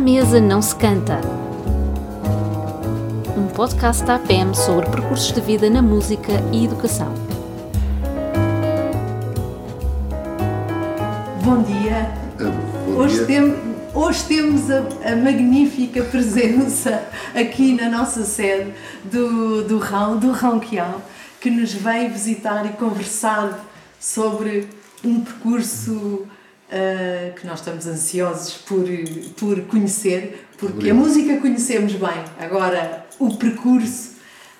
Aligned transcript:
mesa 0.00 0.40
não 0.40 0.62
se 0.62 0.74
canta. 0.74 1.20
Um 3.36 3.46
podcast 3.48 4.02
da 4.04 4.14
APM 4.16 4.54
sobre 4.56 4.86
percursos 4.90 5.32
de 5.32 5.40
vida 5.40 5.68
na 5.68 5.82
música 5.82 6.32
e 6.52 6.64
educação. 6.64 7.12
Bom 11.44 11.62
dia. 11.62 12.10
Bom 12.86 12.96
Hoje, 12.96 13.16
dia. 13.16 13.26
tem- 13.26 13.56
hoje 13.94 14.24
temos 14.24 14.70
a, 14.70 14.78
a 15.12 15.16
magnífica 15.16 16.02
presença 16.04 17.02
aqui 17.34 17.74
na 17.74 17.88
nossa 17.90 18.24
sede 18.24 18.72
do, 19.04 19.62
do 19.64 19.78
Rão, 19.78 20.16
do 20.18 20.30
Rão 20.32 20.58
Quião, 20.58 20.94
que 21.40 21.50
nos 21.50 21.72
veio 21.72 22.10
visitar 22.10 22.64
e 22.66 22.70
conversar 22.70 23.58
sobre 23.98 24.68
um 25.04 25.20
percurso 25.20 26.22
ah, 26.70 27.30
que 27.38 27.46
nós 27.46 27.58
estamos 27.60 27.86
ansiosos 27.86 28.54
por, 28.54 28.84
por 29.38 29.60
conhecer, 29.62 30.46
porque 30.58 30.90
a 30.90 30.94
música 30.94 31.36
conhecemos 31.38 31.92
bem, 31.94 32.24
agora 32.38 33.06
o 33.18 33.34
percurso. 33.36 34.10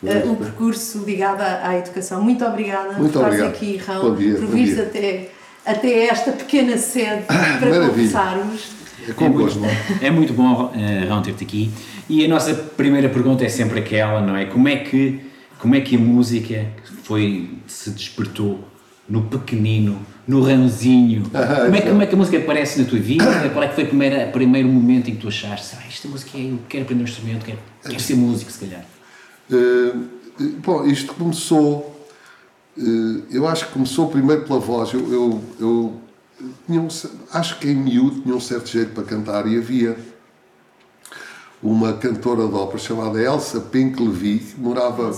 ah, 0.04 0.26
o 0.30 0.36
percurso 0.36 0.98
ligado 1.06 1.40
à, 1.42 1.68
à 1.68 1.78
educação. 1.78 2.22
Muito 2.22 2.44
obrigada 2.44 2.94
Muito 2.98 3.12
por 3.12 3.28
estares 3.28 3.40
obrigado. 3.40 3.54
aqui, 3.54 3.76
Rão, 3.76 4.02
Bom 4.10 4.14
dia, 4.16 4.34
por 4.34 4.46
bom 4.46 4.52
vires 4.52 4.74
dia. 4.74 4.82
até, 4.84 5.28
até 5.66 6.04
esta 6.06 6.32
pequena 6.32 6.76
sede 6.78 7.22
para 7.26 7.70
maravilha. 7.70 7.88
conversarmos. 7.88 8.62
É 9.08 9.12
É 9.24 9.28
muito, 9.28 9.38
gosto. 9.38 9.60
é 10.02 10.10
muito 10.10 10.32
bom 10.34 10.66
uh, 10.66 11.08
Rão 11.08 11.22
ter-te 11.22 11.44
aqui. 11.44 11.70
E 12.08 12.24
a 12.24 12.28
nossa 12.28 12.52
primeira 12.54 13.08
pergunta 13.08 13.44
é 13.44 13.48
sempre 13.48 13.78
aquela, 13.80 14.20
não 14.20 14.36
é? 14.36 14.44
Como 14.46 14.66
é 14.68 14.76
que, 14.76 15.20
como 15.58 15.74
é 15.74 15.80
que 15.80 15.96
a 15.96 15.98
música 15.98 16.66
foi, 17.04 17.50
se 17.66 17.90
despertou 17.90 18.62
no 19.08 19.22
pequenino, 19.22 20.00
no 20.26 20.42
rãozinho? 20.42 21.24
Ah, 21.34 21.64
como, 21.64 21.66
é, 21.66 21.70
que- 21.70 21.76
então. 21.78 21.90
como 21.92 22.02
é 22.02 22.06
que 22.06 22.14
a 22.14 22.18
música 22.18 22.38
aparece 22.38 22.80
na 22.80 22.88
tua 22.88 22.98
vida? 22.98 23.50
Qual 23.52 23.64
é 23.64 23.68
que 23.68 23.74
foi 23.74 23.84
o 23.84 23.88
primeiro, 23.88 24.32
primeiro 24.32 24.68
momento 24.68 25.08
em 25.10 25.14
que 25.14 25.20
tu 25.20 25.28
achaste, 25.28 25.76
ah, 25.78 25.86
esta 25.88 26.08
música 26.08 26.36
é, 26.38 26.42
eu 26.52 26.58
quero 26.68 26.84
aprender 26.84 27.02
um 27.02 27.06
instrumento, 27.06 27.44
quero, 27.44 27.58
quero 27.82 28.00
ser 28.00 28.14
músico, 28.16 28.50
se 28.50 28.58
calhar? 28.58 28.84
Eh, 29.50 29.94
bom, 30.64 30.84
isto 30.86 31.14
começou. 31.14 32.06
eh, 32.78 32.82
eu 33.30 33.46
acho 33.48 33.66
que 33.66 33.72
começou 33.72 34.08
primeiro 34.08 34.42
pela 34.44 34.58
voz. 34.60 34.92
Eu, 34.92 35.12
eu, 35.12 35.44
eu 35.58 36.00
tinha 36.66 36.80
um 36.80 36.88
acho 37.32 37.58
que 37.58 37.68
em 37.68 37.74
miúdo 37.76 38.20
tinha 38.22 38.34
um 38.34 38.40
certo 38.40 38.68
jeito 38.70 38.92
para 38.92 39.02
cantar 39.04 39.46
e 39.46 39.56
havia 39.58 39.96
uma 41.62 41.92
cantora 41.94 42.46
de 42.48 42.54
ópera 42.54 42.78
chamada 42.78 43.20
Elsa 43.20 43.60
Pink 43.60 44.02
Levy 44.02 44.38
que 44.38 44.58
morava 44.60 45.12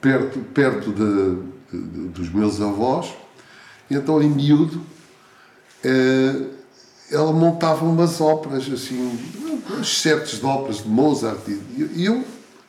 perto, 0.00 0.38
perto 0.54 0.90
de, 0.92 1.76
de- 1.78 1.86
de- 1.88 2.08
dos 2.08 2.30
meus 2.32 2.60
avós. 2.60 3.10
Então, 3.90 4.22
em 4.22 4.28
miúdo, 4.28 4.80
eh, 5.84 6.42
ela 7.10 7.32
montava 7.32 7.84
umas 7.84 8.20
óperas, 8.20 8.70
assim, 8.72 9.18
uns 9.78 10.00
certos 10.00 10.38
de 10.38 10.46
óperas 10.46 10.82
de 10.82 10.88
Mozart. 10.88 11.40
E, 11.48 12.04
eu 12.04 12.24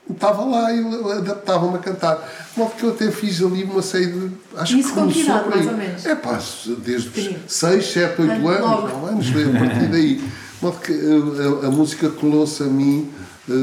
estava 0.09 0.43
lá 0.43 0.73
e 0.73 0.79
eu 0.79 1.11
adaptava-me 1.11 1.75
a 1.75 1.79
cantar. 1.79 2.15
De 2.53 2.59
modo 2.59 2.71
que 2.75 2.83
eu 2.83 2.89
até 2.89 3.11
fiz 3.11 3.41
ali 3.41 3.63
uma 3.63 3.81
série 3.83 4.07
de. 4.07 4.31
Acho 4.55 4.77
Isso 4.77 4.89
que 4.89 4.95
com 4.95 5.07
que 5.07 5.13
começou 5.13 5.23
idade, 5.23 5.43
por 5.43 5.53
aí. 5.53 5.63
mais 5.65 5.71
ou 5.71 5.77
menos? 5.77 6.05
É 6.05 6.15
pá, 6.15 6.39
desde 6.83 7.09
Pequenino. 7.09 7.39
6, 7.47 7.85
7, 7.85 8.21
8 8.21 8.31
Ah, 8.31 8.33
anos, 8.33 8.61
logo. 8.61 8.87
9 8.87 9.07
anos, 9.09 9.27
a 9.55 9.59
partir 9.59 9.87
daí. 9.89 10.15
De 10.15 10.65
modo 10.65 10.79
que 10.79 10.91
eh, 10.91 11.63
a, 11.63 11.67
a 11.67 11.71
música 11.71 12.09
colou-se 12.09 12.61
a 12.63 12.65
mim 12.67 13.09
eh, 13.49 13.53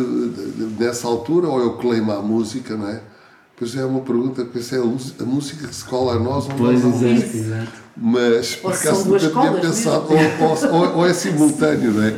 nessa 0.79 1.07
altura, 1.09 1.49
ou 1.49 1.61
eu 1.61 1.73
colei-me 1.75 2.11
à 2.13 2.21
música, 2.21 2.77
não 2.77 2.89
é? 2.89 3.01
Pois 3.59 3.75
é 3.77 3.85
uma 3.85 4.01
pergunta, 4.01 4.45
pensei, 4.45 4.79
a, 4.79 4.83
luz- 4.83 5.15
a 5.21 5.25
música 5.25 5.67
que 5.67 5.75
se 5.75 5.85
cola 5.85 6.15
a 6.15 6.19
nós 6.19 6.45
ou 6.49 6.55
Pois, 6.55 6.83
nós 6.83 7.01
não? 7.01 7.09
exato, 7.11 7.37
exato. 7.37 7.73
Mas 7.97 8.55
por 8.55 8.69
Ou 8.71 8.77
acaso 8.77 9.09
nunca 9.09 9.29
tinha 9.29 9.53
pensado, 9.61 10.07
ou, 10.09 10.73
ou- 10.73 10.97
ou- 10.99 11.07
é 11.07 11.13
simultâneo, 11.13 11.93
não 11.93 12.05
é? 12.05 12.15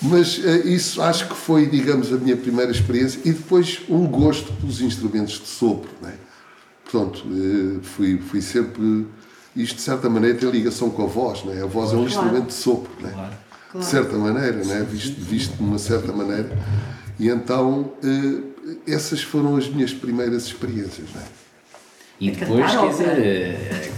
Mas 0.00 0.40
eh, 0.44 0.58
isso 0.68 1.02
acho 1.02 1.26
que 1.28 1.34
foi, 1.34 1.66
digamos, 1.66 2.12
a 2.12 2.16
minha 2.16 2.36
primeira 2.36 2.70
experiência 2.70 3.20
e 3.24 3.32
depois 3.32 3.80
um 3.88 4.06
gosto 4.06 4.52
pelos 4.52 4.80
instrumentos 4.80 5.40
de 5.40 5.48
sopro, 5.48 5.90
não 6.00 6.08
é? 6.08 6.14
Portanto, 6.88 7.24
eh, 7.32 7.80
fui, 7.82 8.18
fui 8.18 8.40
sempre. 8.40 9.06
Isto, 9.56 9.74
de 9.76 9.82
certa 9.82 10.08
maneira, 10.08 10.38
tem 10.38 10.48
ligação 10.48 10.88
com 10.90 11.02
a 11.02 11.06
voz, 11.06 11.42
não 11.44 11.52
é? 11.52 11.62
A 11.62 11.66
voz 11.66 11.92
é 11.92 11.96
um 11.96 12.04
instrumento 12.04 12.46
de 12.46 12.54
sopro, 12.54 12.90
não 13.00 13.08
é? 13.08 13.12
Claro. 13.12 13.34
De 13.74 13.84
certa 13.84 14.16
maneira, 14.16 14.62
não 14.64 14.74
é? 14.76 14.82
Visto, 14.84 15.20
visto 15.20 15.56
de 15.56 15.62
uma 15.64 15.78
certa 15.78 16.12
maneira. 16.12 16.56
E 17.18 17.28
então, 17.28 17.90
eh, 18.04 18.40
essas 18.86 19.22
foram 19.22 19.56
as 19.56 19.68
minhas 19.68 19.92
primeiras 19.92 20.44
experiências, 20.46 21.06
não 21.14 21.20
é? 21.20 21.24
E 22.20 22.30
depois, 22.32 22.70
quer 22.70 22.88
dizer, 22.90 23.18
eh, 23.24 23.90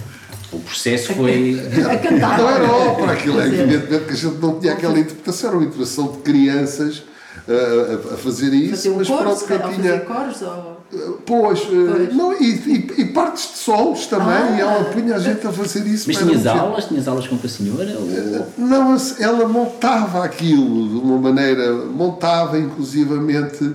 o 0.52 0.58
processo 0.60 1.14
foi. 1.14 1.58
A 1.90 1.98
cantar. 1.98 2.38
Não 2.38 2.48
era 2.50 2.70
ópera, 2.70 3.12
aquilo 3.12 3.40
é 3.40 3.46
evidentemente 3.46 4.04
que 4.04 4.12
a 4.12 4.16
gente 4.16 4.36
não 4.36 4.60
tinha 4.60 4.72
aquela 4.74 4.98
interpretação, 4.98 5.48
era 5.48 5.56
uma 5.58 5.64
interpretação 5.66 6.12
de 6.12 6.18
crianças 6.18 6.98
uh, 6.98 8.10
a, 8.10 8.14
a 8.14 8.16
fazer 8.18 8.52
isso, 8.52 8.70
Fazer 8.76 8.90
um 8.90 8.96
mas 8.96 9.08
coro, 9.08 9.36
pronto, 9.36 9.74
tinha. 9.74 10.00
coros 10.00 10.42
ou... 10.42 10.80
Pois, 11.24 11.60
uh, 11.60 11.66
Pois. 11.96 12.14
Não, 12.16 12.32
e, 12.34 12.44
e- 12.44 12.94
e 13.00 13.04
partes 13.06 13.52
de 13.52 13.58
solos 13.58 14.06
também, 14.06 14.26
Ah. 14.34 14.56
e 14.56 14.60
ela 14.60 14.84
punha 14.86 15.14
a 15.14 15.18
gente 15.20 15.46
a 15.46 15.52
fazer 15.52 15.86
isso. 15.86 16.04
Mas 16.08 16.18
tinhas 16.18 16.46
aulas? 16.46 16.84
Tinhas 16.86 17.06
aulas 17.08 17.26
com 17.28 17.36
a 17.42 17.48
senhora? 17.48 17.96
Ou... 17.96 18.46
Não, 18.58 18.96
ela 19.18 19.48
montava 19.48 20.24
aquilo 20.24 20.88
de 20.88 20.96
uma 20.96 21.16
maneira, 21.16 21.72
montava 21.86 22.58
inclusivamente. 22.58 23.72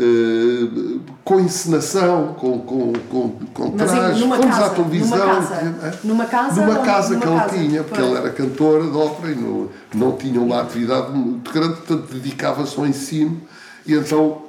Uh, 0.00 1.00
com 1.24 1.40
encenação, 1.40 2.34
com, 2.34 2.58
com, 2.60 2.92
com, 3.10 3.30
com 3.52 3.70
trajes, 3.72 4.20
numa 4.20 4.36
fomos 4.36 4.56
casa, 4.56 4.66
à 4.66 4.70
televisão. 4.70 5.18
numa 5.18 5.36
casa, 5.36 5.54
eh, 5.54 5.98
numa 6.02 6.24
casa 6.26 6.60
numa 6.60 6.78
ou 6.78 6.84
casa 6.84 7.14
numa 7.14 7.20
que 7.20 7.26
casa? 7.26 7.58
tinha, 7.58 7.84
porque 7.84 8.00
ela 8.00 8.18
era 8.18 8.30
cantora 8.30 8.84
de 8.84 8.96
ópera 8.96 9.32
e 9.32 9.36
não, 9.36 9.68
não 9.94 10.16
tinha 10.16 10.40
uma 10.40 10.60
atividade 10.60 11.12
muito 11.12 11.52
grande, 11.52 11.76
portanto 11.76 12.12
dedicava-se 12.12 12.78
ao 12.78 12.86
ensino 12.86 13.40
e 13.86 13.94
então, 13.94 14.42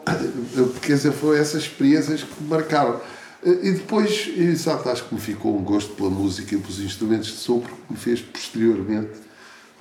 quer 0.81 0.95
dizer, 0.95 1.11
foram 1.11 1.38
essas 1.38 1.63
experiências 1.63 2.23
que 2.23 2.44
me 2.44 2.50
marcaram. 2.50 3.00
E 3.44 3.72
depois, 3.72 4.29
exato, 4.38 4.88
acho 4.90 5.06
que 5.06 5.16
me 5.16 5.22
ficou 5.22 5.57
um 5.57 5.63
gosto 5.63 5.95
pela 5.95 6.11
música 6.11 6.53
e 6.53 6.59
pelos 6.59 6.79
instrumentos 6.79 7.29
de 7.29 7.38
sopro 7.38 7.73
que 7.73 7.94
me 7.94 7.97
fez 7.97 8.22
posteriormente, 8.22 9.09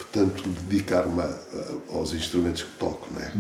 portanto, 0.04 0.42
dedicar-me 0.68 1.20
a- 1.20 1.38
aos 1.92 2.12
instrumentos 2.14 2.62
que 2.62 2.70
toco, 2.78 3.06
não 3.12 3.20
é? 3.20 3.32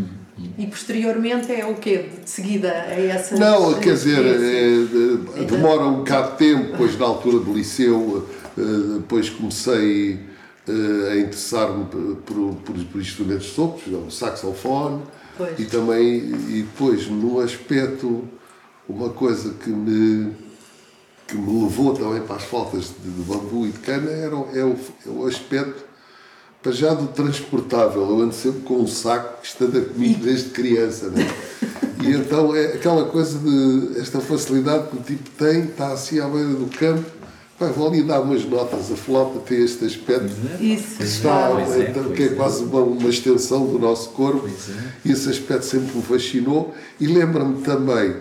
E 0.58 0.66
posteriormente 0.66 1.50
é 1.52 1.64
o 1.66 1.74
quê? 1.74 2.10
De 2.22 2.28
seguida 2.30 2.70
a 2.70 2.94
essas... 3.00 3.38
Não, 3.38 3.74
quer 3.80 3.94
dizer, 3.94 4.24
eh, 4.24 5.40
eh, 5.40 5.44
demora 5.44 5.84
um 5.86 5.96
bocado 5.98 6.32
de 6.32 6.36
tempo, 6.38 6.72
depois 6.72 6.98
na 6.98 7.06
altura 7.06 7.38
do 7.40 7.52
liceu, 7.52 8.28
eh, 8.58 8.62
depois 8.98 9.28
comecei 9.30 10.20
eh, 10.68 11.12
a 11.12 11.16
interessar-me 11.18 11.86
por, 11.86 12.16
por, 12.24 12.54
por- 12.86 13.00
instrumentos 13.00 13.46
de 13.46 13.52
sopros, 13.52 13.86
o 14.06 14.10
saxofone, 14.10 15.02
Pois. 15.36 15.58
e 15.58 15.64
também, 15.64 16.18
e 16.18 16.62
depois, 16.70 17.06
num 17.08 17.40
aspecto, 17.40 18.28
uma 18.88 19.08
coisa 19.10 19.54
que 19.62 19.70
me, 19.70 20.32
que 21.26 21.34
me 21.36 21.62
levou 21.64 21.94
também 21.94 22.20
para 22.22 22.36
as 22.36 22.44
faltas 22.44 22.92
de, 23.02 23.10
de 23.10 23.22
bambu 23.22 23.66
e 23.66 23.70
de 23.70 23.78
cana 23.78 24.10
era, 24.10 24.34
é, 24.54 24.64
o, 24.64 24.76
é 25.06 25.08
o 25.08 25.26
aspecto 25.26 25.89
para 26.62 26.72
já 26.72 26.94
do 26.94 27.08
transportável. 27.08 28.02
Eu 28.02 28.20
ando 28.20 28.34
sempre 28.34 28.60
com 28.60 28.78
um 28.80 28.86
saco 28.86 29.40
que 29.42 29.64
anda 29.64 29.80
comigo 29.80 30.22
desde 30.22 30.50
criança. 30.50 31.08
Né? 31.08 31.26
E 32.02 32.12
então 32.12 32.54
é 32.54 32.66
aquela 32.66 33.04
coisa 33.06 33.38
de 33.38 33.98
esta 33.98 34.20
facilidade 34.20 34.88
que 34.88 34.96
o 34.96 35.00
tipo 35.00 35.30
tem, 35.30 35.64
está 35.64 35.92
assim 35.92 36.18
à 36.18 36.28
beira 36.28 36.54
do 36.54 36.66
campo, 36.66 37.04
vai, 37.58 37.70
vou 37.70 37.88
ali 37.88 38.02
dar 38.02 38.20
umas 38.20 38.44
notas. 38.44 38.90
A 38.90 38.96
flauta 38.96 39.38
tem 39.40 39.62
este 39.62 39.84
aspecto 39.84 40.30
Isso, 40.60 40.96
que, 40.96 41.04
está, 41.04 41.50
é, 41.60 41.90
então, 41.90 42.10
que 42.12 42.22
é 42.22 42.26
é. 42.26 42.28
quase 42.30 42.64
uma, 42.64 42.80
uma 42.80 43.08
extensão 43.08 43.66
do 43.66 43.78
nosso 43.78 44.10
corpo. 44.10 44.48
É. 44.48 45.08
E 45.08 45.12
esse 45.12 45.28
aspecto 45.28 45.64
sempre 45.64 45.96
me 45.96 46.02
fascinou. 46.02 46.74
E 46.98 47.06
lembra-me 47.06 47.62
também 47.62 48.16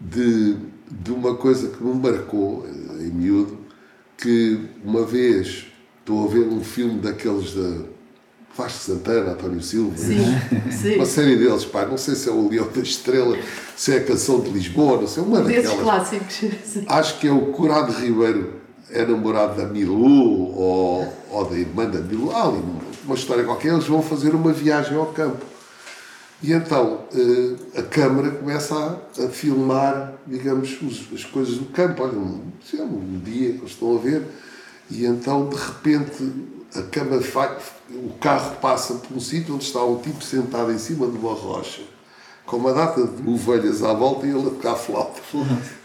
de, 0.00 0.56
de 0.90 1.12
uma 1.12 1.34
coisa 1.34 1.68
que 1.68 1.82
me 1.82 1.94
marcou 1.94 2.66
eh, 2.66 3.04
em 3.04 3.10
miúdo, 3.10 3.58
que 4.16 4.60
uma 4.84 5.04
vez 5.04 5.66
estou 6.08 6.24
a 6.24 6.28
ver 6.28 6.48
um 6.48 6.64
filme 6.64 6.98
daqueles 7.00 7.52
da 7.52 7.82
Vasco 8.56 8.78
Santana, 8.78 9.32
António 9.32 9.62
Silva, 9.62 9.94
Sim, 9.96 10.24
sim. 10.72 10.96
uma 10.96 11.04
série 11.06 11.36
deles, 11.36 11.66
pá, 11.66 11.84
não 11.84 11.98
sei 11.98 12.14
se 12.14 12.30
é 12.30 12.32
o 12.32 12.48
Leão 12.48 12.66
da 12.74 12.80
Estrela, 12.80 13.36
se 13.76 13.92
é 13.92 13.98
a 13.98 14.04
Canção 14.04 14.40
de 14.40 14.48
Lisboa, 14.48 14.98
não 15.02 15.06
sei, 15.06 15.22
uma 15.22 15.42
Desses 15.42 15.64
daquelas. 15.70 15.82
clássicos. 16.08 16.78
Acho 16.88 17.18
que 17.20 17.28
é 17.28 17.30
o 17.30 17.52
Curado 17.52 17.92
Ribeiro 17.92 18.54
é 18.90 19.04
namorado 19.04 19.60
da 19.60 19.68
Milu 19.68 20.56
ou, 20.56 21.12
ou 21.30 21.44
da 21.44 21.56
irmã 21.58 21.84
da 21.84 22.00
Milu. 22.00 22.30
Há 22.30 22.48
ali 22.48 22.62
uma 23.04 23.14
história 23.14 23.44
qualquer, 23.44 23.74
eles 23.74 23.84
vão 23.84 24.02
fazer 24.02 24.34
uma 24.34 24.50
viagem 24.50 24.96
ao 24.96 25.06
campo. 25.06 25.44
E 26.42 26.52
então 26.54 27.00
eh, 27.14 27.80
a 27.80 27.82
câmara 27.82 28.30
começa 28.30 28.74
a, 28.74 29.24
a 29.24 29.28
filmar, 29.28 30.14
digamos, 30.26 30.80
os- 30.80 31.06
as 31.12 31.24
coisas 31.24 31.58
do 31.58 31.66
campo. 31.66 32.02
Olha, 32.02 32.16
um, 32.18 32.40
lá, 32.72 32.82
um 32.84 33.20
dia 33.22 33.50
que 33.52 33.58
eles 33.58 33.70
estão 33.72 33.94
a 33.94 33.98
ver, 34.00 34.22
e 34.90 35.04
então 35.04 35.48
de 35.48 35.56
repente 35.56 36.32
a 36.74 37.20
fa- 37.22 37.56
o 37.90 38.10
carro 38.20 38.56
passa 38.56 38.94
por 38.94 39.16
um 39.16 39.20
sítio 39.20 39.54
onde 39.54 39.64
está 39.64 39.82
um 39.84 39.98
tipo 39.98 40.22
sentado 40.22 40.70
em 40.72 40.78
cima 40.78 41.06
de 41.06 41.16
uma 41.16 41.32
rocha, 41.32 41.80
com 42.44 42.56
uma 42.58 42.72
data 42.72 43.06
de 43.06 43.28
ovelhas 43.28 43.82
à 43.82 43.92
volta 43.94 44.26
e 44.26 44.30
ele 44.30 44.40
a 44.46 44.50
tocar 44.50 44.74
flauta. 44.76 45.20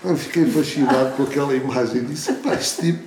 Eu 0.04 0.16
fiquei 0.18 0.46
fascinado 0.46 1.12
com 1.16 1.24
aquela 1.24 1.54
imagem 1.56 1.98
e 2.02 2.06
disse: 2.06 2.34
pá, 2.34 2.54
este 2.56 2.82
tipo, 2.82 3.04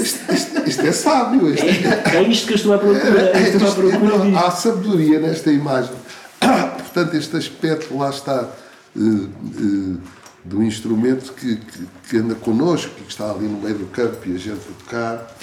isto, 0.00 0.32
isto- 0.32 0.68
isto 0.68 0.82
é 0.82 0.92
sábio. 0.92 1.52
Isto 1.52 1.66
é, 1.66 2.16
É 2.16 2.22
isto 2.22 2.46
que 2.46 2.52
eu 2.52 2.56
estou 2.56 2.72
à 2.74 2.78
procura. 2.78 3.20
é, 3.36 3.42
Estou 3.48 3.62
à 3.62 3.68
isto- 3.68 3.80
procura 3.80 4.18
não, 4.24 4.38
há 4.38 4.50
sabedoria 4.50 5.18
nesta 5.20 5.50
imagem. 5.52 5.94
Portanto, 6.78 7.14
este 7.16 7.36
aspecto 7.36 7.96
lá 7.96 8.10
está 8.10 8.48
eh, 8.96 9.00
eh, 9.00 9.96
do 10.44 10.62
instrumento 10.62 11.32
que, 11.34 11.56
que, 11.56 11.86
que 12.08 12.16
anda 12.16 12.34
connosco, 12.34 12.90
que 12.96 13.10
está 13.10 13.30
ali 13.30 13.46
no 13.46 13.60
meio 13.60 13.76
do 13.78 13.86
campo 13.86 14.16
e 14.26 14.34
a 14.34 14.38
gente 14.38 14.58
a 14.68 14.82
tocar, 14.84 15.36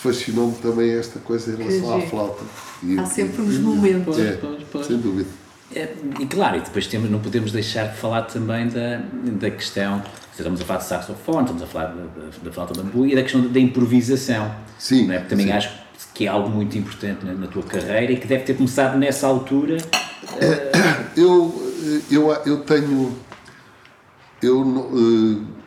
fascinou-me 0.00 0.54
também 0.56 0.90
esta 0.92 1.18
coisa 1.18 1.52
em 1.52 1.56
relação 1.56 1.96
à 1.96 2.00
flauta. 2.02 2.44
E- 2.82 2.98
Há 2.98 3.04
sempre 3.06 3.42
uns 3.42 3.58
momentos. 3.58 4.18
É, 4.18 4.32
Pois, 4.40 4.62
pois. 4.72 4.86
sem 4.86 4.96
dúvida. 4.98 5.28
É, 5.74 5.92
E 6.18 6.26
claro, 6.26 6.56
e 6.56 6.60
depois 6.60 6.86
temos, 6.86 7.10
não 7.10 7.18
podemos 7.18 7.52
deixar 7.52 7.88
de 7.88 7.98
falar 7.98 8.22
também 8.22 8.68
da, 8.68 9.02
da 9.38 9.50
questão, 9.50 10.02
estamos 10.32 10.62
a 10.62 10.64
falar 10.64 10.78
de 10.80 10.86
saxofone, 10.86 11.40
estamos 11.42 11.62
a 11.62 11.66
falar 11.66 11.94
da, 12.42 12.50
flauta 12.50 12.72
de 12.72 12.80
bambu 12.80 13.06
e 13.06 13.14
da 13.14 13.22
questão 13.22 13.42
da, 13.42 13.60
improvisação. 13.60 14.50
Sim, 14.78 15.08
Não 15.08 15.14
é? 15.14 15.18
Também 15.18 15.46
sim. 15.46 15.52
acho 15.52 15.70
que 16.14 16.24
é 16.24 16.28
algo 16.28 16.48
muito 16.48 16.78
importante 16.78 17.26
na, 17.26 17.34
na 17.34 17.46
tua 17.48 17.62
carreira 17.64 18.12
e 18.12 18.16
que 18.16 18.26
deve 18.26 18.44
ter 18.44 18.54
começado 18.56 18.96
nessa 18.96 19.26
altura. 19.26 19.76
Eu, 21.16 21.72
eh, 21.82 22.00
eu, 22.10 22.30
eu 22.46 22.60
tenho. 22.60 23.14
Eu 24.42 24.64
não, 24.64 24.90
eh, 24.94 25.58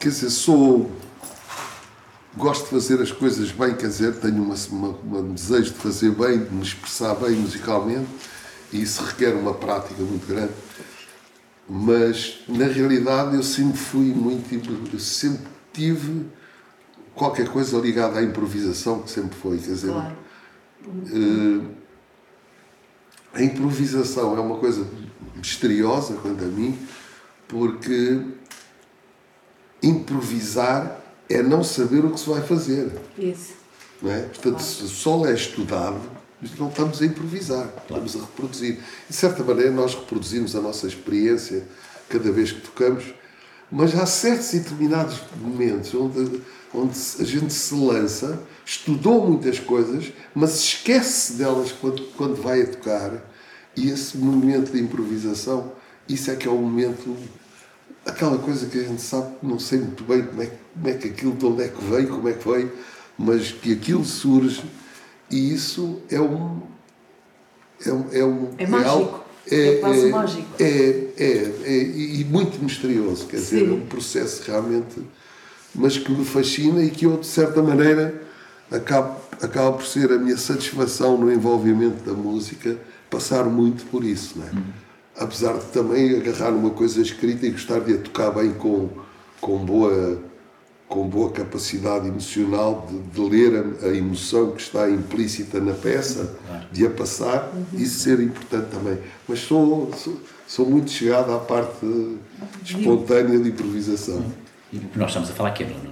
quer 0.00 0.08
dizer, 0.08 0.30
sou. 0.30 0.90
Gosto 2.34 2.64
de 2.64 2.70
fazer 2.70 3.02
as 3.02 3.12
coisas 3.12 3.52
bem, 3.52 3.76
quer 3.76 3.88
dizer, 3.88 4.18
tenho 4.18 4.42
uma, 4.42 4.54
uma, 4.70 5.18
um 5.18 5.34
desejo 5.34 5.72
de 5.72 5.78
fazer 5.78 6.12
bem, 6.12 6.42
de 6.42 6.54
me 6.54 6.62
expressar 6.62 7.14
bem 7.16 7.32
musicalmente, 7.32 8.08
e 8.72 8.80
isso 8.80 9.04
requer 9.04 9.34
uma 9.34 9.52
prática 9.52 10.02
muito 10.02 10.26
grande. 10.26 10.52
Mas, 11.68 12.40
na 12.48 12.64
realidade, 12.64 13.36
eu 13.36 13.42
sempre 13.42 13.76
fui 13.76 14.06
muito. 14.06 14.98
Sempre 14.98 15.46
tive 15.74 16.26
qualquer 17.14 17.48
coisa 17.48 17.78
ligada 17.78 18.18
à 18.18 18.22
improvisação, 18.22 19.02
que 19.02 19.10
sempre 19.10 19.36
foi, 19.36 19.58
quer 19.58 19.72
dizer. 19.72 19.92
Claro. 19.92 20.16
A 23.34 23.42
improvisação 23.42 24.36
é 24.36 24.40
uma 24.40 24.58
coisa 24.58 24.86
misteriosa 25.42 26.14
quanto 26.14 26.44
a 26.44 26.46
mim, 26.46 26.78
porque 27.48 28.20
improvisar 29.82 31.00
é 31.28 31.42
não 31.42 31.64
saber 31.64 32.04
o 32.04 32.10
que 32.10 32.20
se 32.20 32.28
vai 32.28 32.40
fazer. 32.40 32.92
Isso. 33.18 33.54
Não 34.00 34.12
é? 34.12 34.20
Portanto, 34.20 34.60
se 34.60 34.84
o 34.84 34.88
solo 34.88 35.26
é 35.26 35.34
estudado, 35.34 36.00
não 36.58 36.68
estamos 36.68 37.02
a 37.02 37.06
improvisar, 37.06 37.68
estamos 37.82 38.16
a 38.16 38.20
reproduzir. 38.20 38.78
De 39.08 39.16
certa 39.16 39.42
maneira, 39.42 39.72
nós 39.72 39.94
reproduzimos 39.94 40.54
a 40.54 40.60
nossa 40.60 40.86
experiência 40.86 41.64
cada 42.08 42.30
vez 42.30 42.52
que 42.52 42.60
tocamos, 42.60 43.04
mas 43.70 43.94
há 43.98 44.06
certos 44.06 44.52
e 44.52 44.60
determinados 44.60 45.20
momentos 45.40 45.92
onde, 45.94 46.40
onde 46.72 46.96
a 47.18 47.24
gente 47.24 47.52
se 47.52 47.74
lança, 47.74 48.40
estudou 48.64 49.26
muitas 49.26 49.58
coisas, 49.58 50.12
mas 50.34 50.56
esquece 50.56 51.34
delas 51.34 51.72
quando, 51.72 52.02
quando 52.16 52.40
vai 52.40 52.62
a 52.62 52.66
tocar, 52.66 53.31
e 53.76 53.88
esse 53.90 54.16
momento 54.18 54.72
de 54.72 54.80
improvisação, 54.80 55.72
isso 56.08 56.30
é 56.30 56.36
que 56.36 56.46
é 56.46 56.50
o 56.50 56.56
momento 56.56 57.16
aquela 58.04 58.36
coisa 58.38 58.66
que 58.66 58.78
a 58.78 58.82
gente 58.82 59.00
sabe, 59.00 59.28
não 59.42 59.58
sei 59.58 59.78
muito 59.78 60.02
bem 60.04 60.22
como 60.24 60.42
é, 60.42 60.46
que- 60.46 60.56
como 60.74 60.88
é 60.88 60.92
que 60.94 61.08
aquilo, 61.08 61.32
de 61.32 61.46
onde 61.46 61.62
é 61.62 61.68
que 61.68 61.84
veio, 61.84 62.08
como 62.08 62.28
é 62.28 62.32
que 62.32 62.48
veio, 62.48 62.72
mas 63.16 63.52
que 63.52 63.72
aquilo 63.72 64.04
surge 64.04 64.64
e 65.30 65.52
isso 65.54 66.00
é 66.10 66.20
um. 66.20 66.60
É, 67.84 67.92
um, 67.92 68.04
é, 68.12 68.24
um, 68.24 68.48
É 68.58 68.66
mágico. 68.66 68.90
algo- 68.90 69.22
É 69.50 69.76
quase 69.80 70.06
mágico. 70.08 70.46
É, 70.60 70.64
é, 71.16 71.52
é, 71.64 71.82
e 71.82 72.24
muito 72.24 72.62
misterioso, 72.62 73.26
quer 73.26 73.36
dizer, 73.38 73.60
Sim. 73.60 73.70
é 73.70 73.72
um 73.72 73.86
processo 73.86 74.42
realmente, 74.46 75.00
mas 75.74 75.98
que 75.98 76.12
me 76.12 76.24
fascina 76.24 76.82
e 76.82 76.90
que 76.90 77.06
eu, 77.06 77.16
de 77.16 77.26
certa 77.26 77.60
maneira, 77.62 78.22
acabo, 78.70 79.16
acaba 79.40 79.72
por 79.76 79.84
ser 79.84 80.12
a 80.12 80.18
minha 80.18 80.36
satisfação 80.36 81.16
no 81.18 81.32
envolvimento 81.32 82.04
da 82.04 82.12
música, 82.12 82.78
passar 83.12 83.44
muito 83.44 83.84
por 83.86 84.02
isso, 84.02 84.38
não 84.38 84.46
é? 84.46 84.50
Apesar 85.24 85.52
de 85.58 85.66
também 85.66 86.16
agarrar 86.16 86.50
numa 86.50 86.70
coisa 86.70 87.00
escrita 87.02 87.46
e 87.46 87.50
gostar 87.50 87.80
de 87.80 87.92
a 87.94 87.98
tocar 87.98 88.30
bem 88.30 88.52
com, 88.54 88.88
com, 89.40 89.58
boa, 89.58 90.18
com 90.88 91.06
boa 91.06 91.30
capacidade 91.30 92.08
emocional 92.08 92.88
de, 92.90 92.98
de 92.98 93.20
ler 93.30 93.76
a, 93.82 93.86
a 93.86 93.94
emoção 93.94 94.52
que 94.52 94.62
está 94.62 94.88
implícita 94.90 95.60
na 95.60 95.74
peça, 95.74 96.34
de 96.72 96.86
a 96.86 96.90
passar, 96.90 97.52
isso 97.74 98.00
ser 98.00 98.20
importante 98.20 98.68
também. 98.70 98.98
Mas 99.28 99.40
sou, 99.40 99.92
sou, 99.96 100.16
sou 100.48 100.66
muito 100.68 100.90
chegado 100.90 101.30
à 101.32 101.38
parte 101.38 101.86
espontânea 102.64 103.38
de 103.38 103.50
improvisação. 103.50 104.24
E 104.72 104.80
nós 104.96 105.08
estamos 105.10 105.30
a 105.30 105.32
falar 105.34 105.50
que 105.52 105.64
é 105.64 105.66
no, 105.66 105.74
no- 105.74 105.91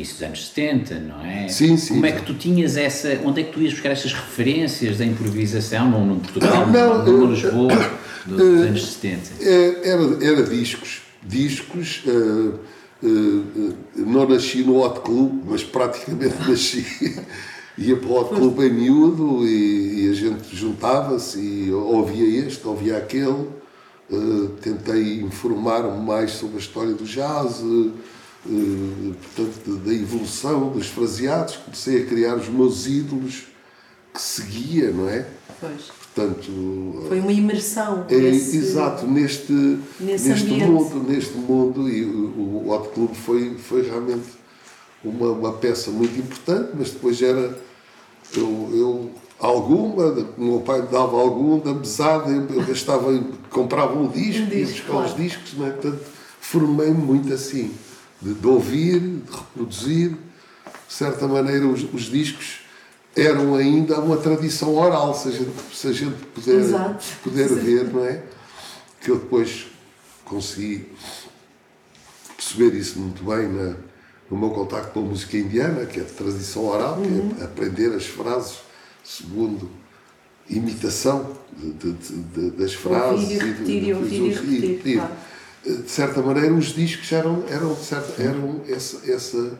início 0.00 0.14
dos 0.14 0.22
anos 0.22 0.46
70, 0.48 0.94
não 1.00 1.24
é? 1.24 1.48
Sim, 1.48 1.76
sim, 1.76 1.94
Como 1.94 2.06
é 2.06 2.12
que 2.12 2.22
tu 2.22 2.34
tinhas 2.34 2.76
essa. 2.76 3.20
Onde 3.24 3.40
é 3.42 3.44
que 3.44 3.52
tu 3.52 3.60
ias 3.60 3.72
buscar 3.72 3.90
estas 3.90 4.12
referências 4.12 4.98
da 4.98 5.04
improvisação? 5.04 5.90
Num, 5.90 6.06
num 6.06 6.18
Portugal, 6.18 6.66
Não, 6.66 7.04
num 7.04 7.22
eu- 7.24 7.30
Lisboa 7.32 7.90
do- 8.26 8.36
dos 8.36 8.62
anos 8.66 8.92
70? 8.92 9.20
É, 9.40 9.88
Era, 9.90 10.24
era 10.24 10.42
discos. 10.44 11.02
Discos. 11.22 12.02
eh, 12.06 12.10
eh, 13.02 13.06
eh, 13.06 13.72
não 13.96 14.26
nasci 14.28 14.62
no 14.62 14.78
Hot 14.82 15.00
Club, 15.00 15.42
mas 15.46 15.62
praticamente 15.62 16.34
nasci. 16.48 16.84
Ia 17.78 17.96
para 17.96 18.08
o 18.08 18.20
Hot 18.20 18.34
Club 18.34 18.60
em 18.60 18.72
miúdo 18.72 19.46
e, 19.46 20.06
e 20.06 20.10
a 20.10 20.14
gente 20.14 20.54
juntava-se 20.56 21.38
e 21.38 21.70
ouvia 21.72 22.46
este, 22.46 22.66
ouvia 22.66 22.96
aquele. 22.96 23.48
Eh, 24.10 24.48
tentei 24.62 25.20
informar-me 25.20 26.04
mais 26.04 26.32
sobre 26.32 26.56
a 26.56 26.60
história 26.60 26.92
do 26.94 27.04
jazz, 27.04 27.60
eh, 27.62 27.64
eh, 27.64 27.90
portanto, 28.44 29.76
da 29.84 29.92
evolução 29.92 30.70
dos 30.70 30.86
fraseados. 30.88 31.56
Comecei 31.56 32.02
a 32.02 32.06
criar 32.06 32.36
os 32.36 32.48
meus 32.48 32.86
ídolos 32.86 33.44
que 34.12 34.20
seguia, 34.20 34.90
não 34.90 35.08
é? 35.08 35.26
Pois. 35.60 36.00
Portanto, 36.14 37.04
Foi 37.06 37.20
uma 37.20 37.32
imersão. 37.32 38.04
é, 38.08 38.16
nesse- 38.16 38.56
exato, 38.56 39.06
neste, 39.06 39.52
neste 40.00 40.30
ambiente. 40.32 40.64
mundo, 40.66 41.04
neste 41.08 41.36
mundo, 41.36 41.88
e 41.88 42.04
o, 42.04 42.64
o 42.66 42.70
Hot 42.70 42.88
Club 42.88 43.14
foi, 43.14 43.54
foi 43.56 43.82
realmente 43.82 44.26
uma, 45.04 45.30
uma 45.30 45.52
peça 45.52 45.90
muito 45.92 46.18
importante, 46.18 46.70
mas 46.76 46.90
depois 46.90 47.22
era 47.22 47.56
eu, 48.36 48.70
eu 48.72 49.10
alguma, 49.38 50.06
o 50.36 50.42
meu 50.44 50.60
pai 50.60 50.82
me 50.82 50.88
dava 50.88 51.16
algum 51.16 51.58
da 51.60 51.72
mesada, 51.72 52.28
eu, 52.30 52.64
gastava, 52.66 53.16
comprava 53.48 53.96
um 53.96 54.08
disco, 54.08 54.42
Um 54.42 54.46
ia 54.46 54.64
disco, 54.64 54.72
buscar 54.78 54.92
claro. 54.92 55.06
os 55.08 55.16
discos, 55.16 55.54
não 55.56 55.66
é? 55.66 55.70
portanto 55.70 56.00
formei-me 56.40 57.00
muito 57.00 57.32
assim, 57.32 57.70
de, 58.20 58.34
de 58.34 58.46
ouvir, 58.46 59.00
de 59.00 59.30
reproduzir, 59.30 60.10
de 60.10 60.94
certa 60.94 61.26
maneira 61.26 61.66
os, 61.66 61.82
os 61.92 62.02
discos 62.02 62.60
eram 63.16 63.54
ainda 63.56 63.98
uma 64.00 64.16
tradição 64.16 64.74
oral, 64.76 65.14
se 65.14 65.28
a 65.28 65.30
gente, 65.32 65.50
se 65.74 65.86
a 65.88 65.92
gente 65.92 66.14
puder, 66.34 66.54
Exato. 66.60 67.04
puder 67.22 67.48
Sim. 67.48 67.54
ver, 67.56 67.84
não 67.92 68.04
é? 68.04 68.22
Que 69.00 69.10
eu 69.10 69.16
depois 69.18 69.66
consegui 70.24 70.86
perceber 72.36 72.74
isso 72.76 72.98
muito 72.98 73.22
bem 73.24 73.48
na, 73.48 73.74
no 74.30 74.38
meu 74.38 74.50
contacto 74.50 74.92
com 74.92 75.00
a 75.00 75.02
música 75.02 75.36
indiana, 75.36 75.84
que 75.86 76.00
é 76.00 76.04
de 76.04 76.12
tradição 76.12 76.64
oral, 76.66 77.00
que 77.00 77.08
Uhum. 77.08 77.34
é 77.40 77.44
aprender 77.44 77.92
as 77.94 78.06
frases 78.06 78.58
segundo 79.04 79.68
imitação 80.48 81.36
de- 81.56 81.72
de- 81.92 82.22
de- 82.22 82.50
das 82.52 82.74
frases. 82.74 83.22
Ouvir 83.22 83.34
e 83.34 83.38
repetir, 83.38 83.82
e 83.84 83.94
ouvir 83.94 84.14
e 84.22 84.28
repetir, 84.32 84.94
claro. 84.98 85.12
De 85.64 85.90
certa 85.90 86.22
maneira, 86.22 86.52
os 86.54 86.74
discos 86.74 87.10
eram, 87.12 87.44
eram, 87.48 87.74
de 87.74 87.84
certa, 87.84 88.22
eram 88.22 88.62
essa, 88.66 89.10
essa, 89.10 89.58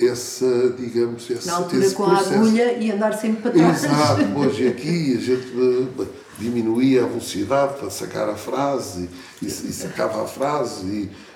essa, 0.00 0.74
digamos, 0.76 1.30
essa, 1.30 1.50
Na 1.50 1.58
altura 1.58 1.84
esse 1.84 1.94
com 1.94 2.04
a 2.04 2.16
processo. 2.16 2.34
agulha 2.34 2.72
e 2.72 2.90
andar 2.90 3.12
sempre 3.12 3.42
para 3.42 3.50
trás. 3.52 3.84
Exato, 3.84 4.22
hoje 4.38 4.68
aqui 4.68 5.16
a 5.16 5.20
gente 5.20 5.52
diminuía 6.38 7.04
a 7.04 7.06
velocidade 7.06 7.78
para 7.78 7.90
sacar 7.90 8.28
a 8.28 8.34
frase 8.34 9.08
e, 9.40 9.46
e 9.46 9.50
sacava 9.50 10.24
a 10.24 10.26
frase 10.26 10.86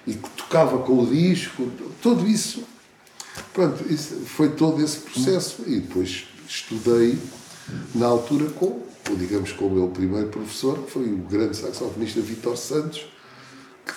e, 0.07 0.11
e 0.11 0.15
tocava 0.15 0.79
com 0.79 1.01
o 1.01 1.07
disco, 1.07 1.71
tudo 2.01 2.27
isso. 2.27 2.65
Pronto, 3.55 3.85
isso 3.91 4.15
foi 4.27 4.51
todo 4.51 4.83
esse 4.83 4.99
processo 4.99 5.63
e 5.67 5.81
depois 5.81 6.25
estudei 6.47 7.19
na 7.95 8.07
altura 8.07 8.51
com, 8.51 8.81
digamos, 9.17 9.53
com 9.53 9.67
o 9.67 9.71
meu 9.71 9.89
primeiro 9.89 10.29
professor, 10.29 10.79
que 10.79 10.91
foi 10.91 11.05
o 11.05 11.19
grande 11.19 11.57
saxofonista 11.57 12.21
Vitor 12.21 12.57
Santos, 12.57 13.07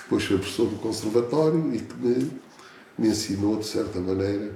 depois 0.05 0.23
foi 0.23 0.37
professor 0.37 0.67
do 0.67 0.75
conservatório 0.77 1.71
e 1.73 1.79
que 1.79 1.95
me, 1.99 2.31
me 2.97 3.07
ensinou, 3.09 3.57
de 3.57 3.65
certa 3.65 3.99
maneira, 3.99 4.51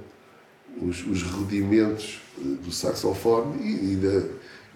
os, 0.80 1.04
os 1.06 1.22
rudimentos 1.22 2.20
eh, 2.38 2.42
do 2.64 2.70
saxofone 2.72 3.60
e, 3.62 3.92
e 3.92 3.96
da, 3.96 4.22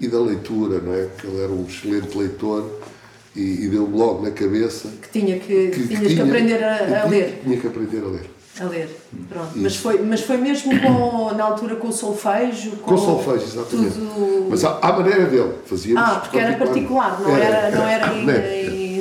e 0.01 0.09
da 0.09 0.19
leitura, 0.21 0.81
não 0.81 0.93
é? 0.93 1.05
Porque 1.07 1.27
ele 1.27 1.41
era 1.43 1.53
um 1.53 1.65
excelente 1.65 2.17
leitor 2.19 2.69
e, 3.37 3.65
e 3.65 3.69
deu-me 3.69 3.97
logo 3.97 4.23
na 4.23 4.31
cabeça 4.33 4.89
Que 5.01 5.21
tinha 5.21 5.39
que, 5.39 5.71
tinhas 5.71 6.13
que 6.15 6.21
aprender 6.21 6.63
a, 6.63 6.75
a 6.75 6.79
tinha- 6.87 7.05
ler. 7.07 7.41
Tinha 7.45 7.57
que 7.57 7.67
aprender 7.67 8.03
a 8.03 8.09
ler. 8.09 8.31
A 8.61 8.65
ler. 8.67 8.89
Pronto. 9.29 9.51
Mas 9.57 9.77
foi, 9.77 10.01
mas 10.03 10.21
foi 10.21 10.37
mesmo 10.37 10.73
com, 10.81 11.33
na 11.35 11.43
altura 11.45 11.75
com 11.77 11.91
solfejo? 11.91 12.73
Com 12.77 12.97
solfejo, 12.97 13.45
exatamente. 13.45 13.95
Tudo... 13.95 14.47
Mas 14.51 14.65
à, 14.65 14.79
à 14.79 14.93
maneira 14.93 15.27
dele, 15.27 15.55
fazíamos. 15.67 16.03
Ah, 16.09 16.21
porque 16.21 16.39
era 16.39 16.57
particular, 16.57 17.21
não 17.21 17.37
Era, 17.37 17.45
era, 17.45 17.77
não 17.77 17.87
era 17.89 18.15
em, 18.15 18.27
né? 18.27 18.33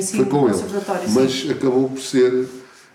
Ensino 0.04 0.24
foi 0.26 0.30
com 0.40 0.48
ele. 0.48 0.52
conservatório. 0.58 1.08
sim. 1.08 1.14
Mas 1.14 1.50
acabou 1.50 1.88
por 1.90 2.00
ser. 2.00 2.46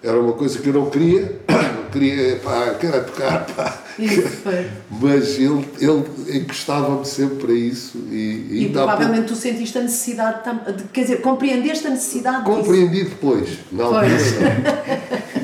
Era 0.01 0.17
uma 0.17 0.31
coisa 0.31 0.57
que 0.59 0.67
eu 0.69 0.73
não 0.73 0.89
queria, 0.89 1.41
não 1.49 1.89
queria, 1.91 2.37
pá, 2.37 2.73
quero 2.79 3.03
tocar, 3.03 3.45
pá. 3.53 3.83
Isso 3.99 4.21
foi. 4.21 4.65
Mas 4.89 5.37
ele, 5.37 5.67
ele 5.77 6.37
encostava-me 6.37 7.05
sempre 7.05 7.51
a 7.51 7.55
isso 7.55 7.97
e, 8.09 8.47
E 8.49 8.69
pouco- 8.71 8.87
provavelmente 8.87 9.27
tu 9.27 9.35
sentiste 9.35 9.77
a 9.77 9.81
necessidade, 9.81 10.39
de, 10.77 10.83
quer 10.85 11.01
dizer, 11.01 11.17
compreendeste 11.19 11.85
a 11.85 11.89
necessidade 11.89 12.45
disso. 12.45 12.55
Compreendi 12.55 13.03
depois, 13.03 13.49
na 13.73 13.83
altura. 13.83 14.07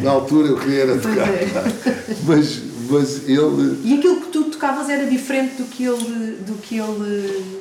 Na 0.01 0.11
altura 0.11 0.47
eu 0.47 0.57
queria 0.57 0.83
era 0.83 0.97
tocar. 0.99 1.27
é. 1.27 1.47
Mas, 2.25 2.61
mas 2.89 3.27
ele. 3.27 3.79
E 3.83 3.95
aquilo 3.95 4.21
que 4.21 4.27
tu 4.29 4.43
tocavas 4.45 4.89
era 4.89 5.05
diferente 5.05 5.55
do 5.61 5.65
que 5.65 5.83
ele, 5.83 6.37
do 6.47 6.53
que 6.61 6.77
ele 6.77 7.59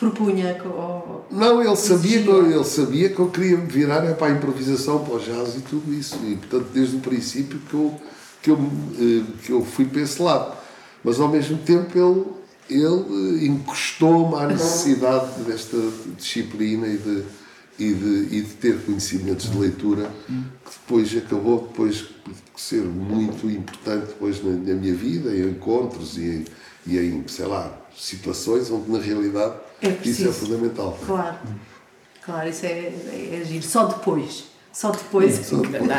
propunha? 0.00 0.56
ou- 0.64 1.26
Não, 1.30 1.62
ele 1.62 1.76
sabia, 1.76 2.22
que 2.22 2.28
ele 2.28 2.64
sabia 2.64 3.08
que 3.10 3.18
eu 3.20 3.28
queria 3.30 3.56
me 3.58 3.66
virar 3.66 4.04
é, 4.04 4.12
para 4.14 4.28
a 4.28 4.30
improvisação, 4.36 5.04
para 5.04 5.14
o 5.14 5.18
jazz 5.20 5.54
e 5.56 5.60
tudo 5.60 5.92
isso. 5.94 6.16
E 6.24 6.34
portanto, 6.36 6.66
desde 6.74 6.96
o 6.96 7.00
princípio 7.00 7.58
que 7.68 7.74
eu, 7.74 7.94
que 8.42 8.50
eu, 8.50 8.58
eh, 8.98 9.22
que 9.44 9.52
eu 9.52 9.64
fui 9.64 9.84
para 9.84 10.00
esse 10.00 10.20
lado. 10.20 10.56
Mas 11.04 11.20
ao 11.20 11.28
mesmo 11.28 11.58
tempo 11.58 11.96
ele, 11.96 12.24
ele 12.82 13.42
eh, 13.42 13.46
encostou-me 13.46 14.34
à 14.42 14.46
necessidade 14.48 15.42
desta 15.42 15.76
disciplina 16.16 16.86
e 16.88 16.96
de, 16.96 17.22
e 17.78 17.94
de, 17.94 18.36
e 18.36 18.40
de 18.42 18.54
ter 18.54 18.78
conhecimentos 18.84 19.50
de 19.50 19.56
leitura, 19.58 20.10
que 20.26 20.70
depois 20.82 21.16
acabou 21.16 21.68
depois 21.70 22.02
por 22.02 22.34
ser 22.60 22.82
muito 22.82 23.48
importante 23.48 24.06
depois 24.08 24.42
na, 24.44 24.50
na 24.52 24.74
minha 24.74 24.94
vida, 24.94 25.34
em 25.34 25.48
encontros 25.50 26.16
e 26.18 26.44
e 26.86 26.98
em, 26.98 27.22
sei 27.28 27.44
lá, 27.46 27.78
situações 28.00 28.70
onde 28.70 28.90
na 28.90 28.98
realidade 28.98 29.54
É 29.82 29.88
isso 30.04 30.28
é 30.28 30.32
fundamental. 30.32 30.98
Claro, 31.06 31.36
claro, 32.24 32.48
isso 32.48 32.64
é, 32.66 32.68
é, 32.68 33.40
é 33.42 33.44
giro. 33.44 33.64
Só 33.64 33.84
depois. 33.84 34.44
Só 34.72 34.92
depois. 34.92 35.50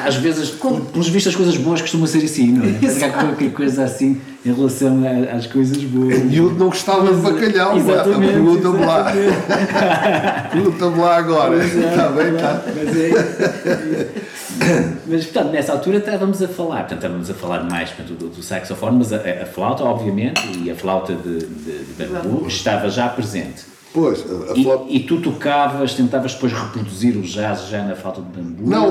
Às 0.06 0.16
vezes, 0.16 0.52
Com- 0.52 0.80
pelos 0.80 1.10
vistos, 1.10 1.34
as 1.34 1.36
coisas 1.36 1.58
boas 1.58 1.82
costumam 1.82 2.08
ser 2.08 2.24
assim, 2.24 2.54
não 2.54 2.66
é? 2.66 2.80
Que 2.80 2.86
há 2.86 2.90
Exato. 2.90 3.26
qualquer 3.26 3.52
coisa 3.52 3.84
assim 3.84 4.22
em 4.46 4.54
relação 4.54 5.04
a- 5.06 5.36
às 5.36 5.46
coisas 5.46 5.78
boas. 5.84 6.16
O 6.20 6.26
miúdo 6.26 6.56
não 6.58 6.68
gostava 6.70 7.14
de 7.14 7.22
bacalhau, 7.22 7.74
pergunta-me 7.76 8.86
lá. 8.86 9.12
Pergunta-me 10.52 11.00
lá 11.00 11.18
agora. 11.18 11.66
Está 11.66 12.10
bem, 12.10 12.34
está. 12.36 12.64
Mas, 12.68 12.96
é... 12.98 14.31
mas, 15.08 15.26
portanto, 15.26 15.52
nessa 15.52 15.72
altura 15.74 15.98
estávamos 15.98 16.42
a 16.42 16.48
falar, 16.48 16.80
portanto, 16.82 16.98
estávamos 17.00 17.30
a 17.30 17.34
falar 17.34 17.64
mais 17.64 17.90
portanto, 17.90 18.18
do, 18.18 18.30
do 18.30 18.44
saxofone, 18.44 18.98
mas 18.98 19.12
a, 19.14 19.18
a 19.18 19.46
flauta, 19.46 19.84
obviamente, 19.84 20.42
e 20.64 20.70
a 20.72 20.76
flauta 20.76 21.14
de, 21.16 21.40
de, 21.46 21.84
de 21.86 22.06
bambu 22.06 22.48
estava 22.48 22.90
já 22.90 23.10
presente. 23.10 23.66
Pois, 23.94 24.20
a, 24.22 24.54
a 24.54 24.58
E, 24.58 24.64
flauta. 24.64 24.86
e 24.90 25.00
tu 25.02 25.22
tocavas, 25.22 25.94
tentavas 25.96 26.34
depois 26.34 26.54
reproduzir 26.54 27.18
o 27.18 27.22
jazz 27.22 27.68
já 27.68 27.84
na 27.84 27.96
flauta 27.96 28.22
de 28.22 28.28
bambu? 28.30 28.70
Não, 28.70 28.90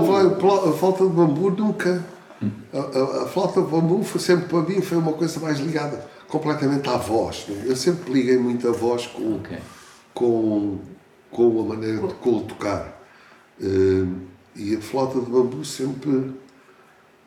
a 0.71 0.73
flauta 0.73 1.05
de 1.07 1.11
bambu 1.11 1.51
nunca. 1.51 2.05
A, 2.73 2.79
a- 2.79 3.25
a 3.25 3.27
flauta 3.29 3.61
de 3.63 3.67
bambu 3.69 4.03
foi 4.03 4.21
sempre 4.21 4.47
para 4.47 4.61
mim 4.63 4.81
foi 4.81 4.97
uma 4.99 5.13
coisa 5.13 5.39
mais 5.41 5.59
ligada 5.59 6.05
completamente 6.29 6.89
à 6.89 6.97
voz. 6.97 7.45
né? 7.49 7.65
Eu 7.67 7.77
sempre 7.77 8.13
liguei 8.13 8.39
muito 8.39 8.69
a 8.69 8.73
voz 8.73 9.07
com, 9.07 9.35
Ok. 9.37 9.57
com, 10.15 10.79
com 11.31 11.61
a 11.61 11.65
maneira 11.75 12.07
de 12.07 12.15
com 12.15 12.31
o 12.37 12.41
tocar. 12.43 12.99
Eh, 13.63 14.05
e 14.61 14.77
a 14.77 14.81
flauta 14.81 15.19
de 15.19 15.31
bambu 15.31 15.65
sempre, 15.65 16.33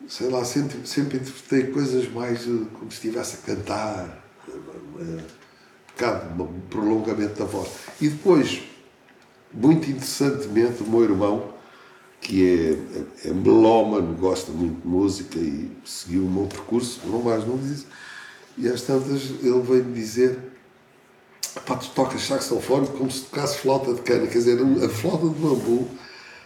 sei 0.06 0.28
lá, 0.30 0.44
sempre, 0.44 0.86
sempre 0.86 1.18
interpretei 1.18 1.72
coisas 1.72 2.08
mais 2.12 2.42
eh, 2.42 2.66
como 2.78 2.90
se 2.90 2.96
estivesse 2.98 3.38
a 3.42 3.54
cantar, 3.54 4.24
eh, 4.48 4.52
eh, 4.52 5.02
um 5.02 5.92
bocado 5.92 6.42
um 6.44 6.60
prolongamento 6.70 7.34
da 7.40 7.44
voz. 7.44 7.68
E 8.00 8.08
depois, 8.08 8.62
muito 9.52 9.90
interessantemente, 9.90 10.84
o 10.84 10.88
meu 10.88 11.02
irmão, 11.02 11.54
que 12.20 12.46
é, 12.46 13.26
é, 13.26 13.30
é 13.30 13.32
melómano, 13.32 14.14
gosta 14.14 14.52
muito 14.52 14.80
de 14.80 14.86
música 14.86 15.38
e 15.38 15.70
seguiu 15.84 16.24
o 16.24 16.30
meu 16.30 16.46
percurso, 16.46 17.00
não 17.04 17.20
mais 17.20 17.44
não 17.46 17.58
diz, 17.58 17.84
e 18.56 18.68
às 18.68 18.82
tantas 18.82 19.22
ele 19.42 19.60
veio-me 19.60 19.92
dizer 19.92 20.38
pá, 21.66 21.76
tu 21.76 21.90
tocas 21.90 22.22
saxofone 22.22 22.86
como 22.88 23.10
se 23.10 23.22
tocasses 23.22 23.56
flauta 23.56 23.92
de 23.92 24.02
cana, 24.02 24.26
quer 24.28 24.38
dizer, 24.38 24.58
a 24.84 24.88
flauta 24.88 25.28
de 25.28 25.34
bambu 25.34 25.88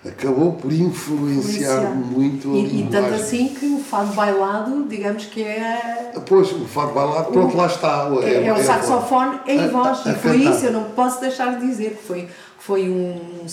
acabou 0.06 0.52
por 0.52 0.72
influenciar 0.72 1.82
Influenciar. 1.82 1.90
muito 1.94 2.52
a 2.52 2.56
E, 2.56 2.60
e 2.60 2.82
tanto 2.84 2.94
linguagem. 3.04 3.14
assim 3.14 3.48
que 3.48 3.66
o 3.66 3.78
fado 3.78 4.12
bailado, 4.14 4.86
digamos 4.88 5.24
que 5.26 5.42
é. 5.42 6.12
Pois, 6.26 6.50
o 6.52 6.64
fado 6.66 6.92
bailado, 6.92 7.32
pronto, 7.32 7.56
lá 7.56 7.66
está. 7.66 8.08
É, 8.22 8.46
é 8.46 8.52
o 8.52 8.56
a 8.56 8.62
saxofone 8.62 9.40
em 9.46 9.58
a- 9.60 9.68
voz. 9.68 10.06
a 10.06 10.12
E 10.12 10.14
foi 10.14 10.38
cantar. 10.38 10.54
isso, 10.56 10.66
eu 10.66 10.72
não 10.72 10.84
posso 10.84 11.20
deixar 11.20 11.58
de 11.58 11.66
dizer 11.66 11.96
que 12.00 12.06
foi, 12.06 12.28
foi, 12.58 12.88
um, 12.88 13.44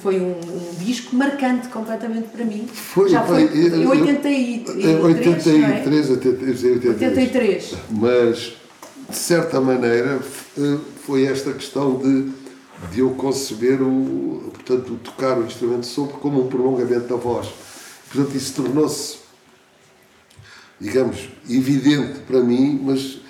foi 0.00 0.20
um, 0.20 0.32
um 0.32 0.74
disco 0.84 1.14
marcante 1.14 1.68
completamente 1.68 2.28
para 2.28 2.44
mim. 2.44 2.66
Foi, 2.72 3.08
Já 3.08 3.22
foi 3.22 3.42
em 3.44 3.82
eu- 3.82 3.90
83, 3.90 4.68
Em 4.68 4.94
não 4.94 5.00
é? 5.00 5.02
83, 5.04 6.10
83, 6.10 6.64
83. 6.64 7.74
Mas, 7.90 8.52
de 9.08 9.16
certa 9.16 9.60
maneira, 9.60 10.16
f- 10.20 10.78
foi 11.06 11.26
esta 11.26 11.52
questão 11.52 11.96
de, 11.98 12.32
de 12.90 13.00
eu 13.00 13.10
conceber 13.10 13.80
o, 13.80 14.50
portanto, 14.52 14.94
o 14.94 14.96
tocar 14.96 15.38
o 15.38 15.44
instrumento 15.44 15.80
de 15.80 15.86
som 15.86 16.06
como 16.06 16.44
um 16.44 16.48
prolongamento 16.48 17.06
da 17.06 17.16
voz. 17.16 17.48
Portanto, 18.10 18.36
isso 18.36 18.54
tornou-se, 18.54 19.18
digamos, 20.80 21.28
evidente 21.48 22.20
para 22.20 22.40
mim, 22.40 22.80
mas 22.84 23.20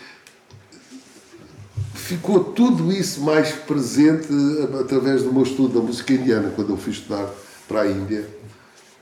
ficou 1.94 2.42
tudo 2.42 2.92
isso 2.92 3.20
mais 3.20 3.52
presente 3.52 4.28
através 4.80 5.22
do 5.22 5.32
meu 5.32 5.42
estudo 5.42 5.80
da 5.80 5.80
música 5.80 6.12
indiana, 6.12 6.52
quando 6.54 6.70
eu 6.70 6.76
fui 6.76 6.92
estudar 6.92 7.30
para 7.68 7.82
a 7.82 7.90
Índia. 7.90 8.26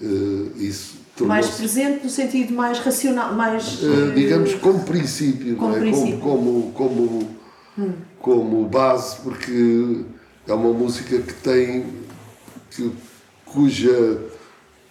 Eh, 0.00 0.50
Isso 0.56 1.00
Mais 1.20 1.48
presente 1.48 2.04
no 2.04 2.10
sentido 2.10 2.54
mais 2.54 2.78
racional, 2.78 3.34
mais. 3.34 3.82
Uh, 3.82 4.12
digamos 4.14 4.54
como 4.54 4.82
princípio, 4.84 5.56
como 5.56 5.76
é? 5.76 5.80
princípio. 5.80 6.18
Como, 6.20 6.72
como, 6.72 7.36
como, 7.76 7.96
como 8.18 8.68
base, 8.68 9.16
porque 9.22 10.04
é 10.46 10.52
uma 10.52 10.72
música 10.72 11.20
que 11.20 11.34
tem 11.34 11.86
que, 12.70 12.90
cuja, 13.46 14.22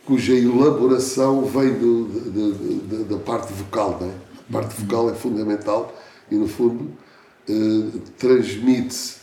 cuja 0.05 0.33
elaboração 0.33 1.43
vem 1.45 1.73
do, 1.73 2.05
da- 2.05 3.15
da- 3.15 3.17
parte 3.19 3.51
vocal, 3.53 3.97
não 4.01 4.07
é? 4.07 4.13
A 4.49 4.51
parte 4.53 4.81
vocal 4.81 5.09
é 5.09 5.13
fundamental 5.13 5.93
e 6.31 6.35
no 6.35 6.47
fundo 6.47 6.89
uh, 7.49 7.99
transmite-se 8.17 9.17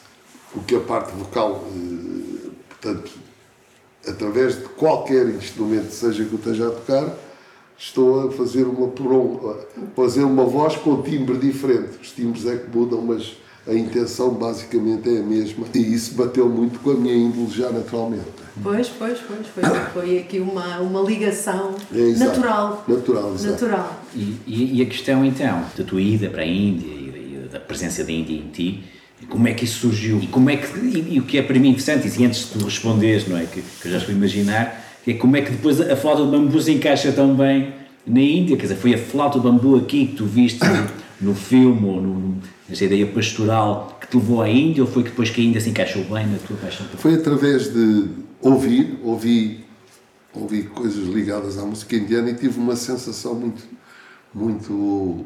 o 0.55 0.61
que 0.61 0.75
a 0.77 0.81
parte 0.81 1.13
vocal, 1.17 1.65
uh, 1.71 2.51
portanto, 2.69 3.11
através 4.07 4.57
de 4.57 4.65
qualquer 4.71 5.29
instrumento, 5.29 5.91
seja 5.91 6.25
que 6.25 6.33
eu 6.33 6.39
esteja 6.39 6.69
a 6.69 6.71
tocar, 6.71 7.15
estou 7.77 8.29
a 8.29 8.33
fazer 8.33 8.65
uma, 8.65 8.91
fazer 9.97 10.23
uma 10.25 10.45
voz 10.45 10.77
com 10.77 11.03
timbre 11.03 11.37
diferente. 11.39 11.99
Os 12.01 12.13
timbres 12.13 12.47
é 12.47 12.57
que 12.57 12.75
mudam, 12.77 13.03
mas 13.03 13.37
a 13.69 13.75
intenção 13.75 14.31
basicamente 14.31 15.09
é 15.09 15.19
a 15.19 15.23
mesma. 15.23 15.67
E 15.75 15.79
isso 15.79 16.15
bateu 16.15 16.49
muito 16.49 16.79
com 16.81 16.91
a 16.91 16.95
minha 16.95 17.15
índole 17.15 17.51
já 17.51 17.71
naturalmente. 17.71 18.25
Pois, 18.63 18.89
pois, 18.89 19.19
pois. 19.27 19.47
Foi, 19.49 19.63
foi 19.93 20.19
aqui 20.19 20.39
uma, 20.41 20.79
uma 20.81 21.01
ligação 21.03 21.75
É, 21.95 21.99
exato. 21.99 22.31
natural. 22.41 22.85
Natural, 22.89 23.35
exato. 23.35 23.53
Natural. 23.53 24.03
E, 24.15 24.37
e- 24.47 24.71
e 24.79 24.83
a 24.83 24.87
questão 24.87 25.25
então, 25.25 25.63
da 25.77 25.85
tua 25.85 26.01
ida 26.01 26.31
para 26.31 26.43
a 26.43 26.47
Índia 26.47 26.87
e, 26.89 27.45
e 27.45 27.49
da 27.53 27.61
presença 27.61 28.03
da 28.05 28.11
Índia 28.13 28.35
em 28.35 28.49
ti, 28.51 28.85
como 29.29 29.47
é 29.49 29.53
que 29.53 29.65
isso 29.65 29.81
surgiu? 29.81 30.19
E, 30.23 30.27
como 30.27 30.49
é 30.49 30.57
que, 30.57 30.79
e, 30.79 31.15
e 31.15 31.19
o 31.19 31.25
que 31.25 31.37
é 31.39 31.43
para 31.43 31.59
mim 31.59 31.71
interessante, 31.71 32.09
e 32.21 32.25
antes 32.25 32.47
de 32.47 32.59
tu 32.59 32.65
responderes, 32.65 33.27
não 33.29 33.37
é? 33.37 33.45
Que, 33.45 33.61
que 33.63 33.89
eu 33.89 33.93
já 33.93 33.99
estou 33.99 34.15
a 34.15 34.17
imaginar, 34.17 34.85
é 35.07 35.13
como 35.15 35.37
é 35.37 35.43
que 35.43 35.51
depois 35.51 35.81
a 35.81 35.97
flauta 35.97 36.25
de 36.25 36.31
bambu 36.31 36.61
se 36.61 36.73
encaixa 36.73 37.13
tão 37.13 37.35
bem 37.35 37.73
na 38.07 38.21
Índia, 38.21 38.57
quer 38.57 38.63
dizer, 38.65 38.77
foi 38.77 38.95
a 38.95 38.99
flauta 38.99 39.39
de 39.39 39.45
bambu 39.45 39.77
aqui 39.77 40.07
que 40.07 40.17
tu 40.17 40.25
viste 40.25 40.61
no, 40.65 41.31
no 41.31 41.35
filme, 41.35 41.85
ou 41.87 42.01
no, 42.01 42.37
nessa 42.69 42.85
ideia 42.85 43.07
pastoral 43.07 43.97
que 44.01 44.09
te 44.09 44.17
levou 44.17 44.43
à 44.43 44.49
Índia, 44.49 44.83
ou 44.83 44.89
foi 44.89 45.03
que 45.03 45.11
depois 45.11 45.31
que 45.31 45.41
a 45.41 45.45
Índia 45.45 45.61
se 45.61 45.71
encaixou 45.71 46.05
bem 46.05 46.27
na 46.27 46.39
tua 46.39 46.57
paixão? 46.57 46.87
Foi 46.97 47.15
através 47.15 47.73
de 47.73 48.09
ouvir, 48.41 48.99
ouvi, 49.03 49.65
ouvi 50.35 50.65
coisas 50.65 51.07
ligadas 51.09 51.59
à 51.59 51.63
música 51.63 51.97
indiana 51.97 52.31
e 52.31 52.35
tive 52.35 52.59
uma 52.59 52.77
sensação 52.77 53.35
muito, 53.35 53.63
muito, 54.35 55.25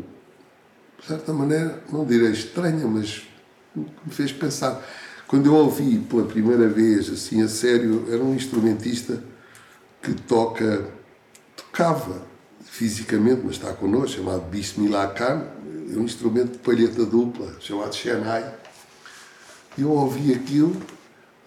de 1.00 1.06
certa 1.06 1.32
maneira, 1.32 1.82
não 1.92 2.04
direi 2.04 2.30
estranha, 2.30 2.86
mas 2.86 3.22
me 3.74 3.86
fez 4.10 4.32
pensar. 4.32 4.80
Quando 5.26 5.46
eu 5.46 5.54
ouvi 5.54 5.98
pela 5.98 6.24
primeira 6.24 6.68
vez, 6.68 7.08
assim, 7.08 7.42
a 7.42 7.48
sério, 7.48 8.06
era 8.10 8.22
um 8.22 8.34
instrumentista 8.34 9.22
que 10.02 10.12
toca, 10.12 10.88
tocava 11.56 12.29
fisicamente, 12.70 13.42
mas 13.44 13.56
está 13.56 13.72
connosco, 13.72 14.18
chamado 14.18 14.42
Bismillah 14.42 15.08
Khan, 15.08 15.44
é 15.92 15.98
um 15.98 16.04
instrumento 16.04 16.52
de 16.52 16.58
palheta 16.58 17.04
dupla, 17.04 17.52
chamado 17.60 17.94
Chennai. 17.94 18.54
E 19.76 19.82
eu 19.82 19.90
ouvi 19.90 20.32
aquilo 20.32 20.80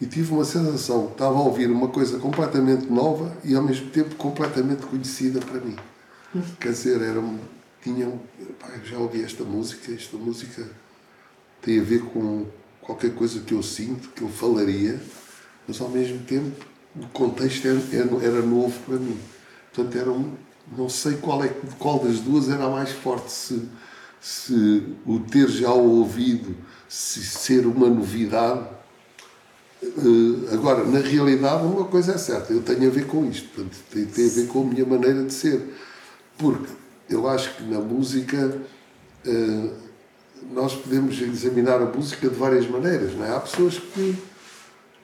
e 0.01 0.05
tive 0.05 0.33
uma 0.33 0.43
sensação, 0.43 1.07
estava 1.07 1.35
a 1.35 1.41
ouvir 1.41 1.71
uma 1.71 1.87
coisa 1.87 2.19
completamente 2.19 2.91
nova 2.91 3.35
e 3.43 3.55
ao 3.55 3.63
mesmo 3.63 3.89
tempo 3.89 4.15
completamente 4.15 4.85
conhecida 4.85 5.39
para 5.39 5.61
mim. 5.61 5.77
Quer 6.59 6.73
dizer, 6.73 7.01
era 7.01 7.23
tinha, 7.81 8.09
pá, 8.59 8.69
já 8.83 8.97
ouvi 8.97 9.23
esta 9.23 9.43
música, 9.43 9.93
esta 9.93 10.17
música 10.17 10.67
tem 11.61 11.79
a 11.79 11.83
ver 11.83 12.01
com 12.01 12.45
qualquer 12.81 13.13
coisa 13.15 13.39
que 13.39 13.53
eu 13.53 13.63
sinto, 13.63 14.09
que 14.09 14.23
eu 14.23 14.29
falaria, 14.29 14.99
mas 15.67 15.79
ao 15.79 15.89
mesmo 15.89 16.19
tempo 16.25 16.65
o 16.95 17.07
contexto 17.07 17.65
era, 17.65 17.79
era, 17.91 18.25
era 18.25 18.41
novo 18.41 18.77
para 18.85 18.97
mim. 18.97 19.17
Portanto, 19.73 19.97
era 19.97 20.11
um, 20.11 20.33
não 20.71 20.89
sei 20.89 21.15
qual, 21.17 21.43
é, 21.43 21.49
qual 21.77 21.99
das 21.99 22.19
duas 22.19 22.49
era 22.49 22.69
mais 22.69 22.91
forte, 22.91 23.31
se, 23.31 23.67
se 24.21 24.83
o 25.05 25.19
ter 25.19 25.49
já 25.49 25.71
ouvido, 25.71 26.55
se 26.87 27.23
ser 27.23 27.65
uma 27.65 27.89
novidade. 27.89 28.67
Uh, 29.83 30.53
agora, 30.53 30.85
na 30.85 30.99
realidade, 30.99 31.65
uma 31.65 31.85
coisa 31.85 32.13
é 32.13 32.17
certa, 32.17 32.53
eu 32.53 32.61
tenho 32.61 32.87
a 32.87 32.89
ver 32.89 33.05
com 33.05 33.25
isto, 33.25 33.49
portanto, 33.49 33.77
tem, 33.91 34.05
tem 34.05 34.27
a 34.27 34.29
ver 34.29 34.47
com 34.47 34.61
a 34.61 34.65
minha 34.65 34.85
maneira 34.85 35.23
de 35.23 35.33
ser. 35.33 35.73
Porque 36.37 36.71
eu 37.09 37.27
acho 37.27 37.55
que 37.55 37.63
na 37.63 37.79
música 37.79 38.61
uh, 39.25 39.73
nós 40.51 40.73
podemos 40.75 41.21
examinar 41.21 41.81
a 41.81 41.85
música 41.85 42.29
de 42.29 42.35
várias 42.35 42.67
maneiras. 42.67 43.13
Não 43.13 43.25
é? 43.25 43.35
Há 43.35 43.39
pessoas 43.39 43.77
que, 43.77 44.15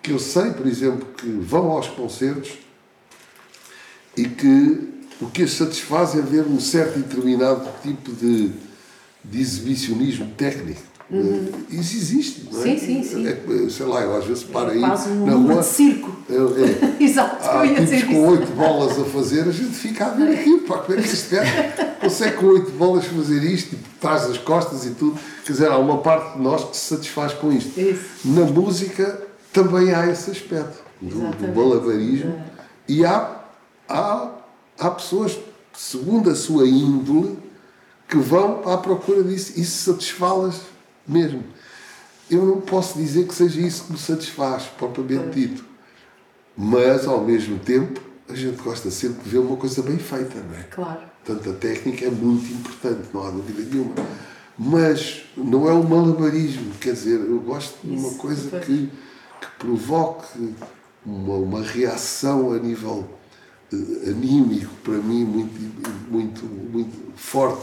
que 0.01 0.11
eu 0.11 0.19
sei, 0.19 0.51
por 0.51 0.65
exemplo, 0.65 1.05
que 1.17 1.27
vão 1.27 1.71
aos 1.71 1.87
concertos 1.87 2.57
e 4.15 4.27
que 4.27 4.98
o 5.21 5.27
que 5.27 5.43
as 5.43 5.51
satisfaz 5.51 6.15
é 6.15 6.21
ver 6.21 6.45
um 6.45 6.59
certo 6.59 6.99
e 6.99 7.01
determinado 7.01 7.67
tipo 7.81 8.11
de, 8.11 8.51
de 9.23 9.41
exibicionismo 9.41 10.31
técnico. 10.37 10.89
Uhum. 11.11 11.49
Isso 11.71 11.97
existe, 11.97 12.47
não 12.51 12.61
é? 12.61 12.63
Sim, 12.63 12.77
sim, 12.77 13.03
sim. 13.03 13.27
É, 13.27 13.69
sei 13.69 13.85
lá, 13.87 14.01
eu 14.01 14.15
às 14.15 14.25
vezes 14.25 14.43
paro 14.43 14.69
é 14.69 14.73
aí. 14.73 14.79
Quase 14.79 15.09
um 15.09 15.25
na 15.25 15.33
rua, 15.33 15.61
de 15.61 15.65
circo. 15.65 16.15
É, 16.29 16.33
é, 16.35 16.95
Exato, 17.03 17.49
há 17.49 17.65
eu 17.65 17.73
ia 17.73 17.81
dizer 17.81 18.05
com 18.05 18.27
oito 18.27 18.51
bolas 18.51 18.99
a 18.99 19.05
fazer, 19.05 19.41
a 19.41 19.51
gente 19.51 19.73
fica 19.73 20.05
a 20.05 20.09
ver 20.09 20.37
aquilo. 20.37 20.59
Pá, 20.59 20.77
como 20.77 20.99
é 20.99 21.01
que 21.01 21.07
este 21.07 21.35
gajo 21.35 21.51
consegue 21.99 22.37
com 22.37 22.45
oito 22.45 22.71
bolas 22.71 23.05
fazer 23.05 23.43
isto, 23.43 23.69
tipo, 23.71 23.89
trás 23.99 24.27
das 24.27 24.37
costas 24.37 24.85
e 24.85 24.91
tudo? 24.91 25.19
Quer 25.43 25.51
dizer, 25.51 25.71
há 25.71 25.77
uma 25.79 25.97
parte 25.97 26.37
de 26.37 26.43
nós 26.43 26.63
que 26.65 26.77
se 26.77 26.95
satisfaz 26.95 27.33
com 27.33 27.51
isto. 27.51 27.79
Isso. 27.79 28.05
Na 28.25 28.45
música 28.45 29.19
também 29.51 29.91
há 29.91 30.05
esse 30.05 30.29
aspecto 30.29 30.83
do, 31.01 31.31
do 31.31 31.47
balabarismo 31.55 32.33
é. 32.33 32.43
e 32.87 33.03
há, 33.03 33.35
há 33.87 34.29
há 34.79 34.89
pessoas, 34.89 35.37
segundo 35.73 36.29
a 36.29 36.35
sua 36.35 36.67
índole, 36.67 37.37
que 38.07 38.17
vão 38.17 38.67
à 38.67 38.77
procura 38.77 39.23
disso 39.23 39.59
e 39.59 39.65
satisfá-las 39.65 40.61
mesmo. 41.07 41.43
Eu 42.29 42.45
não 42.45 42.61
posso 42.61 42.97
dizer 42.97 43.27
que 43.27 43.33
seja 43.33 43.59
isso 43.59 43.85
que 43.85 43.91
me 43.93 43.97
satisfaz, 43.97 44.63
propriamente 44.77 45.39
dito. 45.39 45.65
Mas, 46.55 47.07
ao 47.07 47.23
mesmo 47.23 47.59
tempo, 47.59 48.01
a 48.27 48.35
gente 48.35 48.61
gosta 48.61 48.91
sempre 48.91 49.23
de 49.23 49.29
ver 49.29 49.39
uma 49.39 49.57
coisa 49.57 49.81
bem 49.81 49.97
feita, 49.97 50.39
não 50.39 50.57
é? 50.57 50.63
Claro. 50.63 51.01
Portanto, 51.23 51.49
a 51.49 51.53
técnica 51.53 52.05
é 52.05 52.09
muito 52.09 52.51
importante, 52.51 53.09
não 53.13 53.25
há 53.25 53.31
dúvida 53.31 53.61
nenhuma. 53.61 53.95
Mas 54.57 55.23
não 55.37 55.69
é 55.69 55.71
o 55.71 55.83
malabarismo, 55.83 56.73
quer 56.81 56.93
dizer, 56.93 57.19
eu 57.19 57.39
gosto 57.39 57.77
de 57.83 57.95
uma 57.95 58.13
coisa 58.15 58.59
que, 58.59 58.91
que 59.39 59.47
provoque 59.57 60.53
uma, 61.05 61.35
uma 61.35 61.63
reação 61.63 62.51
a 62.51 62.59
nível 62.59 63.07
anímico 63.75 64.73
para 64.83 64.95
mim 64.95 65.23
muito 65.25 65.79
muito 66.09 66.45
muito 66.45 67.09
forte. 67.15 67.61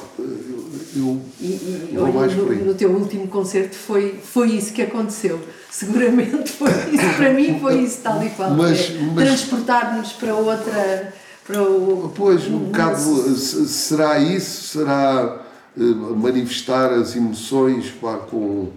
Eu, 0.94 1.20
e, 1.40 1.90
e 1.92 1.98
olha, 1.98 2.34
no, 2.34 2.66
no, 2.66 2.74
teu 2.74 2.90
último 2.90 3.26
concerto 3.26 3.74
foi 3.74 4.18
foi 4.22 4.52
isso 4.52 4.72
que 4.72 4.82
aconteceu. 4.82 5.40
Seguramente 5.70 6.52
foi 6.52 6.70
isso 6.70 7.16
para 7.16 7.32
mim 7.32 7.58
foi 7.60 7.82
isso 7.82 8.00
tal 8.02 8.22
e 8.22 8.30
qual. 8.30 8.50
Mas, 8.50 8.90
é, 8.90 8.98
mas 9.14 9.28
transportar-nos 9.28 10.12
para 10.12 10.34
outra 10.34 11.12
para 11.44 11.62
o 11.62 12.12
pois 12.14 12.46
um 12.46 12.58
bocado 12.58 12.98
será 13.36 14.18
isso? 14.18 14.78
Será 14.78 15.42
eh, 15.76 15.82
manifestar 16.16 16.92
as 16.92 17.16
emoções 17.16 17.92
com 18.30 18.68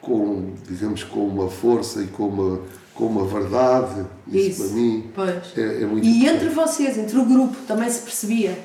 com 0.00 0.52
digamos 0.68 1.02
com 1.04 1.26
uma 1.26 1.48
força 1.48 2.02
e 2.02 2.06
com 2.06 2.28
uma 2.28 2.60
com 2.96 3.06
uma 3.06 3.26
verdade, 3.26 4.06
isso, 4.26 4.62
isso 4.62 4.64
para 4.64 4.72
mim 4.74 5.10
é, 5.56 5.82
é, 5.82 5.86
muito 5.86 6.06
E 6.06 6.10
importante. 6.10 6.44
entre 6.44 6.48
vocês, 6.48 6.98
entre 6.98 7.18
o 7.18 7.24
grupo, 7.24 7.56
também 7.68 7.90
se 7.90 8.00
percebia? 8.00 8.58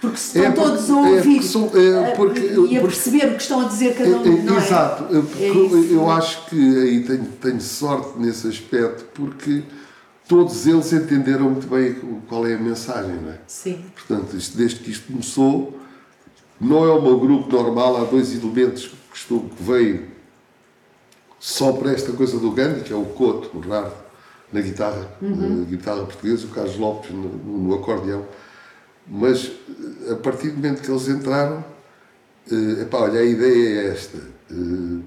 Porque 0.00 0.16
se 0.16 0.38
estão 0.38 0.44
é 0.44 0.50
porque, 0.50 0.70
todos 0.70 0.90
a 0.90 0.96
ouvir 0.96 1.38
é 1.38 1.42
são, 1.42 1.70
é 1.74 2.10
porque, 2.12 2.40
e 2.40 2.78
a 2.78 2.80
perceber 2.80 3.26
o 3.26 3.34
que 3.36 3.42
estão 3.42 3.60
a 3.60 3.64
dizer 3.64 3.94
cada 3.94 4.10
um, 4.10 4.22
é, 4.22 4.42
não 4.42 4.54
é? 4.54 4.58
Exato, 4.58 5.04
eu, 5.14 5.84
eu 5.90 6.10
acho 6.10 6.46
que 6.46 6.78
aí 6.78 7.04
tenho, 7.04 7.24
tenho 7.40 7.60
sorte 7.60 8.18
nesse 8.18 8.48
aspecto, 8.48 9.04
porque 9.14 9.62
todos 10.28 10.66
eles 10.66 10.92
entenderam 10.92 11.50
muito 11.50 11.66
bem 11.66 11.96
qual 12.28 12.46
é 12.46 12.54
a 12.54 12.58
mensagem, 12.58 13.16
não 13.16 13.32
é? 13.32 13.38
Sim. 13.46 13.82
Portanto, 13.94 14.36
isto, 14.36 14.56
desde 14.56 14.80
que 14.80 14.90
isto 14.90 15.06
começou, 15.10 15.78
não 16.60 16.84
é 16.84 16.92
o 16.92 17.02
meu 17.02 17.18
grupo 17.18 17.50
normal, 17.54 17.96
há 17.96 18.04
dois 18.04 18.34
elementos 18.34 18.86
que, 18.86 19.16
estou, 19.16 19.40
que 19.40 19.62
veio 19.62 20.19
só 21.40 21.72
para 21.72 21.90
esta 21.92 22.12
coisa 22.12 22.38
do 22.38 22.52
Gandhi, 22.52 22.82
que 22.82 22.92
é 22.92 22.96
o 22.96 23.06
Coto, 23.06 23.50
o 23.56 23.60
na 24.52 24.60
guitarra, 24.60 25.10
uhum. 25.22 25.60
na 25.60 25.64
guitarra 25.64 26.04
portuguesa, 26.04 26.44
o 26.44 26.50
Carlos 26.50 26.76
Lopes 26.76 27.10
no, 27.10 27.28
no, 27.28 27.74
acordeão. 27.74 28.26
Mas 29.06 29.50
a 30.10 30.16
partir 30.16 30.50
do 30.50 30.56
momento 30.56 30.82
que 30.82 30.90
eles 30.90 31.08
entraram, 31.08 31.64
uh, 32.52 32.82
epá, 32.82 32.98
olha, 32.98 33.20
a 33.20 33.24
ideia 33.24 33.80
é 33.80 33.86
esta. 33.90 34.18
Uh, 34.50 35.02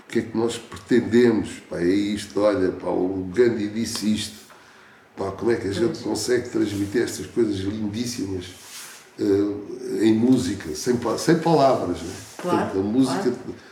o 0.00 0.12
que 0.12 0.18
é 0.18 0.22
que 0.22 0.36
nós 0.36 0.58
pretendemos? 0.58 1.62
Pá, 1.70 1.78
é 1.78 1.86
isto, 1.86 2.38
olha, 2.38 2.70
pá, 2.72 2.88
o 2.88 3.30
Gandhi 3.32 3.68
disse 3.68 4.12
isto. 4.12 4.42
Pá, 5.16 5.30
como 5.30 5.50
é 5.50 5.56
que 5.56 5.68
a 5.68 5.72
gente 5.72 5.98
consegue 6.00 6.50
transmitir 6.50 7.02
estas 7.02 7.26
coisas 7.26 7.56
lindíssimas 7.56 8.46
uh, 9.18 10.02
em 10.02 10.12
música, 10.12 10.74
sem, 10.74 10.98
sem 11.16 11.38
palavras? 11.38 12.02
Né? 12.02 12.12
Claro, 12.36 12.58
Portanto, 12.58 12.78
a 12.78 12.82
música. 12.82 13.22
Claro 13.22 13.71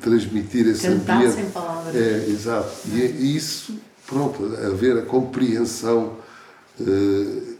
transmitir 0.00 0.66
esse 0.66 0.86
Cantar 0.86 1.16
ambiente. 1.16 1.34
sem 1.34 1.50
palavras. 1.50 1.94
É, 1.94 2.26
exato. 2.28 2.70
E, 2.92 3.02
é 3.02 3.06
isso, 3.06 3.78
pronto, 4.06 4.44
haver 4.66 4.98
a 4.98 5.02
compreensão 5.02 6.16
uh, 6.80 7.56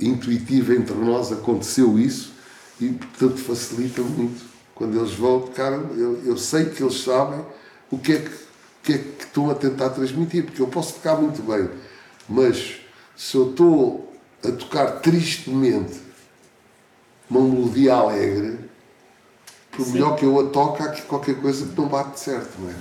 intuitiva 0.00 0.74
entre 0.74 0.94
nós, 0.94 1.32
aconteceu 1.32 1.98
isso 1.98 2.32
e, 2.80 2.88
portanto, 2.88 3.36
facilita 3.38 4.02
muito. 4.02 4.44
Quando 4.74 4.98
eles 4.98 5.12
vão 5.12 5.42
cara, 5.48 5.76
eu, 5.96 6.20
eu 6.24 6.36
sei 6.36 6.66
que 6.66 6.82
eles 6.82 7.00
sabem 7.02 7.44
o 7.90 7.98
que 7.98 8.12
é 8.12 8.18
que, 8.18 8.30
que 8.82 8.92
é 8.92 8.98
que 8.98 9.24
estão 9.24 9.50
a 9.50 9.54
tentar 9.54 9.90
transmitir, 9.90 10.44
porque 10.44 10.60
eu 10.60 10.66
posso 10.66 10.94
tocar 10.94 11.16
muito 11.16 11.42
bem, 11.42 11.68
mas 12.28 12.80
se 13.16 13.36
eu 13.36 13.50
estou 13.50 14.12
a 14.42 14.50
tocar 14.50 15.00
tristemente 15.00 16.00
uma 17.30 17.40
melodia 17.40 17.94
alegre, 17.94 18.58
por 19.76 19.86
melhor 19.88 20.16
que 20.16 20.24
eu 20.24 20.40
a 20.40 20.44
toque, 20.44 20.82
há 20.82 20.86
aqui 20.86 21.02
qualquer 21.02 21.40
coisa 21.40 21.66
que 21.66 21.80
não 21.80 21.88
bate 21.88 22.20
certo, 22.20 22.50
não 22.58 22.70
é? 22.70 22.74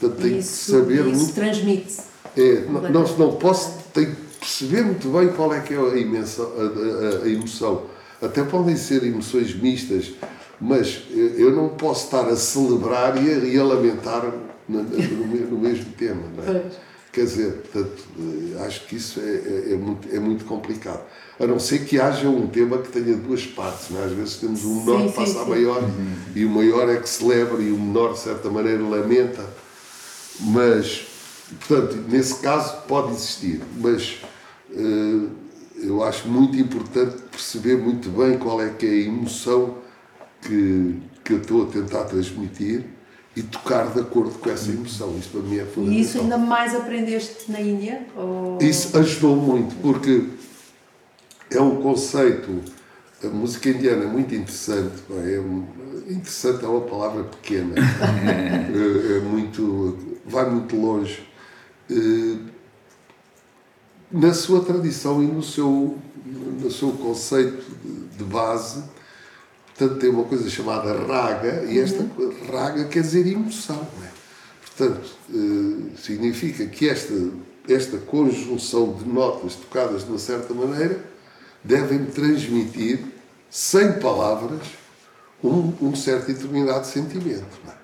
Portanto, 0.00 0.22
tenho 0.22 0.38
isso, 0.38 0.66
que 0.66 0.78
saber 0.78 1.06
isso 1.06 1.18
muito. 1.18 1.34
transmite-se. 1.34 2.02
É, 2.36 2.60
não, 2.68 2.82
não, 2.82 3.16
não 3.16 3.36
posso, 3.36 3.78
tenho 3.92 4.14
que 4.14 4.38
perceber 4.38 4.82
muito 4.82 5.08
bem 5.08 5.28
qual 5.28 5.52
é 5.52 5.60
que 5.60 5.74
é 5.74 5.78
a, 5.78 5.96
imensa, 5.96 6.42
a, 6.42 6.44
a, 6.44 7.24
a 7.24 7.28
emoção. 7.28 7.82
Até 8.22 8.42
podem 8.44 8.76
ser 8.76 9.04
emoções 9.04 9.54
mistas, 9.54 10.12
mas 10.60 11.02
eu 11.10 11.52
não 11.52 11.70
posso 11.70 12.06
estar 12.06 12.28
a 12.28 12.36
celebrar 12.36 13.16
e 13.22 13.30
a, 13.30 13.38
e 13.38 13.58
a 13.58 13.64
lamentar 13.64 14.32
no, 14.68 14.82
no, 14.82 15.26
no, 15.50 15.58
mesmo 15.58 15.86
tema, 15.96 16.22
não 16.36 16.44
é? 16.44 16.62
Quer 17.12 17.24
dizer, 17.24 17.52
portanto, 17.54 18.04
eh, 18.18 18.66
acho 18.66 18.86
que 18.86 18.96
isso 18.96 19.18
é, 19.18 19.22
é, 19.22 19.72
é, 19.72 19.76
muito, 19.76 20.14
é 20.14 20.20
muito 20.20 20.44
complicado. 20.44 21.00
A 21.40 21.46
não 21.46 21.58
ser 21.58 21.84
que 21.84 22.00
haja 22.00 22.28
um 22.28 22.48
tema 22.48 22.78
que 22.78 22.88
tenha 22.88 23.16
duas 23.16 23.46
partes. 23.46 23.90
Não 23.90 24.00
é? 24.00 24.04
Às 24.06 24.12
vezes 24.12 24.36
temos 24.36 24.64
um 24.64 24.80
menor 24.80 25.02
sim, 25.02 25.08
que 25.08 25.14
passa 25.14 25.32
sim, 25.32 25.40
a 25.40 25.44
maior 25.44 25.82
uhum. 25.82 26.14
e 26.34 26.44
o 26.44 26.50
maior 26.50 26.88
é 26.88 26.96
que 26.96 27.08
celebra 27.08 27.62
e 27.62 27.70
o 27.70 27.78
menor, 27.78 28.12
de 28.14 28.18
certa 28.18 28.50
maneira, 28.50 28.82
lamenta. 28.82 29.44
Mas, 30.40 31.06
portanto, 31.66 32.04
nesse 32.08 32.40
caso 32.40 32.82
pode 32.88 33.12
existir. 33.12 33.60
Mas 33.76 34.18
uh, 34.70 35.30
eu 35.80 36.02
acho 36.02 36.28
muito 36.28 36.58
importante 36.58 37.16
perceber 37.30 37.76
muito 37.76 38.08
bem 38.10 38.36
qual 38.38 38.60
é 38.60 38.70
que 38.70 38.86
é 38.86 38.90
a 38.90 39.02
emoção 39.02 39.78
que, 40.42 40.96
que 41.24 41.34
eu 41.34 41.38
estou 41.38 41.64
a 41.64 41.66
tentar 41.66 42.04
transmitir 42.04 42.84
e 43.36 43.42
tocar 43.42 43.92
de 43.92 44.00
acordo 44.00 44.32
com 44.38 44.50
essa 44.50 44.70
emoção. 44.70 45.14
Isso 45.16 45.28
para 45.30 45.40
mim 45.42 45.58
é 45.58 45.64
fundamental. 45.64 45.92
E 45.92 46.00
isso 46.00 46.20
ainda 46.20 46.38
mais 46.38 46.74
aprendeste 46.74 47.50
na 47.50 47.60
Índia? 47.60 48.04
Ou... 48.16 48.58
Isso 48.60 48.96
ajudou 48.98 49.36
muito, 49.36 49.76
porque 49.76 50.24
é 51.50 51.60
um 51.60 51.80
conceito. 51.80 52.62
A 53.22 53.28
música 53.28 53.68
indiana 53.68 54.04
é 54.04 54.06
muito 54.06 54.34
interessante. 54.34 55.02
É, 55.10 56.12
interessante 56.12 56.64
é 56.64 56.68
uma 56.68 56.82
palavra 56.82 57.24
pequena. 57.24 57.74
é, 57.78 59.16
é, 59.16 59.20
muito. 59.20 59.98
vai 60.26 60.48
muito 60.48 60.76
longe. 60.76 61.26
É, 61.90 62.36
na 64.10 64.32
sua 64.32 64.64
tradição 64.64 65.22
e 65.22 65.26
no 65.26 65.42
seu, 65.42 65.98
no 66.24 66.70
seu 66.70 66.92
conceito 66.92 67.64
de 68.16 68.24
base, 68.24 68.82
portanto, 69.76 70.00
tem 70.00 70.10
uma 70.10 70.24
coisa 70.24 70.48
chamada 70.48 70.92
raga, 71.06 71.64
e 71.64 71.78
esta 71.78 72.02
uhum. 72.02 72.32
raga 72.50 72.84
quer 72.86 73.02
dizer 73.02 73.26
emoção. 73.26 73.86
É? 74.02 74.08
Portanto, 74.66 75.10
é, 75.30 75.96
significa 75.98 76.66
que 76.66 76.88
esta, 76.88 77.14
esta 77.68 77.98
conjunção 77.98 78.94
de 78.94 79.06
notas 79.06 79.56
tocadas 79.56 80.04
de 80.04 80.10
uma 80.10 80.18
certa 80.18 80.54
maneira 80.54 81.17
devem 81.62 82.06
transmitir, 82.06 83.00
sem 83.50 83.92
palavras, 83.94 84.62
um, 85.42 85.72
um 85.80 85.94
certo 85.94 86.30
e 86.30 86.34
determinado 86.34 86.86
sentimento. 86.86 87.58
É? 87.68 87.78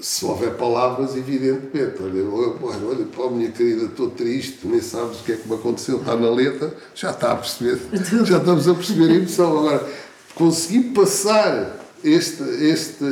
se 0.00 0.24
houver 0.24 0.54
palavras, 0.54 1.16
evidentemente. 1.16 2.00
Olha, 2.00 2.24
olha, 2.24 2.86
olha 2.86 3.04
pá, 3.06 3.28
minha 3.30 3.50
querida, 3.50 3.86
estou 3.86 4.10
triste, 4.10 4.60
nem 4.64 4.80
sabes 4.80 5.20
o 5.20 5.24
que 5.24 5.32
é 5.32 5.36
que 5.36 5.48
me 5.48 5.54
aconteceu, 5.54 5.98
está 5.98 6.14
na 6.16 6.30
letra, 6.30 6.72
já 6.94 7.10
está 7.10 7.32
a 7.32 7.36
perceber, 7.36 7.80
já 8.24 8.38
estamos 8.38 8.68
a 8.68 8.74
perceber 8.74 9.10
a 9.10 9.14
emoção. 9.16 9.58
Agora, 9.58 9.88
conseguir 10.34 10.90
passar 10.90 11.76
este, 12.04 12.42
este, 12.42 13.04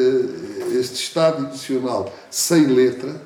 este 0.79 0.95
estado 0.95 1.47
emocional 1.47 2.13
sem 2.31 2.67
letra, 2.67 3.21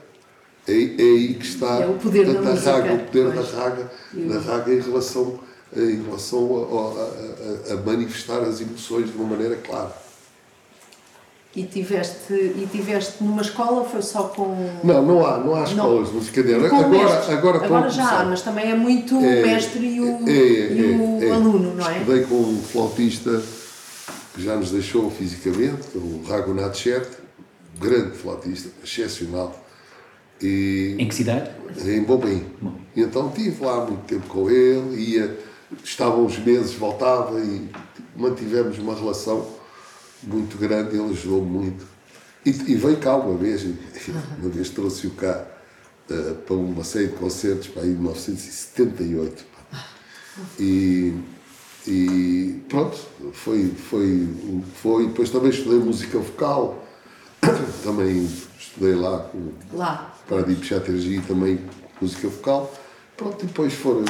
é, 0.66 0.73
é 0.73 1.03
aí 1.03 1.35
que 1.35 1.46
está 1.46 1.81
É 1.81 1.87
o 1.87 1.94
poder 1.94 2.33
da 2.33 2.55
raga, 2.55 2.94
o 2.94 2.99
poder 3.01 3.33
pois. 3.33 3.51
da 3.51 3.62
raga, 3.62 3.92
da 4.14 4.38
raga 4.38 4.73
em 4.73 4.81
relação, 4.81 5.38
em 5.76 6.02
relação 6.02 6.46
a- 6.56 7.70
a- 7.70 7.74
a- 7.74 7.76
manifestar 7.85 8.38
as 8.40 8.61
emoções 8.61 9.11
de 9.11 9.16
uma 9.16 9.28
maneira 9.28 9.56
clara. 9.56 9.94
E 11.54 11.64
tiveste, 11.64 12.33
e 12.33 12.68
tiveste 12.70 13.22
numa 13.24 13.42
escola, 13.42 13.85
foi 13.85 14.02
só 14.02 14.24
com. 14.24 14.54
Não, 14.85 15.02
não 15.04 15.26
há, 15.26 15.38
não 15.38 15.54
há 15.56 15.64
escolas 15.64 16.09
de 16.09 16.14
música 16.14 16.42
negra. 16.44 16.68
Com 16.70 16.76
Agora, 16.76 17.33
agora, 17.33 17.56
estão 17.59 17.76
a 17.85 17.88
já 17.88 18.20
há, 18.20 18.24
mas 18.24 18.42
também 18.42 18.70
é 18.70 18.74
muito 18.76 19.18
o 19.18 19.24
É, 19.24 19.42
mestre 19.42 19.85
e 19.85 20.00
o, 20.00 20.28
é, 20.28 20.33
é, 20.33 20.72
e 20.72 20.96
o 20.96 21.22
é, 21.22 21.26
é. 21.26 21.30
aluno, 21.33 21.74
não 21.74 21.90
é? 21.90 21.98
Estudei 21.98 22.22
com 22.24 22.37
um 22.37 22.62
flautista 22.62 23.42
que 24.33 24.44
já 24.44 24.54
nos 24.54 24.70
deixou 24.70 25.11
fisicamente, 25.11 25.88
o 25.96 26.22
Raghunatha 26.28 26.74
Chet, 26.74 27.09
grande 27.80 28.16
flautista, 28.16 28.68
excepcional. 28.85 29.61
E 30.40 30.94
Em 31.00 31.09
que 31.09 31.14
cidade? 31.16 31.50
em 31.85 32.02
Bombaim. 32.04 32.46
E 32.94 33.02
então 33.02 33.28
estive 33.28 33.64
lá 33.64 33.85
muito 33.85 34.04
tempo 34.06 34.26
com 34.28 34.48
ele, 34.48 34.96
ia, 35.16 35.37
estava 35.85 36.16
uns 36.16 36.38
meses, 36.38 36.74
voltava 36.74 37.40
e 37.40 37.68
mantivemos 38.16 38.78
uma 38.78 38.94
relação 38.94 39.46
muito 40.22 40.59
grande, 40.59 40.96
ele 40.96 41.11
ajudou 41.11 41.44
muito. 41.44 41.85
E, 42.44 42.50
e 42.50 42.74
veio 42.74 42.96
cá 42.98 43.16
uma 43.16 43.37
vez, 43.37 43.64
uma 44.38 44.48
vez 44.48 44.70
trouxe-o 44.70 45.11
cá 45.11 45.46
eh, 46.11 46.35
para 46.46 46.56
uma 46.56 46.83
série 46.83 47.09
de 47.09 47.14
concertos 47.14 47.68
para 47.68 47.83
aí 47.83 47.90
em 47.90 47.94
1978. 47.94 49.44
pá. 49.70 49.87
E, 50.59 51.14
e 51.87 52.62
pronto, 52.68 52.98
foi, 53.33 53.68
foi, 53.68 54.28
foi. 54.83 55.06
Depois 55.06 55.30
também 55.30 55.50
estudei 55.50 55.78
música 55.78 56.18
vocal, 56.18 56.85
também 57.85 58.28
estudei 58.59 58.94
lá 58.94 59.18
com 59.18 59.52
Lá. 59.72 60.14
para 60.28 60.42
de 60.42 60.64
Chatterjee 60.64 61.20
também 61.20 61.61
música 62.00 62.28
vocal. 62.28 62.72
Pronto, 63.16 63.44
depois 63.44 63.74
foram, 63.74 64.04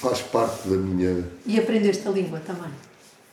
faz 0.00 0.20
parte 0.20 0.68
da 0.68 0.76
minha. 0.76 1.24
E 1.46 1.58
aprendeste 1.58 2.06
a 2.06 2.10
língua 2.10 2.40
também. 2.46 2.70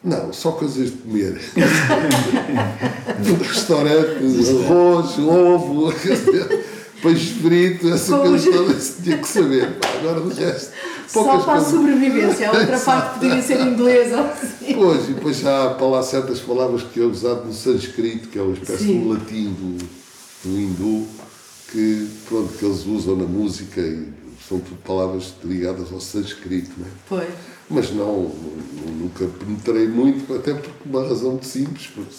Não, 0.04 0.32
só 0.32 0.51
coisas 0.51 0.91
de 0.91 0.97
comer. 0.97 1.39
Restaurante, 3.41 4.17
arroz, 4.65 5.17
ovo, 5.19 5.93
peixe 7.01 7.34
frito, 7.41 7.89
essa 7.89 8.12
Como 8.17 8.30
coisa 8.30 8.51
toda 8.51 8.80
se 8.80 9.01
tinha 9.01 9.17
que 9.17 9.28
saber. 9.28 9.71
pá. 9.80 9.88
Agora 9.99 10.21
de 10.21 10.43
resto, 10.43 10.71
Só 11.08 11.39
para 11.39 11.54
a 11.60 11.63
sobrevivência. 11.63 12.49
A 12.49 12.54
outra 12.60 12.80
parte 12.80 13.13
poderia 13.19 13.41
ser 13.41 13.62
inglesa. 13.62 14.17
ou 14.21 14.25
assim. 14.28 14.73
Pois, 14.75 15.10
e 15.10 15.13
depois 15.13 15.38
já 15.38 15.65
há 15.65 15.69
para 15.73 15.88
lá 15.88 16.04
certas 16.04 16.39
palavras 16.39 16.84
que 16.84 16.99
é 16.99 17.04
usado 17.04 17.45
no 17.45 17.54
sânscrito, 17.54 18.28
que 18.30 18.38
é 18.38 18.41
uma 18.41 18.54
espécie 18.54 18.84
Sim. 18.86 19.01
de 19.01 19.08
latim 19.08 19.45
do, 19.54 19.78
do 20.43 20.60
hindu, 20.60 21.08
que, 21.71 22.08
pronto, 22.28 22.54
que 22.58 22.65
eles 22.65 22.86
usam 22.86 23.15
na 23.15 23.25
música 23.25 23.82
e 23.82 24.08
são 24.48 24.60
tudo 24.60 24.78
palavras 24.84 25.34
ligadas 25.44 25.92
ao 25.92 26.00
sânscrito, 26.00 26.72
não 26.78 26.86
é? 26.86 26.90
Pois. 27.10 27.30
Mas 27.70 27.92
não, 27.92 28.24
nu- 28.24 28.92
nunca 29.00 29.26
penetrei 29.26 29.88
muito, 29.88 30.34
até 30.36 30.54
por 30.54 30.72
uma 30.86 31.08
razão 31.08 31.32
muito 31.32 31.46
simples, 31.48 31.88
porque 31.88 32.14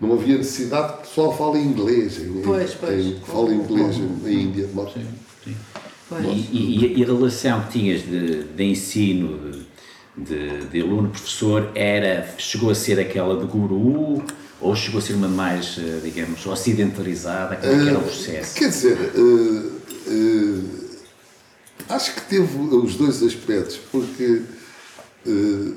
não 0.00 0.12
havia 0.12 0.36
necessidade 0.38 0.92
que 0.92 0.98
o 0.98 1.02
pessoal 1.02 1.36
fale 1.36 1.58
inglês, 1.64 2.18
em, 2.20 2.42
Pois, 2.42 2.74
pois. 2.74 3.04
em, 3.06 3.20
fale 3.26 3.54
inglês 3.54 3.96
na 4.22 4.30
Índia. 4.30 4.68
mas- 4.74 4.92
Pois. 6.08 6.24
E, 6.24 6.56
e- 6.56 6.98
e 6.98 7.02
a 7.02 7.06
relação 7.06 7.60
que 7.64 7.72
tinhas 7.78 8.02
de, 8.02 8.44
de 8.44 8.64
ensino, 8.64 9.52
de, 10.16 10.64
de, 10.70 10.80
aluno-professor, 10.80 11.70
era, 11.74 12.34
chegou 12.38 12.70
a 12.70 12.74
ser 12.74 12.98
aquela 12.98 13.38
de 13.38 13.46
guru 13.46 14.22
ou 14.60 14.74
chegou 14.74 14.98
a 14.98 15.02
ser 15.02 15.14
uma 15.14 15.28
mais, 15.28 15.76
eh, 15.78 16.00
digamos, 16.02 16.44
ocidentalizada? 16.46 17.56
Como 17.56 17.72
é 17.72 17.78
que 17.84 17.88
era 17.90 17.98
o 17.98 18.02
processo? 18.02 18.54
Quer 18.56 18.68
dizer, 18.70 18.98
eh, 19.14 19.70
eh, 20.08 20.87
acho 21.88 22.14
que 22.14 22.20
teve 22.22 22.58
os 22.58 22.96
dois 22.96 23.22
aspectos, 23.22 23.78
porque 23.90 24.42
eh, 25.26 25.72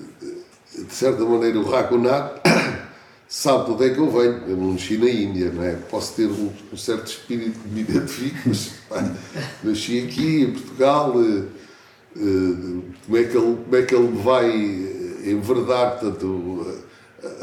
de 0.77 0.93
certa 0.93 1.23
maneira 1.25 1.59
o 1.59 1.63
Raghunath 1.63 2.41
sabe 3.27 3.65
de 3.65 3.71
onde 3.71 3.85
é 3.85 3.89
que 3.93 3.99
eu 3.99 4.09
venho. 4.09 4.43
Eu 4.47 4.57
não 4.57 4.73
nasci 4.73 4.97
na 4.97 5.09
Índia, 5.09 5.51
não 5.51 5.63
é? 5.63 5.75
Posso 5.75 6.15
ter 6.15 6.27
um, 6.27 6.51
certo 6.77 7.07
espírito 7.07 7.59
que 7.59 7.67
me 7.69 7.81
identifico, 7.81 8.37
mas 8.45 8.71
nasci 9.63 9.99
aqui 9.99 10.43
em 10.43 10.51
Portugal. 10.51 11.13
eh, 11.21 11.43
eh, 12.17 12.81
como, 13.05 13.17
é 13.17 13.23
que 13.23 13.37
ele, 13.37 13.57
como 13.63 13.75
é 13.75 13.81
que 13.83 13.95
ele 13.95 14.21
vai 14.21 14.49
enverdar 15.23 15.99
tanto 15.99 16.83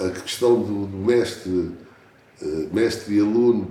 a, 0.05 0.11
questão 0.21 0.61
do, 0.61 0.89
mestre 0.99 1.71
mestre 2.73 3.17
e 3.17 3.21
aluno, 3.21 3.69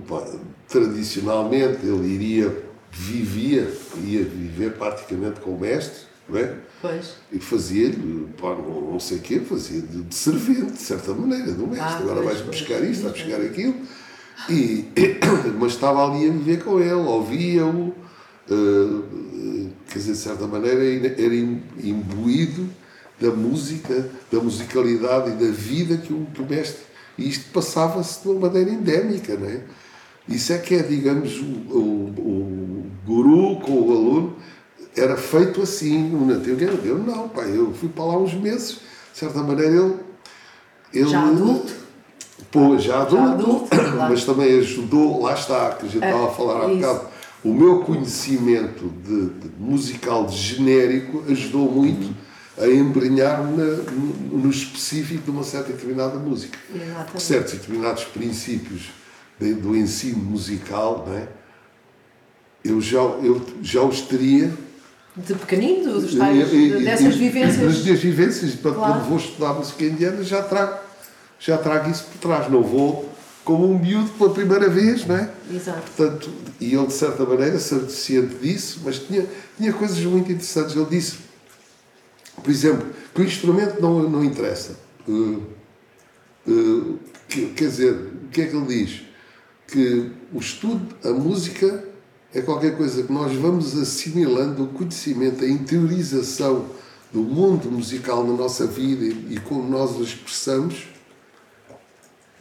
tradicionalmente 0.68 1.86
ele 1.86 2.06
iria, 2.06 2.67
vivia, 2.92 3.70
ia 4.04 4.22
viver 4.24 4.72
praticamente 4.72 5.40
com 5.40 5.50
o 5.50 5.60
mestre, 5.60 6.00
não 6.28 6.38
é? 6.38 6.54
Pois. 6.80 7.14
E 7.32 7.38
fazia-lhe, 7.38 8.28
não, 8.40 8.92
não 8.92 9.00
sei 9.00 9.18
o 9.18 9.20
quê, 9.20 9.40
fazia 9.40 9.80
de, 9.80 10.02
de 10.02 10.14
servente, 10.14 10.72
de 10.72 10.78
certa 10.82 11.12
maneira, 11.12 11.52
do 11.52 11.66
mestre. 11.66 11.84
Ah, 11.84 11.98
Agora 11.98 12.22
vais 12.22 12.40
buscar 12.40 12.80
isto, 12.84 13.02
vais 13.04 13.20
buscar 13.20 13.40
aquilo. 13.40 13.74
E, 14.48 14.84
mas 15.58 15.72
estava 15.72 16.04
ali 16.08 16.28
a 16.28 16.32
viver 16.32 16.62
com 16.62 16.78
ele, 16.80 16.92
ouvia-o, 16.92 17.92
eh, 18.48 19.68
quer 19.88 19.98
dizer, 19.98 20.12
de 20.12 20.18
certa 20.18 20.46
maneira 20.46 20.84
era 21.20 21.34
im- 21.34 21.62
imbuído 21.82 22.68
da 23.20 23.30
música, 23.30 24.08
da 24.30 24.40
musicalidade 24.40 25.30
e 25.30 25.34
da 25.34 25.50
vida 25.50 25.96
que 25.96 26.12
o, 26.12 26.26
que 26.32 26.40
o 26.40 26.46
mestre. 26.46 26.82
E 27.18 27.28
isto 27.28 27.50
passava-se 27.52 28.22
de 28.22 28.28
uma 28.28 28.46
maneira 28.48 28.70
endémica, 28.70 29.36
não 29.36 29.48
é? 29.48 29.60
Isso 30.28 30.52
é 30.52 30.58
que 30.58 30.74
é, 30.74 30.82
digamos, 30.82 31.38
o, 31.40 31.44
o, 31.44 31.80
o 32.18 32.86
guru 33.06 33.60
com 33.60 33.72
o 33.72 33.90
aluno 33.92 34.36
era 34.94 35.16
feito 35.16 35.62
assim, 35.62 36.10
teoria. 36.44 36.68
Eu 36.84 36.98
não, 36.98 37.28
pai, 37.28 37.50
eu 37.54 37.72
fui 37.72 37.88
para 37.88 38.04
lá 38.04 38.18
uns 38.18 38.34
meses, 38.34 38.80
de 39.12 39.18
certa 39.18 39.42
maneira 39.42 39.74
ele. 39.74 39.94
ele 40.92 41.08
Já 41.08 41.22
adulto? 41.26 41.72
Pô, 42.50 42.78
já 42.78 43.02
adulto, 43.02 43.24
adulto, 43.24 43.68
claro. 43.68 44.10
mas 44.10 44.24
também 44.24 44.58
ajudou, 44.58 45.22
lá 45.22 45.34
está, 45.34 45.70
que 45.72 45.86
a 45.86 45.88
gente 45.88 46.04
É, 46.04 46.10
estava 46.10 46.28
a 46.30 46.34
falar 46.34 46.64
há 46.66 46.72
isso. 46.72 46.80
bocado. 46.80 47.08
O 47.44 47.52
meu 47.54 47.80
conhecimento 47.80 48.92
de, 49.04 49.26
de 49.26 49.50
musical 49.58 50.26
de 50.26 50.36
genérico 50.36 51.24
ajudou 51.28 51.70
muito 51.70 52.14
a 52.58 52.66
embrenhar-me 52.66 53.62
no, 53.62 54.38
no 54.38 54.50
específico 54.50 55.22
de 55.22 55.30
uma 55.30 55.44
certa 55.44 55.72
determinada 55.72 56.18
música. 56.18 56.58
Exatamente. 56.74 57.22
Certos 57.22 57.52
determinados 57.54 58.04
princípios 58.04 58.90
de- 59.40 59.54
do 59.54 59.76
ensino 59.76 60.18
musical, 60.18 61.04
não 61.06 61.14
é? 61.16 61.28
eu, 62.64 62.80
já, 62.80 62.98
eu 62.98 63.44
já 63.62 63.82
os 63.82 64.00
teria 64.02 64.52
De 65.16 65.34
pequenino, 65.34 66.00
dos 66.00 66.14
tais, 66.14 66.50
dessas 66.84 67.16
vivências. 67.16 67.56
Das 67.74 67.82
minhas 67.84 68.00
vivências, 68.00 68.54
Claro. 68.56 68.76
quando 68.78 69.08
vou 69.08 69.18
estudar 69.18 69.54
música 69.54 69.84
indiana, 69.84 70.22
já 70.22 70.42
trago, 70.42 70.78
já 71.38 71.56
trago 71.58 71.90
isso 71.90 72.04
por 72.04 72.18
trás. 72.18 72.50
Não 72.50 72.62
vou 72.62 73.08
como 73.44 73.70
um 73.70 73.78
miúdo 73.78 74.10
pela 74.10 74.30
primeira 74.30 74.68
vez, 74.68 75.06
não 75.06 75.16
é? 75.16 75.30
Exato. 75.50 75.80
Portanto, 75.96 76.30
e 76.60 76.74
ele, 76.74 76.86
de 76.86 76.92
certa 76.92 77.24
maneira, 77.24 77.58
sendo 77.58 77.88
ciente 77.90 78.34
disso, 78.36 78.80
mas 78.84 78.98
tinha, 78.98 79.26
tinha 79.56 79.72
coisas 79.72 79.98
muito 80.00 80.30
interessantes. 80.30 80.76
Ele 80.76 80.84
disse, 80.90 81.16
por 82.42 82.50
exemplo, 82.50 82.86
que 83.14 83.20
o 83.22 83.24
instrumento 83.24 83.80
não, 83.80 84.08
não 84.08 84.22
interessa. 84.22 84.76
Uh, 85.08 85.42
uh, 86.46 86.98
que- 87.28 87.46
quer 87.56 87.68
dizer, 87.68 87.92
o 87.94 88.28
que 88.30 88.42
é 88.42 88.46
que 88.46 88.54
ele 88.56 88.66
diz? 88.84 89.00
Que 89.68 90.10
o 90.32 90.38
estudo, 90.38 90.96
a 91.04 91.12
música, 91.12 91.84
é 92.34 92.40
qualquer 92.40 92.76
coisa 92.76 93.02
que 93.02 93.12
nós 93.12 93.34
vamos 93.34 93.76
assimilando 93.76 94.64
o 94.64 94.68
conhecimento, 94.68 95.44
a 95.44 95.48
interiorização 95.48 96.66
do 97.12 97.20
mundo 97.20 97.70
musical 97.70 98.24
na 98.24 98.34
nossa 98.34 98.66
vida 98.66 99.04
e, 99.04 99.38
como 99.40 99.68
nós 99.68 99.96
o 99.96 100.02
expressamos, 100.02 100.88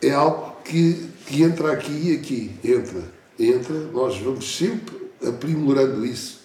é 0.01 0.11
algo 0.11 0.57
que, 0.63 1.09
que 1.25 1.43
entra 1.43 1.71
aqui 1.71 1.91
e 1.91 2.15
aqui. 2.15 2.55
Entra, 2.63 3.03
entra, 3.39 3.79
nós 3.91 4.17
vamos 4.19 4.57
sempre 4.57 5.07
aprimorando 5.25 6.05
isso, 6.05 6.41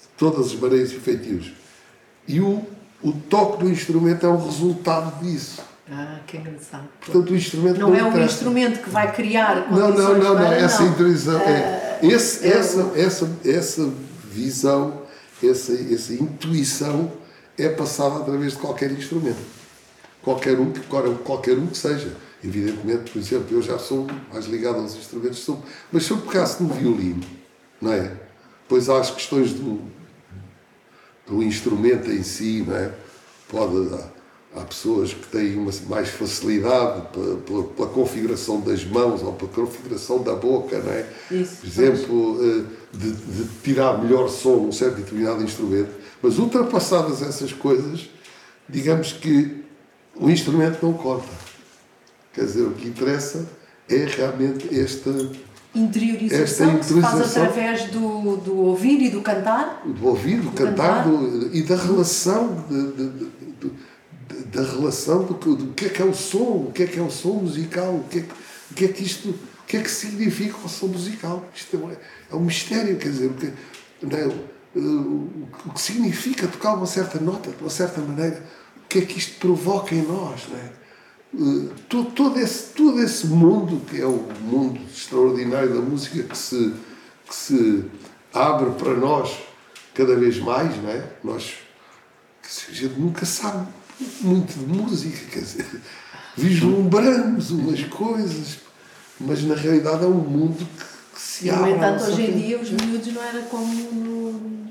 de 0.00 0.08
todas 0.16 0.46
as 0.46 0.54
maneiras 0.54 0.90
e 0.92 0.98
feitios. 0.98 1.52
E 2.26 2.40
o, 2.40 2.64
o 3.02 3.12
toque 3.12 3.64
do 3.64 3.70
instrumento 3.70 4.26
é 4.26 4.28
um 4.28 4.42
resultado 4.42 5.22
disso. 5.22 5.62
Ah, 5.92 6.20
que 6.24 6.36
engraçado. 6.36 6.88
Portanto, 7.00 7.30
o 7.30 7.36
instrumento 7.36 7.80
não, 7.80 7.90
Não 7.90 7.96
é 7.96 8.04
um 8.04 8.24
instrumento 8.24 8.80
que 8.80 8.90
vai 8.90 9.12
criar 9.12 9.70
Não, 9.70 9.90
não, 9.90 10.18
não, 10.18 10.34
não. 10.34 10.52
Essa 10.52 10.84
não. 10.84 11.40
É, 11.40 11.98
esse, 12.02 12.46
é 12.46 12.56
essa, 12.56 12.92
essa, 12.94 13.30
essa 13.44 13.92
visão, 14.24 15.02
essa, 15.42 15.72
essa 15.72 16.14
intuição 16.14 17.10
é 17.58 17.68
passada 17.68 18.20
através 18.20 18.52
de 18.52 18.58
qualquer 18.58 18.92
instrumento. 18.92 19.40
qualquer 20.22 20.60
um, 20.60 20.70
que, 20.70 20.80
qualquer 20.80 21.58
um 21.58 21.66
que 21.66 21.76
seja. 21.76 22.14
Evidentemente, 22.42 23.10
por 23.10 23.18
exemplo, 23.18 23.48
eu 23.50 23.60
já 23.60 23.78
sou 23.78 24.06
mais 24.32 24.46
ligado 24.46 24.76
aos 24.76 24.94
instrumentos, 24.94 25.40
sou, 25.40 25.62
mas 25.92 26.04
se 26.04 26.12
eu 26.12 26.18
pegasse 26.18 26.62
no 26.62 26.70
violino, 26.70 27.22
não 27.80 27.92
é? 27.92 28.12
Pois 28.66 28.88
há 28.88 28.98
as 28.98 29.10
questões 29.10 29.52
do, 29.52 29.82
do 31.26 31.42
instrumento 31.42 32.10
em 32.10 32.22
si, 32.22 32.64
não 32.66 32.76
é? 32.76 32.92
Pode, 33.48 33.90
há, 34.56 34.60
pessoas 34.60 35.14
que 35.14 35.26
têm 35.28 35.56
uma, 35.56 35.70
mais 35.88 36.08
facilidade 36.08 37.08
pela, 37.12 37.64
pela, 37.64 37.88
configuração 37.88 38.60
das 38.60 38.84
mãos 38.84 39.22
ou 39.22 39.32
pela 39.32 39.50
configuração 39.50 40.22
da 40.22 40.34
boca, 40.34 40.78
não 40.78 40.92
é? 40.92 41.06
Isso, 41.30 41.56
Por 41.56 41.66
exemplo, 41.66 42.38
eh, 42.42 42.64
de, 42.92 43.12
de 43.12 43.48
tirar 43.62 44.02
melhor 44.02 44.28
som 44.28 44.56
num 44.56 44.72
certo 44.72 44.96
determinado 44.96 45.42
instrumento, 45.42 45.90
mas 46.22 46.38
ultrapassadas 46.38 47.22
essas 47.22 47.52
coisas, 47.52 48.10
digamos 48.68 49.12
que 49.12 49.64
o 50.16 50.30
instrumento 50.30 50.78
não 50.82 50.92
conta. 50.92 51.28
Quer 52.32 52.44
dizer, 52.44 52.62
o 52.62 52.72
que 52.72 52.88
interessa 52.88 53.48
é 53.88 54.04
realmente 54.04 54.78
esta 54.78 55.10
interiorização, 55.74 56.78
que 56.78 56.84
se 56.84 57.00
faz 57.00 57.36
através 57.36 57.84
do, 57.90 58.36
do 58.36 58.56
ouvir 58.56 59.02
e 59.02 59.10
do 59.10 59.20
cantar. 59.20 59.82
Do 59.84 60.08
ouvir, 60.08 60.36
do, 60.36 60.50
do 60.50 60.50
cantar, 60.50 61.04
cantar. 61.04 61.08
Do, 61.08 61.54
e 61.54 61.62
da 61.62 61.76
relação 61.76 62.64
de, 62.68 62.92
de, 62.92 63.39
da 64.46 64.62
relação 64.62 65.24
do, 65.24 65.56
do 65.56 65.72
que 65.74 65.86
é 65.86 65.88
que 65.88 66.02
é 66.02 66.04
o 66.04 66.14
som, 66.14 66.66
o 66.68 66.72
que 66.72 66.82
é 66.82 66.86
que 66.86 66.98
é 66.98 67.02
o 67.02 67.10
som 67.10 67.34
musical, 67.34 67.94
o 67.94 68.04
que 68.04 68.20
é, 68.20 68.22
o 68.70 68.74
que, 68.74 68.84
é 68.84 68.88
que 68.88 69.02
isto, 69.02 69.30
o 69.30 69.66
que 69.66 69.76
é 69.76 69.82
que 69.82 69.90
significa 69.90 70.56
o 70.64 70.68
som 70.68 70.86
musical. 70.86 71.48
Isto 71.54 71.76
é, 71.76 72.32
é 72.32 72.36
um 72.36 72.40
mistério, 72.40 72.96
quer 72.96 73.10
dizer, 73.10 73.30
o 73.30 73.34
que, 73.34 73.46
é, 74.16 74.26
o 75.66 75.72
que 75.72 75.80
significa 75.80 76.46
tocar 76.46 76.74
uma 76.74 76.86
certa 76.86 77.18
nota, 77.18 77.50
de 77.50 77.60
uma 77.60 77.70
certa 77.70 78.00
maneira, 78.00 78.42
o 78.76 78.88
que 78.88 78.98
é 78.98 79.02
que 79.02 79.18
isto 79.18 79.38
provoca 79.38 79.94
em 79.94 80.02
nós, 80.02 80.46
não 80.48 80.58
é? 80.58 80.80
todo, 81.88 82.10
todo, 82.10 82.40
esse, 82.40 82.72
todo 82.72 83.00
esse 83.00 83.26
mundo, 83.28 83.80
que 83.88 84.00
é 84.00 84.06
o 84.06 84.26
mundo 84.40 84.80
extraordinário 84.92 85.74
da 85.74 85.80
música, 85.80 86.22
que 86.24 86.36
se, 86.36 86.74
que 87.26 87.34
se 87.34 87.84
abre 88.34 88.70
para 88.72 88.94
nós 88.94 89.38
cada 89.94 90.16
vez 90.16 90.38
mais, 90.38 90.76
não 90.82 90.90
é? 90.90 91.08
Nós, 91.22 91.54
que 92.42 92.72
a 92.72 92.74
gente 92.74 92.98
nunca 92.98 93.24
sabe 93.24 93.68
muito 94.20 94.52
de 94.58 94.66
música, 94.66 95.18
quer 95.30 95.40
dizer, 95.40 95.66
vislumbramos 96.36 97.50
umas 97.50 97.82
coisas, 97.84 98.58
mas 99.20 99.42
na 99.44 99.54
realidade 99.54 100.04
é 100.04 100.06
um 100.06 100.14
mundo 100.14 100.56
que, 100.58 100.84
que 101.14 101.20
se 101.20 101.50
abre. 101.50 101.70
No 101.70 101.76
entanto, 101.76 102.04
hoje 102.04 102.22
em 102.22 102.38
dia 102.38 102.60
os 102.60 102.70
miúdos 102.70 103.12
não 103.12 103.22
era 103.22 103.42
como 103.42 103.74
no, 103.92 104.70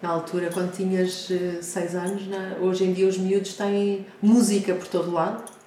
na 0.00 0.08
altura, 0.08 0.50
quando 0.52 0.72
tinhas 0.72 1.28
eh, 1.30 1.58
seis 1.60 1.94
anos, 1.94 2.22
hoje 2.60 2.84
em 2.84 2.92
dia 2.92 3.08
os 3.08 3.18
miúdos 3.18 3.54
têm 3.54 4.06
música 4.22 4.74
por 4.74 4.86
todo 4.86 5.10
lado 5.10 5.58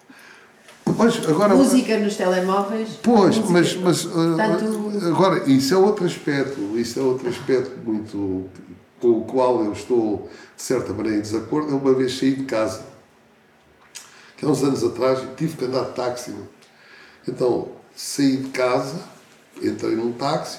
Pois, 0.98 1.28
agora, 1.28 1.56
música 1.56 1.98
nos 1.98 2.16
telemóveis. 2.16 2.90
Pois, 3.02 3.38
mas, 3.50 3.76
mas 3.76 4.04
Tanto... 4.04 5.08
agora, 5.08 5.50
isso 5.50 5.74
é 5.74 5.78
outro 5.78 6.06
aspecto, 6.06 6.78
isso 6.78 7.00
é 7.00 7.02
outro 7.02 7.30
aspecto 7.30 7.72
muito 7.84 8.46
com 9.00 9.10
o 9.10 9.22
qual 9.22 9.64
eu 9.64 9.74
estou, 9.74 10.30
de 10.56 10.62
certa 10.62 10.94
maneira, 10.94 11.18
em 11.18 11.22
desacordo. 11.22 11.72
Eu 11.72 11.78
uma 11.78 11.94
vez 11.94 12.18
saí 12.18 12.36
de 12.36 12.44
casa, 12.44 12.82
que 14.42 14.46
há 14.48 14.50
uns 14.50 14.64
anos 14.64 14.84
atrás, 14.84 15.20
tive 15.38 15.56
que 15.56 15.66
andar 15.66 15.84
de 15.84 15.94
táxi. 15.94 16.34
Então, 17.28 17.70
saí 17.96 18.38
de 18.38 18.50
casa, 18.50 19.00
entrei 19.62 19.96
num 19.96 20.14
táxi, 20.14 20.58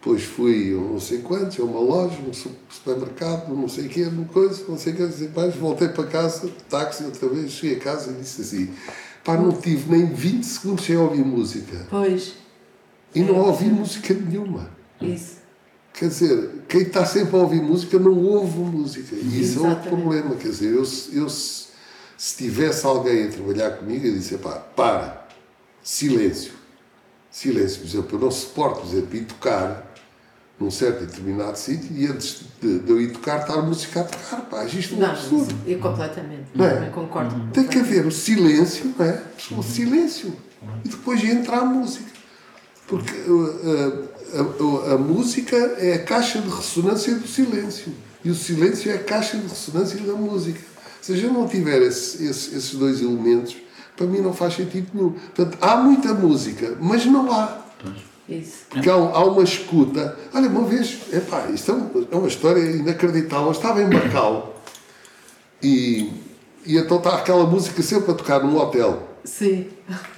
depois 0.00 0.22
fui 0.22 0.72
a 0.72 0.80
não 0.80 0.98
sei 0.98 1.18
quantos, 1.18 1.60
a 1.60 1.64
uma 1.64 1.80
loja, 1.80 2.16
um 2.26 2.32
supermercado, 2.32 3.54
não 3.54 3.68
sei 3.68 3.88
o 3.88 3.88
quê, 3.90 4.04
uma 4.04 4.24
coisa, 4.24 4.64
não 4.66 4.78
sei 4.78 4.94
o 4.94 4.96
quê, 4.96 5.30
mais, 5.36 5.54
voltei 5.54 5.88
para 5.88 6.04
casa, 6.04 6.50
táxi 6.70 7.04
outra 7.04 7.28
vez, 7.28 7.52
cheguei 7.52 7.76
a 7.76 7.80
casa 7.80 8.10
e 8.10 8.14
disse 8.14 8.40
assim 8.40 8.74
Pá, 9.22 9.36
não 9.36 9.52
tive 9.52 9.90
nem 9.94 10.06
20 10.06 10.42
segundos 10.42 10.84
sem 10.84 10.96
ouvir 10.96 11.24
música. 11.24 11.86
Pois. 11.90 12.34
E 13.14 13.20
não 13.20 13.36
ouvi 13.36 13.66
música 13.66 14.14
nenhuma. 14.14 14.70
Isso. 15.00 15.36
Quer 15.92 16.08
dizer, 16.08 16.50
quem 16.68 16.82
está 16.82 17.06
sempre 17.06 17.36
a 17.36 17.40
ouvir 17.40 17.62
música 17.62 17.98
não 17.98 18.18
ouve 18.18 18.58
música. 18.58 19.14
E 19.14 19.40
isso 19.40 19.60
Exatamente. 19.60 19.88
é 19.88 19.92
um 19.92 20.00
problema. 20.00 20.34
Quer 20.36 20.48
dizer, 20.48 20.74
eu, 20.74 20.84
eu 21.12 21.28
se, 22.16 22.30
se 22.30 22.36
tivesse 22.36 22.84
alguém 22.86 23.28
a 23.28 23.30
trabalhar 23.30 23.70
comigo, 23.72 24.06
eu 24.06 24.14
disse, 24.14 24.36
pá, 24.38 24.52
para, 24.52 25.26
silêncio. 25.82 26.52
Silêncio. 27.30 27.80
Por 27.80 27.86
exemplo, 27.86 28.16
eu 28.16 28.20
não 28.20 28.30
suporto, 28.30 28.80
por 28.80 28.88
exemplo, 28.88 29.16
ir 29.16 29.24
tocar 29.24 29.94
num 30.58 30.70
certo 30.70 31.02
e 31.02 31.06
determinado 31.06 31.58
sítio 31.58 31.88
e 31.92 32.06
antes 32.06 32.42
de, 32.60 32.78
de, 32.78 32.90
eu 32.90 33.00
ir 33.00 33.12
tocar, 33.12 33.40
estar 33.40 33.54
a 33.54 33.62
música 33.62 34.00
a 34.00 34.04
tocar. 34.04 34.40
Pá, 34.42 34.64
isto 34.64 34.94
é 34.94 34.98
um 34.98 35.06
absurdo. 35.06 35.54
Eu 35.66 35.78
completamente. 35.78 36.44
Não 36.54 36.64
é? 36.64 36.90
concordo. 36.90 37.34
Uhum. 37.34 37.50
Tem 37.50 37.66
que 37.66 37.78
haver 37.78 38.06
o 38.06 38.12
silêncio, 38.12 38.94
não 38.96 39.04
é? 39.04 39.22
O 39.50 39.62
silêncio. 39.62 40.34
E 40.84 40.88
depois 40.88 41.22
entra 41.22 41.58
a 41.58 41.64
música. 41.64 42.10
Porque 42.86 43.12
a, 43.12 44.38
a, 44.38 44.90
a, 44.90 44.94
a, 44.94 44.98
música 44.98 45.56
é 45.56 45.94
a 45.94 46.04
caixa 46.04 46.40
de 46.40 46.48
ressonância 46.48 47.14
do 47.14 47.26
silêncio. 47.26 47.92
E 48.24 48.30
o 48.30 48.34
silêncio 48.34 48.90
é 48.90 48.94
a 48.94 49.02
caixa 49.02 49.36
de 49.36 49.46
ressonância 49.46 49.98
da 50.00 50.14
música. 50.14 50.60
Se 51.04 51.12
a 51.12 51.16
gente 51.16 51.34
não 51.34 51.46
tiver 51.46 51.82
esse, 51.82 52.24
esse, 52.24 52.56
esses 52.56 52.74
dois 52.76 53.02
elementos, 53.02 53.54
para 53.94 54.06
mim 54.06 54.20
não 54.20 54.32
faz 54.32 54.54
sentido 54.54 54.88
nenhum. 54.94 55.10
Portanto, 55.10 55.58
há 55.60 55.76
muita 55.76 56.14
música, 56.14 56.78
mas 56.80 57.04
não 57.04 57.30
há. 57.30 57.58
Isso. 58.26 58.64
Porque 58.70 58.88
há, 58.88 58.94
há, 58.94 59.22
uma 59.22 59.42
escuta. 59.42 60.18
Olha, 60.32 60.48
uma 60.48 60.64
vez, 60.64 61.00
epá, 61.12 61.46
isto 61.50 61.72
é, 61.72 61.74
um, 61.74 62.06
é 62.10 62.16
uma 62.16 62.26
história 62.26 62.58
inacreditável. 62.58 63.48
Eu 63.48 63.52
estava 63.52 63.82
em 63.82 63.86
Macau 63.86 64.58
e, 65.62 66.10
e 66.64 66.78
então 66.78 66.96
está 66.96 67.16
aquela 67.16 67.44
música 67.44 67.82
sempre 67.82 68.10
a 68.10 68.14
tocar 68.14 68.42
num 68.42 68.56
hotel. 68.56 69.06
Sim. 69.24 69.68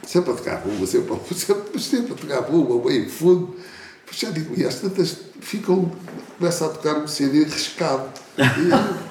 Sempre 0.07 0.31
a 0.31 0.35
tocar 0.37 0.63
pumba, 0.63 0.87
sempre, 0.87 1.17
sempre, 1.35 1.83
sempre 1.83 2.13
a 2.13 2.17
tocar 2.17 2.43
pumba, 2.43 2.89
bem 2.89 3.09
fundo. 3.09 3.57
Pois 4.05 4.19
já 4.21 4.31
digo, 4.31 4.55
e 4.57 4.65
às 4.65 4.77
tantas 4.77 5.17
ficam, 5.41 5.91
começa 6.39 6.65
a 6.65 6.69
tocar 6.69 6.97
um 6.99 7.09
CD 7.09 7.43
riscado. 7.43 8.09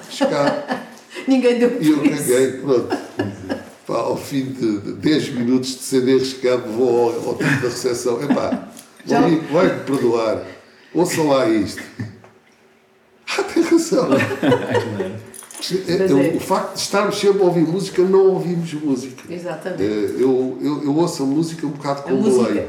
riscado. 0.08 0.86
Ninguém 1.28 1.60
deu 1.60 1.82
E 1.82 1.90
eu 1.90 2.02
caguei, 2.02 2.52
pronto. 2.54 2.98
Pá, 3.88 3.98
ao 3.98 4.18
fim 4.18 4.46
de 4.46 4.94
10 4.94 5.30
minutos 5.30 5.70
de 5.76 5.84
CD 5.84 6.18
riscado, 6.18 6.72
vou 6.72 7.14
ao, 7.14 7.30
ao 7.30 7.36
tempo 7.36 7.62
da 7.62 7.70
recepção. 7.70 8.22
Epá, 8.22 8.70
vai-me 9.52 9.80
perdoar. 9.82 10.44
Ouça 10.94 11.22
lá 11.22 11.48
isto. 11.50 11.82
Ah, 13.38 13.44
tem 13.44 13.64
razão. 13.64 14.10
É, 15.88 15.94
é, 15.94 16.36
o 16.36 16.40
facto 16.40 16.76
de 16.76 16.82
estarmos 16.82 17.18
sempre 17.18 17.42
a 17.42 17.46
ouvir 17.46 17.62
música, 17.62 18.04
não 18.04 18.34
ouvimos 18.34 18.72
música. 18.74 19.24
Exatamente. 19.34 19.82
É, 19.82 20.22
eu, 20.22 20.58
eu, 20.62 20.84
eu 20.84 20.96
ouço 20.96 21.24
a 21.24 21.26
música 21.26 21.66
um 21.66 21.72
bocado 21.72 22.04
como 22.04 22.22
música. 22.22 22.52
leio. 22.52 22.68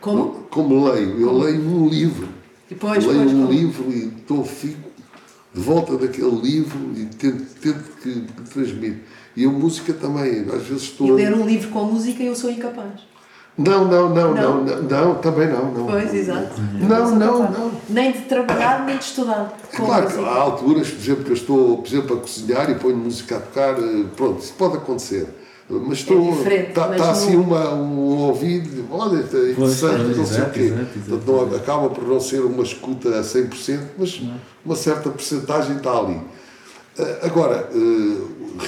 Como? 0.00 0.30
Como 0.48 0.90
leio. 0.90 1.20
Eu 1.20 1.28
como? 1.28 1.42
leio 1.44 1.60
um 1.60 1.88
livro. 1.88 2.28
Depois, 2.68 3.04
leio 3.04 3.18
depois, 3.18 3.36
um 3.36 3.40
como? 3.42 3.52
livro 3.52 3.92
e 3.92 4.04
estou, 4.06 4.44
fico 4.44 4.89
volta 5.54 5.96
daquele 5.96 6.40
livro 6.40 6.78
e 6.94 7.06
tento, 7.06 7.44
tento 7.60 7.84
que, 8.02 8.24
transmite. 8.52 9.02
E 9.36 9.44
a 9.44 9.48
música 9.48 9.92
também, 9.92 10.40
às 10.52 10.62
vezes 10.66 10.82
estou. 10.84 11.06
E 11.06 11.12
ler 11.12 11.34
um 11.34 11.46
livro 11.46 11.70
com 11.70 11.84
música 11.84 12.22
eu 12.22 12.34
sou 12.34 12.50
incapaz. 12.50 13.08
Não, 13.58 13.84
não, 13.84 14.08
não, 14.08 14.34
não, 14.34 14.64
não, 14.64 14.82
não, 14.82 15.14
também 15.16 15.48
não, 15.48 15.70
não. 15.72 15.86
Pois, 15.86 16.14
exato. 16.14 16.54
Não, 16.74 17.10
não, 17.14 17.50
não. 17.50 17.72
Nem 17.88 18.12
de 18.12 18.20
trabalhar, 18.20 18.86
nem 18.86 18.96
de 18.96 19.04
estudar. 19.04 19.52
Claro 19.74 20.06
que 20.06 20.18
há 20.18 20.34
alturas, 20.34 20.88
por 20.88 20.98
exemplo, 20.98 21.24
que 21.24 21.30
eu 21.30 21.34
estou, 21.34 21.78
por 21.78 21.86
exemplo, 21.86 22.16
a 22.16 22.20
cozinhar 22.20 22.70
e 22.70 22.76
ponho 22.76 22.96
música 22.96 23.36
a 23.36 23.40
tocar, 23.40 23.74
pronto, 24.16 24.42
isso 24.42 24.54
pode 24.56 24.76
acontecer. 24.78 25.28
Mas 25.70 25.98
estou. 25.98 26.32
Está 26.32 26.86
é 26.86 26.96
tá 26.96 27.10
assim 27.12 27.36
uma, 27.36 27.72
um 27.74 28.18
ouvido, 28.18 28.86
olha, 28.90 29.18
é 29.18 29.50
interessante, 29.52 30.16
não 30.16 30.26
sei 30.26 30.42
o 30.42 30.50
quê. 30.50 30.60
Exato, 30.60 31.22
não, 31.26 31.56
acaba 31.56 31.88
por 31.90 32.06
não 32.06 32.18
ser 32.20 32.40
uma 32.40 32.62
escuta 32.62 33.08
a 33.10 33.22
100%, 33.22 33.80
mas 33.96 34.20
não. 34.20 34.34
uma 34.64 34.74
certa 34.74 35.10
porcentagem 35.10 35.76
está 35.76 35.96
ali. 35.96 36.20
Agora, 37.22 37.70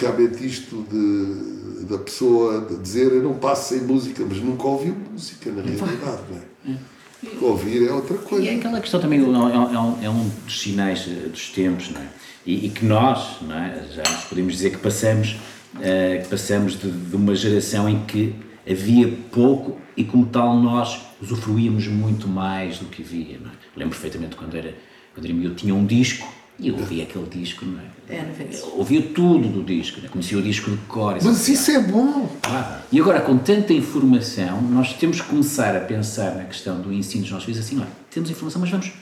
realmente 0.01 0.47
isto 0.47 0.87
de 0.91 1.53
da 1.83 1.99
pessoa 1.99 2.67
dizer 2.81 3.13
eu 3.13 3.23
não 3.23 3.35
passo 3.35 3.75
sem 3.75 3.83
música, 3.83 4.25
mas 4.27 4.39
nunca 4.39 4.67
ouviu 4.67 4.97
música, 5.11 5.51
na 5.51 5.63
realidade, 5.63 6.23
não 6.31 6.39
é? 6.39 6.77
Porque 7.21 7.45
ouvir 7.45 7.89
é 7.89 7.93
outra 7.93 8.19
coisa. 8.19 8.45
E 8.45 8.49
é 8.49 8.57
aquela 8.57 8.81
questão 8.81 9.01
também, 9.01 9.21
é, 9.21 9.23
é, 9.23 10.07
é 10.07 10.11
um 10.11 10.29
dos 10.45 10.61
sinais 10.61 11.07
eh, 11.07 11.29
dos 11.29 11.51
tempos, 11.51 11.91
não 11.91 12.01
é? 12.01 12.07
E, 12.45 12.67
e 12.67 12.71
que 12.71 12.85
nós, 12.85 13.41
não 13.43 13.57
é? 13.57 13.85
já 13.95 14.03
nos 14.03 14.25
podemos 14.25 14.55
dizer 14.55 14.71
que 14.71 14.79
passamos, 14.79 15.37
uh, 15.77 16.23
que 16.23 16.29
passamos 16.29 16.79
de, 16.79 16.91
de, 16.91 17.17
uma 17.17 17.35
geração 17.35 17.89
em 17.89 18.05
que 18.05 18.35
havia 18.69 19.09
pouco 19.31 19.81
e 19.97 20.05
como 20.05 20.27
tal 20.27 20.57
nós 20.57 21.01
usufruíamos 21.21 21.87
muito 21.87 22.29
mais 22.29 22.79
do 22.79 22.87
que 22.87 23.03
havia, 23.03 23.37
é? 23.37 23.39
Lembro 23.77 23.97
perfeitamente 23.97 24.37
quando 24.37 24.57
era, 24.57 24.75
quando 25.15 25.25
era 25.25 25.35
miúdo, 25.35 25.55
tinha 25.55 25.75
um 25.75 25.85
disco 25.87 26.27
e 26.59 26.69
eu 26.69 26.77
ouvia 26.77 27.05
aquele 27.05 27.27
disco, 27.27 27.65
não 27.65 27.81
é? 27.81 27.93
Era 28.09 28.31
ouvia 28.75 29.01
tudo 29.01 29.49
do 29.49 29.65
disco, 29.65 30.01
né? 30.01 30.09
conhecia 30.09 30.37
o 30.39 30.43
disco 30.43 30.71
de 30.71 30.77
cor. 30.87 31.17
Mas 31.23 31.49
isso 31.49 31.71
é 31.71 31.81
bom! 31.81 32.31
Ah, 32.43 32.81
e 32.93 33.01
agora, 33.01 33.21
com 33.21 33.39
tanta 33.39 33.73
informação, 33.73 34.61
nós 34.61 34.93
temos 34.93 35.21
que 35.21 35.29
começar 35.29 35.75
a 35.75 35.81
pensar 35.81 36.35
na 36.37 36.45
questão 36.45 36.81
do 36.81 36.93
ensino 36.93 37.23
dos 37.23 37.33
nossos 37.33 37.47
filhos 37.47 37.61
assim: 37.61 37.79
olha, 37.79 37.89
temos 38.11 38.31
informação, 38.31 38.61
mas 38.61 38.71
vamos 38.71 38.93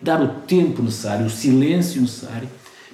dar 0.00 0.20
o 0.20 0.28
tempo 0.42 0.82
necessário, 0.82 1.26
o 1.26 1.30
silêncio 1.30 2.00
necessário 2.00 2.48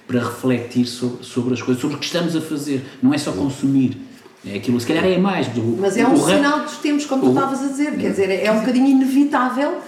para 0.06 0.20
refletir 0.20 0.86
sobre, 0.86 1.24
sobre 1.24 1.54
as 1.54 1.62
coisas, 1.62 1.80
sobre 1.80 1.96
o 1.96 1.98
que 1.98 2.06
estamos 2.06 2.36
a 2.36 2.40
fazer. 2.40 2.84
Não 3.02 3.12
é 3.12 3.18
só 3.18 3.32
consumir. 3.32 3.96
É 4.44 4.56
aquilo, 4.58 4.78
se 4.80 4.86
calhar 4.86 5.04
é 5.04 5.18
mais. 5.18 5.48
Do, 5.48 5.62
Mas 5.80 5.96
é 5.96 6.06
um 6.06 6.16
sinal 6.16 6.60
dos 6.60 6.76
tempos, 6.76 7.04
como 7.04 7.22
tu 7.22 7.28
estavas 7.30 7.62
a 7.62 7.66
dizer, 7.66 7.98
quer 7.98 8.10
dizer, 8.10 8.44
é 8.44 8.50
um 8.52 8.60
bocadinho 8.60 8.86
inevitável 8.86 9.80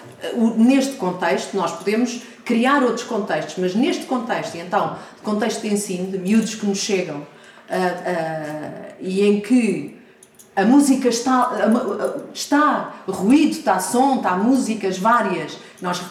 neste 0.57 0.97
contexto, 0.97 1.57
nós 1.57 1.71
podemos 1.73 2.23
criar 2.45 2.83
outros 2.83 3.05
contextos, 3.05 3.55
mas 3.59 3.75
neste 3.75 4.07
contexto, 4.07 4.57
e 4.57 4.61
então, 4.61 4.97
contexto 5.23 5.63
de 5.63 5.73
ensino, 5.73 6.11
de 6.11 6.19
miúdos 6.19 6.57
que 6.57 6.67
nos 6.67 6.79
chegam, 6.79 7.19
uh, 7.19 7.21
uh, 7.21 8.95
e 9.01 9.23
em 9.23 9.41
que 9.41 9.97
a 10.57 10.65
música 10.65 11.09
está, 11.09 11.53
está 12.35 13.03
ruído, 13.07 13.53
está 13.53 13.79
som, 13.79 14.17
está 14.17 14.37
músicas 14.37 14.99
várias, 14.99 15.57
nós 15.81 16.03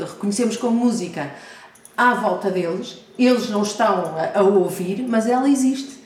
reconhecemos 0.00 0.58
como 0.58 0.76
música 0.84 1.30
à 2.00 2.14
volta 2.14 2.50
deles, 2.50 2.98
eles 3.18 3.50
não 3.50 3.62
estão 3.62 4.14
a, 4.34 4.40
ouvir, 4.42 5.04
mas 5.06 5.26
ela 5.26 5.46
existe. 5.46 6.00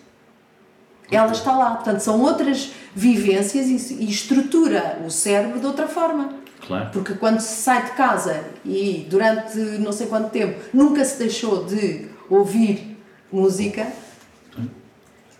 Ela 1.08 1.30
está 1.30 1.56
lá. 1.56 1.70
Portanto, 1.76 2.00
são 2.00 2.20
outras 2.20 2.72
vivências 2.92 3.68
e, 3.68 4.02
e 4.02 4.10
estrutura 4.10 5.00
o 5.06 5.10
cérebro 5.10 5.60
de 5.60 5.66
outra 5.66 5.86
forma. 5.86 6.30
Claro. 6.66 6.90
Porque 6.92 7.14
quando 7.14 7.38
se 7.38 7.62
sai 7.62 7.84
de 7.84 7.90
casa 7.92 8.42
e 8.64 9.06
durante 9.08 9.56
não 9.78 9.92
sei 9.92 10.08
quanto 10.08 10.30
tempo 10.30 10.58
nunca 10.72 11.04
se 11.04 11.18
deixou 11.18 11.64
de 11.64 12.08
ouvir 12.28 12.98
música, 13.30 13.86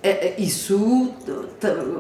é, 0.03 0.11
é, 0.11 0.35
isso 0.39 1.13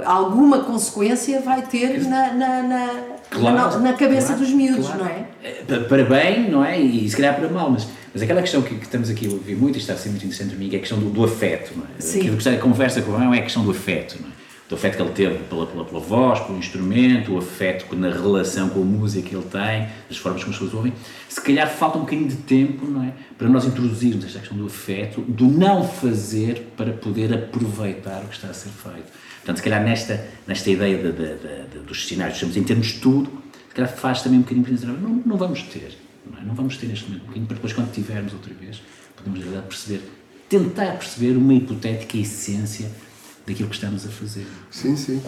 alguma 0.04 0.60
consequência 0.60 1.40
vai 1.40 1.62
ter 1.62 2.06
na, 2.06 2.34
na, 2.34 2.62
na, 2.62 2.90
claro, 3.30 3.56
na, 3.56 3.78
na 3.78 3.92
cabeça 3.94 4.34
claro, 4.34 4.42
dos 4.42 4.52
miúdos, 4.52 4.94
não 4.94 5.06
é? 5.06 5.24
é? 5.42 5.78
Para 5.88 6.04
bem, 6.04 6.50
não 6.50 6.62
é? 6.62 6.78
E 6.78 7.08
se 7.08 7.16
calhar 7.16 7.34
para 7.34 7.48
mal, 7.48 7.70
mas, 7.70 7.88
mas 8.14 8.22
aquela 8.22 8.40
questão 8.40 8.62
que, 8.62 8.76
que 8.76 8.84
estamos 8.84 9.10
aqui 9.10 9.26
a 9.26 9.30
ouvir 9.30 9.56
muito 9.56 9.76
e 9.76 9.80
está 9.80 9.92
a 9.92 9.96
ser 9.96 10.08
muito 10.08 10.24
interessante 10.24 10.50
para 10.50 10.58
mim 10.58 10.70
é 10.72 10.76
a 10.76 10.80
questão 10.80 10.98
do, 10.98 11.10
do 11.10 11.24
afeto, 11.24 11.72
não 11.76 11.84
é? 11.84 12.00
Sim. 12.00 12.20
Aquilo 12.20 12.36
que 12.36 12.48
a 12.48 12.58
conversa 12.58 13.02
com 13.02 13.10
o 13.10 13.16
Rão 13.16 13.34
é 13.34 13.40
a 13.40 13.42
questão 13.42 13.64
do 13.64 13.72
afeto, 13.72 14.16
não 14.20 14.28
é? 14.28 14.34
do 14.68 14.76
afeto 14.76 14.96
que 14.96 15.02
ele 15.02 15.12
teve 15.12 15.44
pela, 15.44 15.66
pela, 15.66 15.84
pela, 15.84 16.00
voz, 16.00 16.40
pelo 16.40 16.56
instrumento, 16.56 17.34
o 17.34 17.38
afeto 17.38 17.94
na 17.94 18.10
relação 18.10 18.70
com 18.70 18.80
a 18.80 18.84
música 18.84 19.28
que 19.28 19.34
ele 19.34 19.44
tem, 19.44 19.88
as 20.10 20.16
formas 20.16 20.42
como 20.42 20.54
as 20.54 20.58
pessoas 20.58 20.74
ouvem, 20.74 20.92
se 21.28 21.40
calhar 21.40 21.68
falta 21.68 21.98
um 21.98 22.02
bocadinho 22.02 22.28
de 22.28 22.36
tempo, 22.36 22.86
não 22.86 23.02
é? 23.02 23.12
Para 23.36 23.48
nós 23.48 23.66
introduzirmos 23.66 24.24
esta 24.24 24.38
questão 24.38 24.56
do 24.56 24.66
afeto, 24.66 25.20
do 25.20 25.46
não 25.46 25.86
fazer 25.86 26.72
para 26.76 26.92
poder 26.92 27.34
aproveitar 27.34 28.22
o 28.22 28.28
que 28.28 28.36
está 28.36 28.48
a 28.48 28.54
ser 28.54 28.70
feito. 28.70 29.12
Portanto, 29.36 29.56
se 29.58 29.62
calhar 29.62 29.84
nesta, 29.84 30.26
nesta 30.46 30.70
ideia 30.70 30.96
de, 30.96 31.12
de, 31.12 31.36
de, 31.36 31.78
dos 31.86 32.08
cenários, 32.08 32.42
em 32.42 32.62
termos 32.62 32.86
de 32.86 33.00
tudo, 33.00 33.30
se 33.68 33.74
calhar 33.74 33.92
faz 33.92 34.22
também 34.22 34.38
um 34.38 34.42
bocadinho 34.42 34.64
dizer, 34.64 34.86
não, 34.86 35.22
não 35.26 35.36
vamos 35.36 35.62
ter, 35.62 35.98
não, 36.30 36.38
é? 36.38 36.44
não 36.44 36.54
vamos 36.54 36.76
ter 36.76 36.86
neste 36.86 37.10
momento 37.10 37.46
para 37.46 37.54
depois 37.54 37.72
quando 37.72 37.92
tivermos 37.92 38.32
outra 38.32 38.52
vez, 38.54 38.82
podemos, 39.16 39.40
verdade, 39.40 39.66
perceber, 39.66 40.02
tentar 40.48 40.92
perceber 40.92 41.36
uma 41.36 41.54
hipotética 41.54 42.16
essência 42.16 42.90
daquilo 43.46 43.68
que 43.68 43.74
estamos 43.74 44.06
a 44.06 44.08
fazer. 44.08 44.46
Sim, 44.70 44.96
sim, 44.96 45.20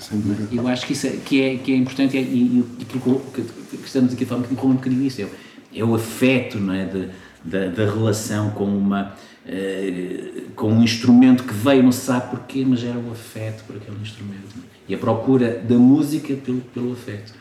sem 0.00 0.20
dúvida. 0.20 0.48
Eu 0.52 0.66
acho 0.68 0.86
que 0.86 0.92
isso 0.92 1.06
é, 1.06 1.10
que 1.10 1.42
é, 1.42 1.56
que 1.56 1.72
é 1.72 1.76
importante 1.76 2.16
e, 2.16 2.20
e, 2.20 2.64
e 2.78 2.82
aquilo 2.82 3.20
que, 3.32 3.42
que, 3.42 3.84
estamos 3.84 4.12
aqui 4.12 4.24
a 4.24 4.26
falar 4.26 4.42
um 4.42 4.44
um 4.44 4.74
bocadinho 4.74 5.04
isso, 5.04 5.22
é, 5.22 5.28
é 5.74 5.84
o 5.84 5.94
afeto 5.94 6.58
não 6.58 6.72
é, 6.72 6.84
de, 6.84 7.08
da, 7.44 7.68
da 7.68 7.84
relação 7.84 8.50
com 8.50 8.64
uma 8.64 9.14
uh, 9.46 10.50
com 10.54 10.72
um 10.72 10.82
instrumento 10.82 11.44
que 11.44 11.52
veio, 11.52 11.82
não 11.82 11.92
se 11.92 12.06
sabe 12.06 12.30
porquê, 12.30 12.64
mas 12.66 12.82
era 12.84 12.98
o 12.98 13.10
afeto 13.10 13.64
por 13.64 13.76
aquele 13.76 14.00
instrumento. 14.00 14.56
É? 14.56 14.74
E 14.88 14.94
a 14.94 14.98
procura 14.98 15.58
da 15.58 15.76
música 15.76 16.34
pelo, 16.34 16.60
pelo 16.60 16.92
afeto. 16.92 17.32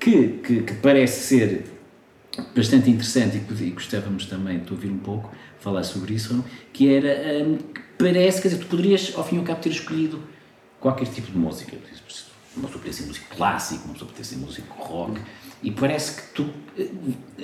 Que, 0.00 0.40
que, 0.44 0.62
que 0.62 0.74
parece 0.74 1.28
ser 1.28 1.64
bastante 2.54 2.90
interessante 2.90 3.36
e 3.36 3.70
gostávamos 3.70 4.26
também 4.26 4.58
de 4.58 4.72
ouvir 4.72 4.90
um 4.90 4.98
pouco 4.98 5.30
falar 5.60 5.84
sobre 5.84 6.14
isso, 6.14 6.44
que 6.72 6.92
era 6.92 7.44
um, 7.44 7.58
parece, 7.98 8.42
quer 8.42 8.48
dizer, 8.48 8.60
tu 8.60 8.68
poderias 8.68 9.12
ao 9.16 9.24
fim 9.24 9.36
e 9.36 9.38
ao 9.38 9.44
cabo 9.44 9.60
ter 9.60 9.70
escolhido 9.70 10.20
qualquer 10.80 11.06
tipo 11.06 11.30
de 11.30 11.38
música. 11.38 11.76
Uma 12.54 12.66
pessoa 12.66 12.82
podia 12.82 12.92
ser 12.92 13.06
músico 13.06 13.34
clássico, 13.34 13.84
uma 13.84 13.92
pessoa 13.94 14.10
podia 14.10 14.24
ser 14.24 14.36
músico 14.36 14.82
rock, 14.82 15.20
e 15.62 15.70
parece 15.70 16.20
que 16.20 16.34
tu 16.34 16.50
eh, 16.76 16.88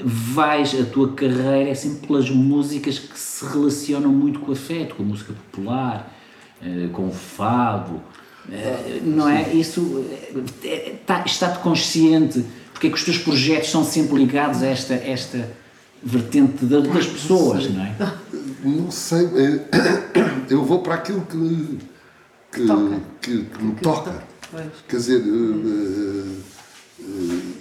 vais, 0.04 0.78
a 0.78 0.84
tua 0.84 1.14
carreira 1.14 1.70
é 1.70 1.74
sempre 1.74 2.06
pelas 2.06 2.28
músicas 2.28 2.98
que 2.98 3.18
se 3.18 3.44
relacionam 3.46 4.10
muito 4.10 4.40
com 4.40 4.50
o 4.50 4.52
afeto, 4.52 4.96
com 4.96 5.02
a 5.04 5.06
música 5.06 5.32
popular, 5.32 6.14
eh, 6.60 6.88
com 6.92 7.06
o 7.06 7.12
fado, 7.12 8.02
eh, 8.50 9.00
não 9.02 9.28
é? 9.28 9.50
Isso 9.52 10.04
está-te 11.24 11.60
consciente, 11.60 12.44
porque 12.78 12.86
é 12.86 12.90
que 12.90 12.96
os 12.96 13.02
teus 13.02 13.18
projetos 13.18 13.70
são 13.72 13.84
sempre 13.84 14.16
ligados 14.16 14.62
a 14.62 14.66
esta, 14.66 14.94
esta 14.94 15.50
vertente 16.00 16.64
das 16.64 17.06
pessoas, 17.06 17.68
não 17.68 17.82
é? 17.82 17.96
Não 18.62 18.88
sei, 18.88 19.26
eu 20.48 20.64
vou 20.64 20.80
para 20.80 20.94
aquilo 20.94 21.22
que, 21.22 21.78
que, 22.52 22.66
que, 23.20 23.44
que 23.46 23.62
me 23.64 23.74
toca. 23.74 24.22
Quer 24.88 24.96
dizer, 24.96 25.20
uh, 25.22 26.36
uh, 27.00 27.54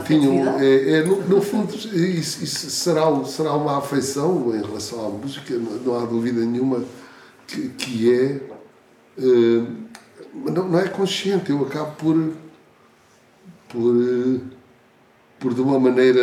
enfim, 0.00 0.38
é, 0.58 0.92
é, 0.94 1.02
no, 1.04 1.20
no, 1.28 1.42
fundo, 1.42 1.74
isso, 1.74 2.42
isso, 2.42 2.70
será, 2.70 3.02
será 3.26 3.54
uma 3.54 3.76
afeição 3.76 4.56
em 4.56 4.62
relação 4.62 5.06
à 5.06 5.10
música, 5.10 5.54
não 5.84 5.98
há 5.98 6.06
dúvida 6.06 6.40
nenhuma 6.40 6.82
que, 7.46 7.68
que 7.68 8.10
é. 8.10 8.40
Uh, 9.18 9.66
não, 10.50 10.68
não 10.68 10.78
é 10.78 10.88
consciente, 10.88 11.50
eu 11.50 11.60
acabo 11.66 11.94
por. 11.96 12.49
Por 13.70 13.94
por 15.40 15.54
de 15.54 15.62
uma 15.62 15.80
maneira 15.80 16.22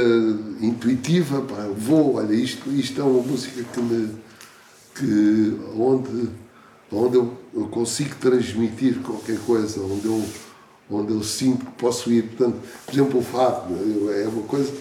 intuitiva, 0.62 1.42
pá, 1.42 1.68
vou, 1.76 2.16
olha, 2.18 2.34
isto, 2.34 2.70
isto 2.70 3.02
é 3.02 3.04
uma 3.04 3.24
música 3.24 3.64
que 3.64 3.82
me, 3.82 4.16
que, 4.94 5.60
onde, 5.76 6.30
onde 6.92 7.18
eu, 7.18 7.36
eu 7.54 7.68
consigo 7.68 8.16
transmitir 8.18 9.00
qualquer 9.02 9.40
coisa, 9.40 9.82
onde 9.82 10.06
eu, 10.06 10.24
onde 10.90 11.14
eu 11.14 11.24
sinto 11.24 11.66
que 11.66 11.72
posso 11.72 12.12
ir. 12.12 12.26
Portanto, 12.26 12.62
por 12.86 12.94
exemplo, 12.94 13.20
o 13.20 13.24
fado 13.24 13.74
é 14.12 14.28
uma 14.28 14.44
coisa. 14.44 14.72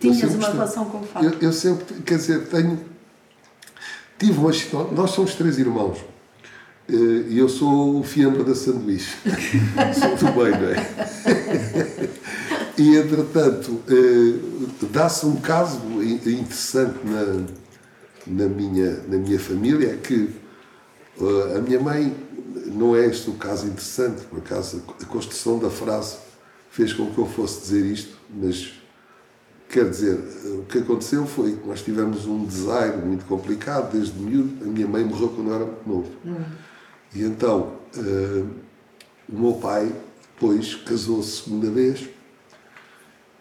Tinhas 0.00 0.34
uma 0.34 0.48
relação 0.48 0.84
com 0.86 0.98
o 0.98 1.04
fado? 1.04 1.26
Eu, 1.26 1.38
eu, 1.40 1.52
sempre, 1.52 2.02
quer 2.02 2.16
dizer, 2.16 2.48
tenho. 2.48 2.80
Tive 4.18 4.38
uma 4.38 4.50
Nós 4.92 5.10
somos 5.12 5.36
três 5.36 5.56
irmãos. 5.56 5.98
Eh, 6.88 7.24
e 7.30 7.38
eu 7.38 7.48
sou 7.48 8.00
o 8.00 8.02
fiambre 8.02 8.44
da 8.44 8.54
sanduíche. 8.54 9.16
sou 9.98 10.16
do 10.16 10.32
bem, 10.32 10.52
não 10.52 10.68
é? 10.70 12.08
E, 12.78 12.94
entretanto, 12.96 13.80
eh, 13.88 14.86
dá-se 14.92 15.26
um 15.26 15.36
caso 15.36 15.80
interessante 16.02 16.98
na, 17.04 17.46
na, 18.26 18.48
minha, 18.48 19.02
na 19.08 19.16
minha 19.16 19.38
família, 19.40 19.92
é 19.92 19.96
que 19.96 20.30
eh, 21.20 21.56
a 21.56 21.60
minha 21.60 21.80
mãe, 21.80 22.14
não 22.66 22.94
é 22.94 23.06
este 23.06 23.30
o 23.30 23.34
caso 23.34 23.66
interessante, 23.66 24.22
por 24.26 24.38
acaso 24.38 24.82
a 25.00 25.04
construção 25.06 25.58
da 25.58 25.70
frase 25.70 26.18
fez 26.70 26.92
com 26.92 27.06
que 27.10 27.18
eu 27.18 27.26
fosse 27.26 27.62
dizer 27.62 27.86
isto, 27.86 28.16
mas 28.30 28.74
quer 29.68 29.88
dizer, 29.88 30.18
o 30.44 30.64
que 30.64 30.78
aconteceu 30.78 31.26
foi 31.26 31.56
que 31.56 31.66
nós 31.66 31.80
tivemos 31.82 32.26
um 32.26 32.44
desaire 32.44 32.98
muito 32.98 33.24
complicado 33.24 33.92
desde 33.92 34.18
miúdo, 34.18 34.64
a 34.64 34.68
minha 34.68 34.86
mãe 34.86 35.02
morreu 35.02 35.30
quando 35.30 35.48
eu 35.48 35.54
era 35.54 35.64
muito 35.64 35.88
novo. 35.88 36.10
Hum. 36.24 36.44
E 37.16 37.22
então, 37.22 37.72
uh, 37.96 38.46
o 39.26 39.38
meu 39.38 39.54
pai, 39.54 39.90
depois, 40.34 40.74
casou-se 40.74 41.44
segunda 41.44 41.70
vez 41.70 42.06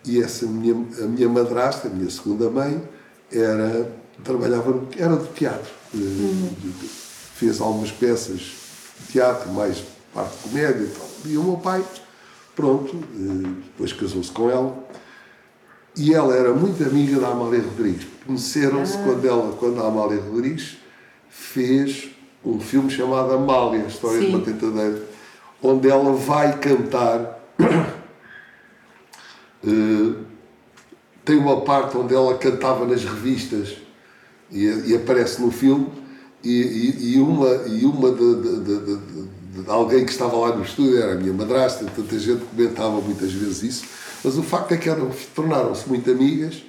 e 0.06 0.22
essa 0.22 0.46
minha, 0.46 0.74
a 1.04 1.08
minha 1.08 1.28
madrasta, 1.28 1.90
a 1.90 1.92
minha 1.92 2.10
segunda 2.10 2.50
mãe, 2.50 2.82
era, 3.30 3.92
trabalhava, 4.24 4.82
era 4.98 5.18
de 5.18 5.28
teatro. 5.30 5.74
Uhum. 5.94 6.50
Fez 7.36 7.60
algumas 7.60 7.92
peças 7.92 8.40
de 9.02 9.12
teatro, 9.12 9.52
mais 9.52 9.84
parte 10.14 10.38
de 10.38 10.44
comédia 10.44 10.84
e 10.84 10.88
tal. 10.88 11.10
E 11.26 11.38
o 11.38 11.44
meu 11.44 11.58
pai, 11.58 11.84
pronto, 12.56 12.96
eh, 12.96 13.50
depois 13.66 13.92
casou-se 13.92 14.32
com 14.32 14.50
ela. 14.50 14.88
E 15.98 16.14
ela 16.14 16.34
era 16.34 16.54
muito 16.54 16.82
amiga 16.84 17.20
da 17.20 17.30
Amália 17.30 17.62
Rodrigues. 17.62 18.08
Conheceram-se 18.26 18.96
ah. 18.98 19.04
quando, 19.04 19.26
ela, 19.26 19.52
quando 19.54 19.82
a 19.82 19.88
Amália 19.88 20.22
Rodrigues 20.22 20.78
fez 21.30 22.15
um 22.46 22.60
filme 22.60 22.90
chamado 22.90 23.34
Amália, 23.34 23.84
a 23.84 23.88
História 23.88 24.20
Sim. 24.20 24.26
de 24.28 24.36
uma 24.36 24.46
Tentadeira, 24.46 25.02
onde 25.62 25.90
ela 25.90 26.14
vai 26.14 26.58
cantar 26.60 27.40
eh, 29.66 30.26
tem 31.26 31.38
uma 31.38 31.62
parte 31.62 31.98
onde 31.98 32.14
ela 32.14 32.38
cantava 32.38 32.86
nas 32.86 33.04
revistas 33.04 33.78
e, 34.52 34.66
e 34.86 34.96
aparece 34.96 35.42
no 35.42 35.50
filme 35.50 35.88
e, 36.44 36.52
e, 36.52 37.16
e 37.16 37.20
uma, 37.20 37.50
e 37.68 37.84
uma 37.86 38.12
de, 38.12 38.36
de, 38.36 38.60
de, 38.60 39.64
de, 39.64 39.70
alguém 39.70 40.06
que 40.06 40.12
estava 40.12 40.38
lá 40.38 40.56
no 40.56 40.64
estúdio 40.64 41.02
era 41.02 41.14
a 41.14 41.16
minha 41.16 41.34
madrasta, 41.34 41.84
tanta 41.96 42.20
gente 42.20 42.46
comentava 42.46 43.02
muitas 43.02 43.34
vezes 43.34 43.64
isso, 43.64 43.86
mas 44.24 44.38
o 44.38 44.44
facto 44.44 44.72
é 44.74 44.78
que 44.78 44.90
tornaram-se 45.34 45.90
muito 45.90 46.12
amigas 46.12 46.62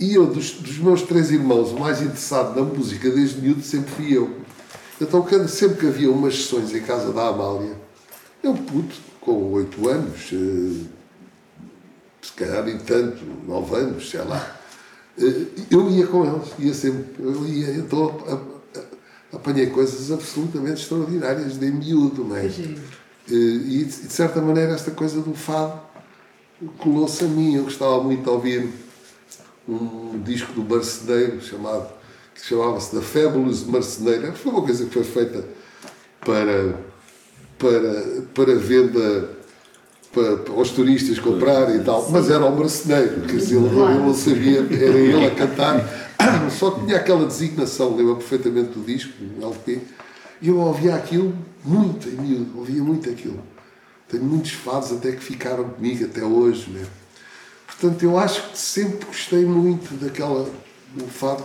e 0.00 0.14
eu, 0.14 0.26
dos, 0.26 0.52
dos, 0.52 0.78
meus 0.78 1.02
três 1.02 1.30
irmãos, 1.30 1.70
o 1.72 1.78
mais 1.78 2.00
interessado 2.00 2.58
na 2.58 2.62
música 2.62 3.10
desde 3.10 3.38
miúdo 3.38 3.62
sempre 3.62 3.90
fui 3.90 4.16
eu. 4.16 4.39
Então, 5.00 5.26
sempre 5.48 5.78
que 5.78 5.86
havia 5.86 6.10
umas 6.10 6.34
sessões 6.36 6.74
em 6.74 6.82
casa 6.82 7.12
da 7.12 7.28
Amália, 7.28 7.74
eu 8.42 8.54
puto, 8.54 8.94
com 9.20 9.52
oito 9.52 9.88
anos, 9.88 10.30
eh, 10.32 10.86
se 12.22 12.32
calhar 12.32 12.68
em 12.68 12.78
tanto, 12.78 13.24
nove 13.46 13.76
anos, 13.76 14.10
sei 14.10 14.22
lá. 14.22 14.56
eh, 15.18 15.46
eu 15.70 15.90
ia 15.90 16.06
com 16.06 16.24
eles, 16.24 16.48
ia 16.58 16.74
sempre, 16.74 17.22
eu 17.22 17.46
ia, 17.46 17.70
então 17.76 18.14
apanhei 19.32 19.66
coisas 19.66 20.10
absolutamente 20.10 20.82
extraordinárias 20.82 21.58
de 21.58 21.70
miúdo, 21.70 22.24
não 22.24 22.36
é? 22.36 22.46
Eh, 22.46 23.32
E 23.32 23.84
de 23.84 24.12
certa 24.12 24.40
maneira 24.40 24.72
esta 24.72 24.90
coisa 24.90 25.20
do 25.22 25.34
fado 25.34 25.80
colou-se 26.78 27.24
a 27.24 27.28
mim. 27.28 27.54
Eu 27.56 27.64
gostava 27.64 28.02
muito 28.02 28.22
de 28.22 28.28
ouvir 28.28 28.68
um 29.68 30.20
disco 30.22 30.52
do 30.52 30.62
marceneiro 30.64 31.40
chamado, 31.40 31.88
que 32.40 32.48
chamava-se 32.48 32.96
The 32.96 33.02
Fabulous 33.02 33.64
Marceneiro. 33.64 34.32
Foi 34.32 34.52
uma 34.52 34.62
coisa 34.62 34.84
que 34.86 34.92
foi 34.92 35.04
feita 35.04 35.44
para, 36.20 36.74
para, 37.58 38.22
para 38.34 38.54
venda 38.56 39.40
para, 40.12 40.36
para 40.38 40.54
os 40.54 40.70
turistas 40.70 41.18
comprarem 41.18 41.76
e 41.76 41.84
tal, 41.84 42.10
mas 42.10 42.30
era 42.30 42.44
o 42.44 42.56
marceneiro, 42.56 43.22
quer 43.22 43.36
dizer, 43.36 43.56
ele, 43.56 43.66
ele 43.66 43.98
não 43.98 44.14
sabia, 44.14 44.58
era 44.58 44.98
ele 44.98 45.24
a 45.24 45.30
cantar, 45.34 46.10
só 46.50 46.72
tinha 46.72 46.96
aquela 46.96 47.24
designação, 47.26 47.96
lembro 47.96 48.16
perfeitamente 48.16 48.70
do 48.70 48.84
disco, 48.84 49.12
do 49.20 49.46
LP, 49.46 49.80
e 50.42 50.48
eu 50.48 50.58
ouvia 50.58 50.96
aquilo 50.96 51.32
muito 51.64 52.08
em 52.08 52.12
miúdo, 52.12 52.58
ouvia 52.58 52.82
muito 52.82 53.08
aquilo. 53.08 53.40
Tenho 54.08 54.24
muitos 54.24 54.52
fados 54.52 54.90
até 54.90 55.12
que 55.12 55.22
ficaram 55.22 55.64
comigo 55.64 56.04
até 56.04 56.24
hoje, 56.24 56.70
né? 56.70 56.84
Portanto, 57.66 58.02
eu 58.02 58.18
acho 58.18 58.50
que 58.50 58.58
sempre 58.58 59.06
gostei 59.06 59.44
muito 59.44 59.94
daquela, 60.02 60.48
do 60.94 61.06
fado 61.06 61.44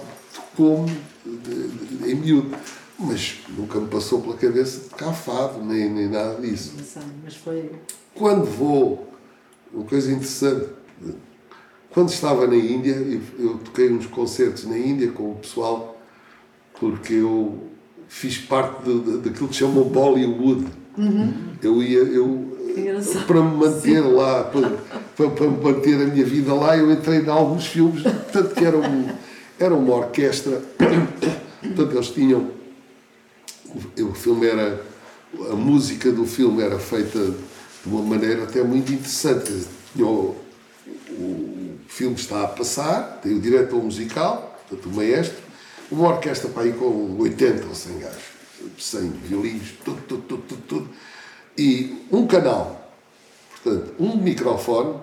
como 0.55 0.85
de- 1.25 1.67
de- 1.67 2.11
em 2.11 2.15
miúdo. 2.15 2.55
Mas 2.97 3.39
nunca 3.57 3.77
me 3.79 3.87
passou 3.87 4.21
pela 4.21 4.37
cabeça 4.37 4.89
tocar 4.89 5.11
fado, 5.11 5.61
nem, 5.63 5.89
nem 5.89 6.07
nada 6.07 6.39
disso. 6.39 6.73
Mas 7.23 7.35
foi. 7.35 7.69
Quando 8.13 8.45
vou, 8.45 9.11
uma 9.73 9.83
coisa 9.83 10.09
interessante, 10.11 10.69
quando 11.91 12.09
estava 12.09 12.47
na 12.47 12.55
Índia, 12.55 12.91
eu, 12.93 13.21
eu 13.37 13.57
toquei 13.57 13.91
uns 13.91 14.05
concertos 14.05 14.65
na 14.65 14.77
Índia 14.77 15.11
com 15.11 15.31
o 15.31 15.35
pessoal, 15.35 15.99
porque 16.79 17.13
eu 17.15 17.63
fiz 18.07 18.37
parte 18.37 18.83
de, 18.83 18.99
de- 18.99 19.17
daquilo 19.29 19.49
que 19.49 19.55
chamam 19.55 19.83
Bollywood. 19.83 20.65
Eu 21.61 21.83
ia, 21.83 21.99
eu, 21.99 22.57
para 23.27 23.41
me 23.41 23.57
manter 23.57 23.99
lá, 24.01 24.43
para, 24.45 24.69
para, 25.17 25.29
para 25.31 25.47
me 25.49 25.61
manter 25.63 25.95
a 25.95 26.05
minha 26.05 26.25
vida 26.25 26.53
lá, 26.53 26.77
eu 26.77 26.89
entrei 26.91 27.19
em 27.19 27.29
alguns 27.29 27.65
filmes, 27.67 28.03
tanto 28.31 28.55
que 28.55 28.63
era, 28.63 28.77
um, 28.77 29.09
era 29.59 29.73
uma 29.73 29.95
orquestra, 29.95 30.61
portanto 31.61 31.93
eles 31.93 32.07
tinham, 32.09 32.51
o, 33.99 34.13
filme 34.13 34.47
era, 34.47 34.81
a 35.51 35.55
música 35.55 36.11
do 36.11 36.25
filme 36.25 36.61
era 36.63 36.79
feita 36.79 37.19
de 37.19 37.37
uma 37.85 38.01
maneira 38.01 38.43
até 38.43 38.63
muito 38.63 38.91
interessante, 38.91 39.65
o, 39.97 40.35
o 41.11 41.75
filme 41.87 42.15
está 42.15 42.43
a 42.43 42.47
passar, 42.47 43.19
tem 43.21 43.33
o 43.33 43.39
diretor 43.39 43.81
musical, 43.81 44.59
portanto 44.67 44.91
o 44.91 44.95
maestro, 44.95 45.43
uma 45.91 46.09
orquestra 46.09 46.49
para 46.49 46.63
aí 46.63 46.73
com 46.73 47.17
80 47.19 47.67
ou 47.67 47.75
100 47.75 47.99
gajos, 47.99 48.23
100 48.77 49.09
violinos, 49.09 49.73
tudo, 49.83 50.01
tudo, 50.07 50.21
tudo, 50.23 50.43
tudo, 50.47 50.61
tudo, 50.67 50.89
e 51.57 52.05
um 52.11 52.27
canal, 52.27 52.91
portanto, 53.51 53.93
um 53.99 54.17
microfone 54.17 54.99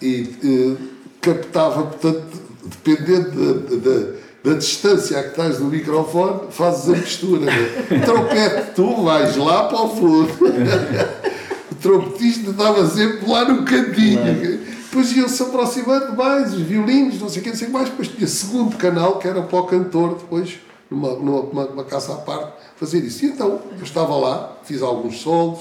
e 0.00 0.34
eh, 0.42 0.76
captava, 1.20 1.82
portanto, 1.84 2.53
dependendo 2.64 3.30
da, 3.30 3.76
da, 3.76 4.06
da 4.44 4.58
distância 4.58 5.18
a 5.18 5.22
que 5.22 5.30
estás 5.30 5.58
do 5.58 5.64
microfone, 5.64 6.50
fazes 6.50 6.88
a 6.88 6.96
mistura. 6.96 7.46
Né? 7.46 8.02
Trompete, 8.04 8.72
tu 8.74 9.02
vais 9.02 9.36
lá 9.36 9.64
para 9.68 9.82
o 9.82 9.88
fundo. 9.88 10.32
o 11.72 11.74
trompetista 11.76 12.50
estava 12.50 12.86
sempre 12.88 13.28
lá 13.28 13.44
no 13.46 13.64
cantinho. 13.64 14.74
Depois 14.94 15.10
iam-se 15.16 15.42
aproximando 15.42 16.14
mais, 16.14 16.54
os 16.54 16.60
violinos, 16.60 17.20
não 17.20 17.28
sei 17.28 17.40
o 17.40 17.44
que, 17.44 17.50
não 17.50 17.56
sei 17.56 17.66
o 17.66 17.70
que 17.70 17.76
mais. 17.76 17.88
Depois 17.88 18.08
tinha 18.08 18.28
segundo 18.28 18.76
canal, 18.76 19.18
que 19.18 19.26
era 19.26 19.42
para 19.42 19.58
o 19.58 19.64
cantor, 19.64 20.16
depois, 20.16 20.60
numa, 20.88 21.14
numa, 21.14 21.42
numa, 21.42 21.64
numa 21.64 21.84
casa 21.84 22.12
à 22.12 22.16
parte, 22.16 22.52
fazer 22.76 23.00
isso. 23.00 23.24
E 23.24 23.28
então, 23.28 23.60
eu 23.76 23.82
estava 23.82 24.14
lá, 24.14 24.56
fiz 24.62 24.82
alguns 24.82 25.20
solos, 25.20 25.60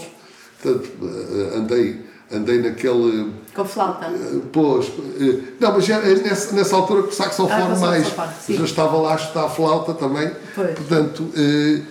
portanto, 0.62 0.92
eh, 1.02 1.58
andei, 1.58 2.02
andei 2.34 2.62
naquele. 2.62 3.32
Com 3.54 3.66
flauta. 3.66 4.06
eh, 4.08 4.40
Pois, 4.52 4.92
eh, 5.20 5.40
não, 5.60 5.74
mas 5.74 5.86
já, 5.86 5.98
é 6.00 6.16
nessa, 6.16 6.56
nessa 6.56 6.76
altura 6.76 7.04
que 7.04 7.10
o 7.10 7.14
saxofone 7.14 7.52
Ah, 7.54 7.76
mais. 7.80 8.08
saxofone, 8.08 8.58
eu 8.60 8.66
estava 8.66 8.98
lá 8.98 9.14
a 9.14 9.16
estudar 9.16 9.50
flauta 9.50 9.94
também. 9.94 10.32
Pois. 10.56 10.72
Portanto, 10.76 11.30
eh, 11.36 11.82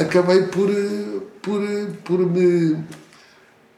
acabei 0.00 0.42
por, 0.44 0.68
por, 1.42 1.60
por 2.04 2.18
me. 2.20 2.76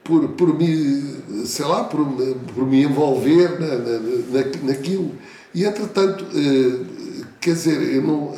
Por, 0.04 0.28
por 0.28 0.56
me, 0.56 1.46
sei 1.46 1.64
lá, 1.64 1.82
por, 1.82 2.08
me- 2.08 2.34
por 2.54 2.64
me 2.64 2.84
envolver 2.84 3.58
na, 3.58 3.66
na, 3.74 3.98
na- 3.98 4.62
naquilo. 4.72 5.10
E 5.52 5.64
entretanto, 5.64 6.24
quer 7.40 7.54
dizer, 7.54 7.82
eu 7.96 8.02
não, 8.02 8.30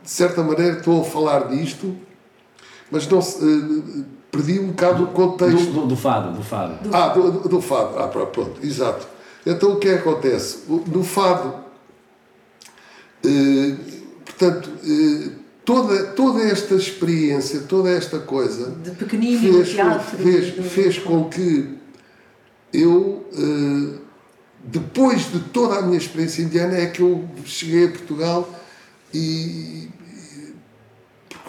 de 0.00 0.08
certa 0.08 0.44
maneira 0.44 0.78
estou 0.78 1.00
a 1.00 1.04
falar 1.04 1.48
disto, 1.48 1.96
mas 2.88 3.08
não 3.08 3.20
se- 3.20 4.04
perdi 4.32 4.58
um 4.58 4.68
bocado 4.68 5.04
o 5.04 5.06
contexto. 5.08 5.66
Do, 5.66 5.80
do, 5.82 5.86
do 5.88 5.96
fado, 5.96 6.32
do 6.36 6.42
fado. 6.42 6.88
Ah, 6.92 7.08
do, 7.08 7.30
do, 7.30 7.48
do 7.48 7.60
fado. 7.60 7.96
Ah, 7.98 8.08
pronto, 8.08 8.30
pronto, 8.32 8.66
exato. 8.66 9.06
Então 9.46 9.72
o 9.74 9.76
que 9.76 9.88
é 9.88 9.92
que 9.98 10.08
acontece? 10.08 10.60
O- 10.68 10.82
No 10.88 11.04
fado, 11.04 11.54
eh, 13.24 13.74
portanto, 14.24 14.70
eh, 14.84 15.28
toda, 15.64 16.04
toda 16.12 16.42
esta 16.42 16.74
experiência, 16.74 17.60
toda 17.60 17.90
esta 17.90 18.18
coisa 18.18 18.70
De 18.70 18.90
pequenino, 18.92 19.40
no 19.58 19.64
fez, 19.64 19.70
teatro. 19.74 20.16
fez, 20.18 20.72
fez 20.72 20.98
com 20.98 21.28
que 21.28 21.74
eu, 22.72 23.26
eh, 23.34 23.98
depois 24.64 25.30
de 25.30 25.40
toda 25.40 25.78
a 25.78 25.82
minha 25.82 25.98
experiência 25.98 26.42
indiana, 26.42 26.76
é 26.76 26.86
que 26.86 27.02
eu 27.02 27.24
cheguei 27.44 27.86
a 27.86 27.88
Portugal 27.90 28.48
e. 29.12 29.88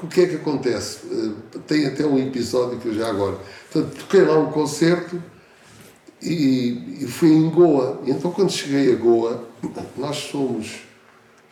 o 0.03 0.07
que 0.07 0.21
é 0.21 0.27
que 0.27 0.35
acontece? 0.35 0.99
Eh, 1.11 1.59
Tem 1.67 1.85
até 1.85 2.05
um 2.05 2.17
episódio 2.19 2.77
que 2.79 2.87
eu 2.89 2.93
já 2.93 3.09
agora. 3.09 3.37
Portanto, 3.71 3.95
toquei 3.99 4.21
lá 4.21 4.37
um 4.37 4.51
concerto 4.51 5.21
e, 6.21 7.03
e 7.03 7.07
fui 7.07 7.29
em 7.31 7.49
Goa. 7.49 8.01
E 8.05 8.11
então, 8.11 8.31
quando 8.31 8.51
cheguei 8.51 8.93
a 8.93 8.95
Goa, 8.95 9.43
nós 9.97 10.17
somos 10.17 10.81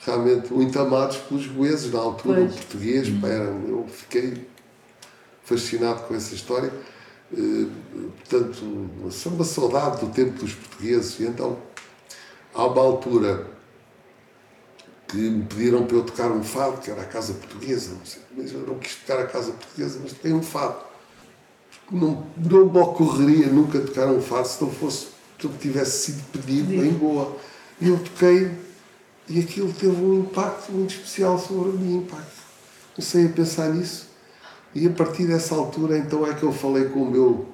realmente 0.06 0.52
muito 0.54 0.80
amados 0.80 1.18
pelos 1.18 1.46
goeses 1.48 1.92
na 1.92 2.00
altura, 2.00 2.42
Pois. 2.42 2.54
o 2.54 2.58
português. 2.58 3.10
pá, 3.22 3.28
era- 3.28 3.44
eu 3.68 3.86
fiquei 3.92 4.48
fascinado 5.44 6.02
com 6.04 6.16
essa 6.16 6.34
história. 6.36 6.72
Eh, 7.36 7.66
portanto, 8.30 8.90
são 9.12 9.32
uma 9.34 9.44
saudade 9.46 10.02
do 10.06 10.12
tempo 10.12 10.32
dos 10.44 10.54
portugueses. 10.54 11.20
E 11.20 11.24
então, 11.24 11.58
há 12.54 12.66
uma 12.66 12.82
altura 12.82 13.48
que 15.12 15.18
me 15.18 15.44
pediram 15.44 15.86
para 15.86 15.98
eu 15.98 16.04
tocar 16.04 16.32
um 16.32 16.42
fado, 16.42 16.78
que 16.80 16.90
era 16.90 17.02
a 17.02 17.06
Casa 17.06 17.34
Portuguesa. 17.34 17.92
Não 17.92 18.06
sei, 18.06 18.22
mas 18.36 18.52
eu 18.54 18.62
não 18.62 18.80
quis 18.80 18.96
tocar 18.96 19.20
a 19.20 19.28
Casa 19.28 19.52
Portuguesa, 19.52 20.00
mas 20.02 20.14
toquei 20.14 20.32
um 20.32 20.42
fado. 20.42 20.78
Não, 21.92 22.26
não 22.38 22.70
me 22.72 22.80
ocorreria 22.80 23.48
nunca 23.48 23.80
tocar 23.80 24.08
um 24.08 24.22
fado 24.22 24.48
se 24.48 24.64
não 24.64 24.72
fosse 24.72 25.08
se 25.38 25.48
eu 25.48 25.52
tivesse 25.60 26.06
sido 26.06 26.24
pedido 26.32 26.74
em 26.74 26.94
Goa. 26.94 27.36
E 27.82 27.90
eu 27.90 28.00
toquei 28.00 28.52
e 29.28 29.40
aquilo 29.40 29.74
teve 29.74 30.02
um 30.02 30.22
impacto 30.22 30.72
muito 30.72 30.94
especial 30.94 31.38
sobre 31.38 31.72
mim. 31.72 31.98
Impacto. 31.98 32.42
Comecei 32.96 33.26
a 33.26 33.30
pensar 33.30 33.74
nisso. 33.74 34.08
E 34.74 34.88
a 34.88 34.90
partir 34.92 35.28
dessa 35.28 35.56
altura, 35.56 35.98
então, 35.98 36.26
é 36.26 36.34
que 36.34 36.44
eu 36.44 36.54
falei 36.54 36.86
com 36.86 37.04
o 37.04 37.12
meu 37.12 37.50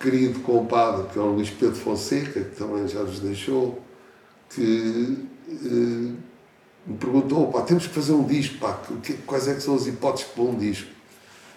querido 0.00 0.40
compadre, 0.40 1.06
que 1.12 1.18
é 1.18 1.22
o 1.22 1.26
Luís 1.26 1.50
Pedro 1.50 1.76
Fonseca, 1.76 2.40
que 2.40 2.56
também 2.56 2.86
já 2.88 3.02
nos 3.02 3.20
deixou, 3.20 3.80
que 4.50 5.26
eh, 5.48 6.25
me 6.86 6.96
perguntou, 6.96 7.48
pá, 7.50 7.62
temos 7.62 7.86
que 7.86 7.94
fazer 7.94 8.12
um 8.12 8.24
disco, 8.24 8.58
pá, 8.58 8.78
que- 9.02 9.14
quais 9.14 9.48
é 9.48 9.54
que 9.54 9.60
são 9.62 9.74
as 9.74 9.86
hipóteses 9.86 10.28
para 10.32 10.44
um 10.44 10.54
disco? 10.56 10.88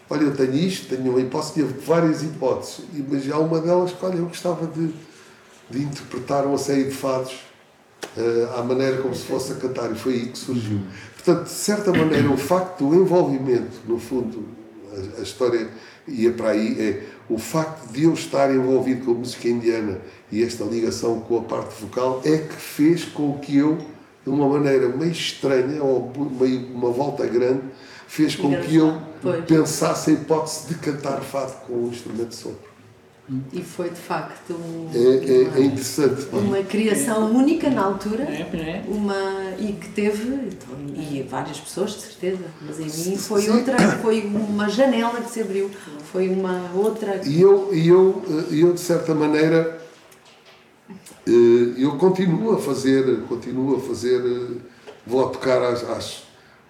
Olha, 0.09 0.23
eu 0.23 0.35
tenho 0.35 0.55
isto, 0.55 0.87
tenho 0.95 1.11
uma 1.11 1.19
hipótese, 1.21 1.53
tinha 1.53 1.65
várias 1.85 2.23
hipóteses, 2.23 2.81
mas 3.07 3.29
há 3.31 3.37
uma 3.37 3.59
delas 3.59 3.91
que, 3.93 4.03
olha, 4.03 4.15
eu 4.17 4.25
gostava 4.25 4.65
de, 4.65 4.89
de 5.69 5.83
interpretar 5.83 6.45
uma 6.47 6.57
série 6.57 6.85
de 6.85 6.95
fados 6.95 7.35
eh, 8.17 8.49
à 8.57 8.63
maneira 8.63 8.97
como 9.03 9.13
se 9.13 9.25
fosse 9.25 9.51
a 9.51 9.55
cantar, 9.55 9.91
e 9.91 9.95
foi 9.95 10.13
aí 10.13 10.25
que 10.29 10.37
surgiu. 10.37 10.79
Portanto, 11.15 11.43
de 11.43 11.51
certa 11.51 11.91
maneira, 11.91 12.27
o 12.31 12.37
facto 12.37 12.87
do 12.89 12.95
envolvimento, 12.95 13.77
no 13.87 13.99
fundo, 13.99 14.45
a, 15.17 15.19
a 15.19 15.21
história 15.21 15.69
ia 16.07 16.31
para 16.31 16.49
aí, 16.51 16.75
é 16.81 17.03
o 17.29 17.37
facto 17.37 17.91
de 17.91 18.05
eu 18.05 18.13
estar 18.13 18.51
envolvido 18.51 19.05
com 19.05 19.11
a 19.11 19.13
música 19.13 19.47
indiana 19.47 19.99
e 20.31 20.43
esta 20.43 20.63
ligação 20.63 21.19
com 21.19 21.37
a 21.37 21.41
parte 21.43 21.79
vocal 21.79 22.19
é 22.25 22.37
que 22.39 22.55
fez 22.55 23.05
com 23.05 23.37
que 23.37 23.55
eu, 23.57 23.77
de 24.29 24.35
uma 24.35 24.47
maneira 24.47 24.87
meio 24.89 25.11
estranha, 25.11 25.83
ou 25.83 26.11
meio 26.39 26.67
uma 26.73 26.91
volta 26.91 27.25
grande, 27.25 27.61
fez 28.07 28.35
com 28.35 28.55
que 28.61 28.75
eu 28.75 28.97
pois. 29.21 29.45
pensasse 29.45 30.11
a 30.11 30.13
hipótese 30.13 30.67
de 30.67 30.75
cantar 30.75 31.21
fado 31.21 31.53
com 31.65 31.73
um 31.73 31.87
instrumento 31.89 32.29
de 32.29 32.35
sopro. 32.35 32.69
E 33.53 33.61
foi 33.61 33.91
de 33.91 33.99
facto 33.99 34.53
um- 34.53 34.89
É, 34.91 34.97
é, 35.57 35.59
é 35.61 35.63
interessante. 35.63 36.25
uma 36.33 36.63
criação 36.63 37.31
única 37.31 37.69
na 37.69 37.83
altura. 37.83 38.23
É, 38.23 38.41
é. 38.41 38.83
Uma, 38.87 39.53
e 39.59 39.73
que 39.73 39.89
teve, 39.89 40.49
e 40.95 41.23
várias 41.29 41.59
pessoas 41.59 41.91
de 41.91 42.01
certeza, 42.01 42.43
mas 42.59 42.79
em 42.79 43.11
mim 43.11 43.17
foi 43.17 43.43
Sim. 43.43 43.51
outra, 43.51 43.77
foi 44.01 44.21
uma 44.21 44.67
janela 44.67 45.21
que 45.21 45.29
se 45.29 45.41
abriu, 45.41 45.69
foi 46.11 46.27
uma 46.29 46.71
outra. 46.73 47.21
E 47.23 47.39
eu, 47.39 47.69
e 47.71 47.87
eu, 47.87 48.23
eh, 48.27 48.55
eu 48.63 48.73
de 48.73 48.79
certa 48.79 49.13
maneira, 49.13 49.78
eu 51.77 51.91
continuo 51.97 52.53
a 52.53 52.59
fazer, 52.59 53.21
continuo 53.27 53.77
a 53.77 53.79
fazer, 53.79 54.21
eh, 54.21 54.57
vou 55.05 55.25
a 55.25 55.29
tocar 55.29 55.61
às, 55.61 55.83
às 55.89 56.23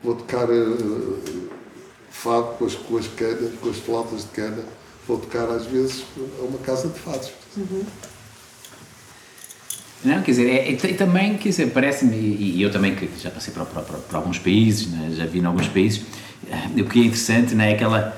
vou 0.04 0.16
tocar 0.16 0.50
uh, 0.50 1.50
fado 2.10 2.58
com 2.58 2.66
as, 2.66 2.76
com 2.76 2.98
as 2.98 3.08
canas, 3.08 3.52
com 3.62 3.70
as 3.70 3.78
flautas 3.78 4.22
de 4.22 4.30
cana, 4.30 4.64
vou 5.08 5.18
tocar 5.18 5.50
às 5.50 5.66
vezes 5.66 6.04
a 6.40 6.44
uma 6.44 6.58
casa 6.60 6.88
de 6.88 7.00
fados. 7.00 7.32
Uhum. 7.58 7.84
Não, 10.04 10.22
quer 10.22 10.32
dizer, 10.32 10.50
é, 10.50 10.72
é, 10.72 10.94
também, 10.94 11.38
quer 11.38 11.50
dizer, 11.50 11.72
parece-me, 11.72 12.16
e, 12.16 12.58
e, 12.58 12.62
eu 12.62 12.72
também 12.72 12.96
que 12.96 13.10
já 13.20 13.30
passei 13.30 13.54
por, 13.54 13.66
por, 13.66 13.84
por 13.84 14.16
alguns 14.16 14.40
países, 14.40 14.88
né, 14.88 15.12
já 15.14 15.26
vi 15.26 15.40
em 15.40 15.46
alguns 15.46 15.68
países, 15.68 16.04
o 16.78 16.86
que 16.86 17.02
é 17.02 17.04
interessante 17.04 17.54
não 17.54 17.66
é 17.66 17.74
aquela 17.74 18.18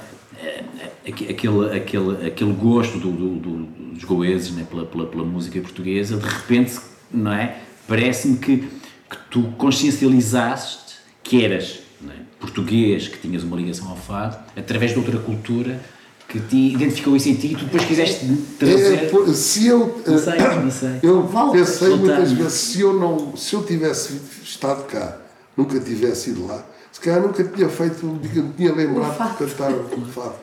aquele, 1.08 1.78
aquele, 1.78 2.28
aquele 2.28 2.54
gosto 2.54 2.98
do, 3.00 3.12
do, 3.12 3.36
do, 3.36 3.56
dos 4.02 4.04
goeses 4.04 4.52
né, 4.52 4.66
pela, 4.70 4.86
pela, 4.86 5.06
pela, 5.06 5.24
música 5.24 5.60
portuguesa, 5.62 6.18
de 6.18 6.28
repente, 6.28 6.80
não 7.12 7.32
é? 7.32 7.60
Parece-me 7.88 8.38
que, 8.38 8.58
que 8.58 9.18
tu 9.30 9.44
consciencializaste 9.58 10.96
que 11.24 11.44
eras 11.44 11.80
é? 12.08 12.14
português, 12.40 13.08
que 13.08 13.18
tinhas 13.20 13.44
uma 13.44 13.56
ligação 13.56 13.90
ao 13.90 13.96
fado, 13.96 14.38
através 14.58 14.92
de 14.92 14.98
outra 14.98 15.18
cultura 15.20 15.80
que 16.28 16.40
te 16.40 16.74
identificou 16.74 17.16
isso 17.16 17.28
em 17.28 17.36
ti 17.36 17.48
e 17.48 17.56
tu 17.56 17.66
depois 17.66 17.84
quiseste 17.84 18.26
trazer. 18.58 19.12
É, 19.14 19.34
se 19.34 19.68
eu. 19.68 20.02
Não 20.08 20.18
sei, 20.18 20.40
não 20.40 20.72
sei. 20.72 21.00
Eu 21.04 21.30
pensei 21.52 21.90
muitas 21.96 22.32
vezes, 22.32 22.54
se 22.54 22.82
eu, 22.82 22.94
não, 22.94 23.36
se 23.36 23.54
eu 23.54 23.64
tivesse 23.66 24.20
estado 24.42 24.86
cá, 24.86 25.18
nunca 25.58 25.78
tivesse 25.80 26.30
ido 26.30 26.48
lá, 26.48 26.66
se 26.90 27.02
calhar 27.02 27.22
nunca 27.22 27.44
tinha 27.44 27.68
feito, 27.68 28.06
nunca 28.06 28.54
tinha 28.56 28.74
lembrado 28.74 29.32
de 29.32 29.38
cantar 29.38 29.72
o 29.74 30.06
fado. 30.06 30.36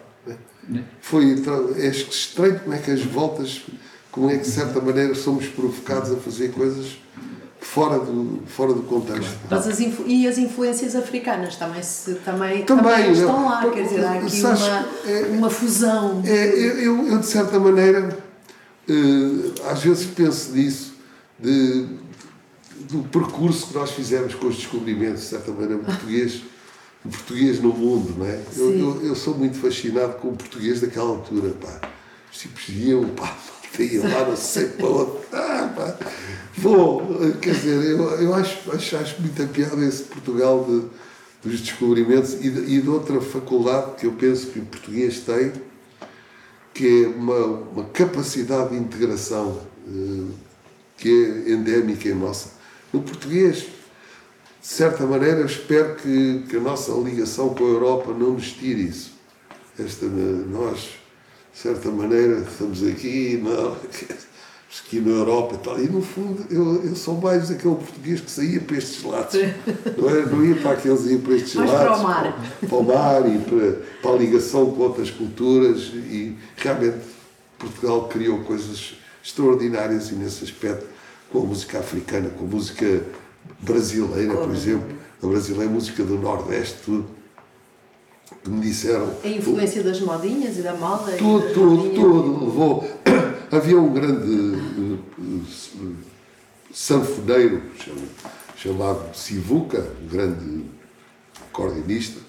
Foi 1.01 1.43
é 1.77 1.89
estranho 1.89 2.61
como 2.61 2.75
é 2.75 2.79
que 2.79 2.91
as 2.91 3.03
voltas, 3.03 3.63
como 4.11 4.31
é 4.31 4.37
que 4.37 4.43
de 4.43 4.51
certa 4.51 4.81
maneira 4.81 5.15
somos 5.15 5.47
provocados 5.47 6.13
a 6.13 6.17
fazer 6.17 6.53
coisas 6.53 6.99
fora 7.61 7.99
do, 7.99 8.43
fora 8.47 8.73
do 8.73 8.83
contexto. 8.83 9.39
Mas 9.51 9.67
as 9.67 9.81
e 9.81 10.27
as 10.27 10.39
influências 10.39 10.95
africanas 10.95 11.57
também, 11.57 11.83
se, 11.83 12.15
também, 12.17 12.65
também, 12.65 12.85
também 12.85 13.13
estão 13.13 13.45
lá, 13.47 13.71
quer 13.71 13.83
dizer, 13.83 14.05
há 14.05 14.13
aqui 14.15 14.41
uma, 14.41 14.87
é, 15.07 15.23
uma 15.33 15.51
fusão. 15.51 16.23
É, 16.25 16.49
eu, 16.49 17.07
eu, 17.07 17.19
de 17.19 17.27
certa 17.27 17.59
maneira, 17.59 18.17
eh, 18.89 19.71
às 19.71 19.83
vezes 19.83 20.07
penso 20.07 20.53
nisso, 20.53 20.95
de, 21.39 21.87
do 22.91 23.03
percurso 23.11 23.69
que 23.69 23.75
nós 23.75 23.91
fizemos 23.91 24.35
com 24.35 24.47
os 24.47 24.57
descobrimentos, 24.57 25.23
de 25.23 25.27
certa 25.29 25.51
maneira, 25.51 25.79
português 25.79 26.43
o 27.05 27.09
português 27.09 27.61
no 27.61 27.73
mundo, 27.73 28.15
não 28.19 28.27
é? 28.27 28.41
Eu, 28.57 28.79
eu, 28.79 29.07
eu, 29.07 29.15
sou 29.15 29.37
muito 29.37 29.59
fascinado 29.59 30.15
com 30.15 30.29
o 30.29 30.37
português 30.37 30.81
daquela 30.81 31.11
altura, 31.11 31.55
pá. 31.61 31.89
Os 32.31 32.39
tipos 32.39 32.69
iam, 32.69 33.09
pá, 33.11 33.37
iam 33.79 34.05
lá, 34.05 34.29
não 34.29 34.37
sei 34.37 34.67
para 34.67 34.87
onde. 34.87 35.19
Ah, 35.33 35.73
pá. 35.75 35.97
Vou, 36.57 37.03
quer 37.41 37.55
dizer, 37.55 37.91
eu, 37.91 38.03
eu 38.21 38.35
acho, 38.35 38.73
acho, 38.73 38.97
acho 38.97 39.21
muita 39.21 39.47
piada 39.47 39.85
esse 39.85 40.03
Portugal 40.05 40.65
de, 40.65 41.49
dos 41.49 41.61
descobrimentos 41.61 42.35
e 42.35 42.51
de, 42.51 42.75
e 42.75 42.81
de 42.81 42.89
outra 42.89 43.21
faculdade 43.21 43.93
que 43.97 44.07
eu 44.07 44.13
penso 44.13 44.49
que 44.49 44.59
o 44.59 44.65
português 44.65 45.21
tem, 45.21 45.53
que 46.75 47.05
é 47.05 47.09
uma, 47.09 47.45
uma 47.45 47.85
capacidade 47.85 48.71
de 48.71 48.77
integração 48.77 49.61
eh, 49.87 50.33
que 50.97 51.09
é 51.09 51.53
endémica 51.53 52.09
em 52.09 52.15
nossa. 52.15 52.51
No 52.93 53.03
português, 53.03 53.67
de 54.61 54.67
certa 54.67 55.07
maneira, 55.07 55.45
espero 55.45 55.95
que, 55.97 56.45
que 56.49 56.57
a 56.57 56.61
nossa 56.61 56.93
ligação 56.93 57.55
com 57.55 57.65
a 57.65 57.69
Europa 57.69 58.13
não 58.13 58.33
nos 58.33 58.53
tire 58.53 58.89
isso. 58.89 59.13
Esta, 59.79 60.07
nós, 60.07 60.79
de 61.53 61.59
certa 61.59 61.89
maneira, 61.91 62.41
estamos 62.41 62.83
aqui, 62.85 63.41
não, 63.43 63.77
aqui 64.85 65.01
na 65.01 65.13
Europa 65.13 65.55
e 65.55 65.59
tal. 65.59 65.81
E, 65.81 65.89
no 65.89 66.03
fundo, 66.03 66.45
eu, 66.51 66.85
eu 66.85 66.97
sou 66.97 67.21
mais 67.21 67.51
aquele 67.51 67.77
português 67.77 68.21
que 68.21 68.31
saía 68.31 68.61
para 68.61 68.77
estes 68.77 69.05
lados. 69.05 69.35
Não, 69.97 70.11
é? 70.11 70.27
não 70.27 70.45
ia 70.45 70.57
para 70.57 70.73
aqueles, 70.73 71.07
ia 71.07 71.19
para 71.19 71.35
estes 71.35 71.55
mais 71.55 71.71
lados. 71.71 71.87
para 71.87 71.97
o 71.97 72.03
mar. 72.03 72.33
Para, 72.61 72.69
para 72.69 72.77
o 72.77 72.83
mar 72.83 73.35
e 73.35 73.39
para, 73.39 73.83
para 74.03 74.11
a 74.11 74.17
ligação 74.17 74.73
com 74.73 74.83
outras 74.83 75.11
culturas. 75.11 75.83
E 75.95 76.37
realmente, 76.57 76.99
Portugal 77.59 78.09
criou 78.09 78.41
coisas 78.41 78.95
extraordinárias 79.23 80.11
e 80.11 80.15
nesse 80.15 80.45
aspecto, 80.45 80.87
com 81.31 81.43
a 81.43 81.45
música 81.45 81.79
africana, 81.79 82.31
com 82.31 82.45
a 82.45 82.49
música 82.49 83.03
brasileira, 83.61 84.35
por 84.35 84.51
exemplo, 84.55 84.97
a 85.23 85.27
brasileira, 85.27 85.71
música 85.71 86.03
do 86.05 86.19
Nordeste, 86.19 86.79
tudo, 86.85 87.07
que 88.43 88.51
me 88.51 88.61
disseram. 88.61 89.13
A 89.25 89.29
influência 89.29 89.83
das 89.83 90.01
modinhas 90.01 90.59
e 90.59 90.63
da 90.63 90.75
moda? 90.75 91.13
Tudo, 91.13 91.53
tudo, 91.53 91.95
tudo. 91.95 92.45
Levou. 92.47 92.89
Havia 93.51 93.79
um 93.79 93.93
grande 93.93 94.31
uh, 94.31 94.99
sanfoneiro 96.73 97.63
chamado 98.57 99.15
Sivuca, 99.17 99.87
um 100.03 100.09
grande 100.09 100.65
cordinista, 101.53 102.21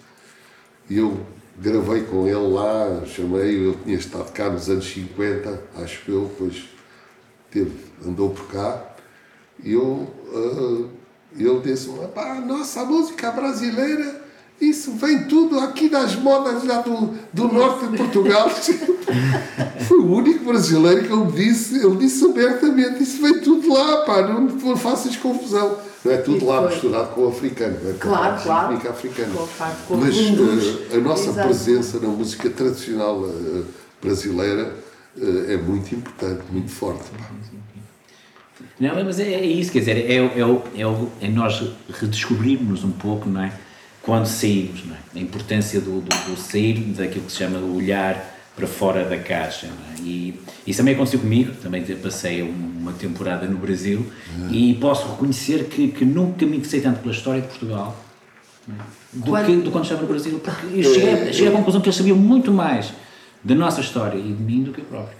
e 0.89 0.97
eu 0.97 1.19
gravei 1.57 2.03
com 2.03 2.25
ele 2.25 2.53
lá, 2.53 3.03
chamei, 3.05 3.55
ele 3.55 3.77
tinha 3.83 3.97
estado 3.97 4.31
cá 4.31 4.49
nos 4.49 4.69
anos 4.69 4.85
50, 4.85 5.61
acho 5.75 6.09
eu, 6.09 6.25
depois 6.25 6.69
teve, 7.51 7.71
andou 8.05 8.29
por 8.29 8.47
cá, 8.47 8.95
e 9.61 9.73
eu 9.73 9.83
uh, 9.83 10.89
e 11.35 11.43
ele 11.43 11.59
disse: 11.59 11.89
pá, 12.13 12.35
nossa 12.35 12.83
música 12.85 13.31
brasileira, 13.31 14.21
isso 14.59 14.91
vem 14.91 15.23
tudo 15.23 15.59
aqui 15.59 15.87
das 15.87 16.15
modas 16.15 16.65
lá 16.65 16.81
do, 16.81 17.13
do 17.31 17.47
norte 17.47 17.87
de 17.87 17.97
Portugal. 17.97 18.49
Foi 19.87 19.97
o 19.97 20.11
único 20.11 20.43
brasileiro 20.43 21.07
que 21.07 21.13
ele 21.13 21.31
disse, 21.31 21.77
ele 21.77 21.95
disse 21.97 22.25
abertamente: 22.25 23.03
Isso 23.03 23.21
vem 23.21 23.39
tudo 23.39 23.71
lá, 23.73 24.03
pá, 24.03 24.21
não, 24.23 24.77
faças 24.77 25.15
confusão. 25.15 25.77
Não 26.03 26.11
é 26.11 26.17
tudo 26.17 26.45
lá 26.45 26.67
misturado 26.67 27.09
com 27.09 27.21
o 27.21 27.27
africano, 27.27 27.77
é? 27.89 27.93
Claro, 27.99 28.37
com 28.37 28.43
claro. 28.43 28.71
música 28.71 28.89
africana. 28.89 29.33
Com, 29.87 29.97
Mas 29.97 30.15
uh, 30.17 30.95
a 30.95 30.97
nossa 30.97 31.29
Exato. 31.29 31.47
presença 31.47 31.99
na 31.99 32.07
música 32.07 32.49
tradicional 32.49 33.19
uh, 33.19 33.65
brasileira 34.01 34.75
uh, 35.17 35.51
é 35.51 35.57
muito 35.57 35.93
importante, 35.93 36.41
muito 36.51 36.71
forte. 36.71 37.03
Pá. 37.17 37.25
Não, 38.79 38.95
mas 39.03 39.19
é, 39.19 39.33
é 39.33 39.45
isso, 39.45 39.71
quer 39.71 39.79
dizer, 39.79 39.97
é, 39.97 40.15
é, 40.15 40.21
é, 40.21 41.25
é 41.25 41.29
nós 41.29 41.63
redescobrirmos 41.99 42.83
um 42.83 42.91
pouco, 42.91 43.29
não 43.29 43.43
é? 43.43 43.51
Quando 44.01 44.25
saímos, 44.25 44.85
não 44.85 44.95
é? 44.95 44.99
A 45.15 45.19
importância 45.19 45.81
do, 45.81 46.01
do, 46.01 46.31
do 46.31 46.37
sair 46.37 46.79
daquilo 46.95 47.25
que 47.25 47.31
se 47.31 47.39
chama 47.39 47.59
o 47.59 47.75
olhar 47.75 48.37
para 48.59 48.67
fora 48.67 49.05
da 49.05 49.17
caixa. 49.17 49.67
É? 49.67 50.01
E 50.01 50.39
isso 50.67 50.79
também 50.79 50.93
aconteceu 50.93 51.19
comigo, 51.19 51.53
também 51.61 51.83
passei 51.83 52.41
uma 52.41 52.91
temporada 52.91 53.47
no 53.47 53.57
Brasil 53.57 54.05
uhum. 54.37 54.51
e 54.51 54.73
posso 54.75 55.09
reconhecer 55.09 55.65
que, 55.65 55.87
que 55.89 56.05
nunca 56.05 56.45
me 56.45 56.57
interessei 56.57 56.81
tanto 56.81 56.99
pela 56.99 57.13
história 57.13 57.41
de 57.41 57.47
Portugal 57.47 57.97
é? 58.67 58.73
do, 59.13 59.31
quando... 59.31 59.45
que, 59.45 59.55
do 59.57 59.71
quando 59.71 59.83
estava 59.85 60.01
no 60.01 60.07
Brasil, 60.07 60.39
porque 60.39 60.67
eu 60.77 60.83
cheguei, 60.93 61.33
cheguei 61.33 61.47
à 61.47 61.51
conclusão 61.51 61.81
que 61.81 61.87
eles 61.87 61.95
sabiam 61.95 62.17
muito 62.17 62.51
mais 62.51 62.91
da 63.43 63.55
nossa 63.55 63.79
história 63.81 64.17
e 64.17 64.33
de 64.33 64.43
mim 64.43 64.63
do 64.63 64.71
que 64.71 64.79
eu 64.79 64.85
próprio. 64.85 65.17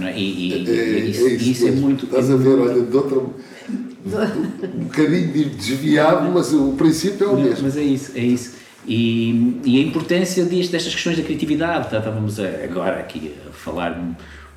É? 0.00 0.18
E, 0.18 0.48
e, 0.48 0.52
é, 0.54 0.98
isso, 1.00 1.26
é 1.26 1.32
isso, 1.32 1.50
isso 1.50 1.68
é 1.68 1.70
muito. 1.72 2.06
Estás 2.06 2.30
a 2.30 2.36
ver, 2.36 2.58
olha, 2.58 2.82
de 2.82 2.96
outra. 2.96 3.18
um 4.74 4.84
bocadinho 4.84 5.50
desviado, 5.50 6.30
mas 6.32 6.52
o 6.52 6.72
princípio 6.72 7.26
é 7.26 7.30
o 7.30 7.36
mesmo. 7.36 7.64
Mas 7.64 7.76
é 7.76 7.82
isso, 7.82 8.12
é 8.16 8.20
isso. 8.20 8.62
E, 8.86 9.60
e 9.64 9.78
a 9.78 9.82
importância 9.82 10.44
disto, 10.44 10.72
destas 10.72 10.92
questões 10.92 11.16
da 11.16 11.22
criatividade, 11.22 11.88
tá, 11.88 11.98
estávamos 11.98 12.40
agora 12.40 12.98
aqui 12.98 13.32
a 13.48 13.52
falar 13.52 13.96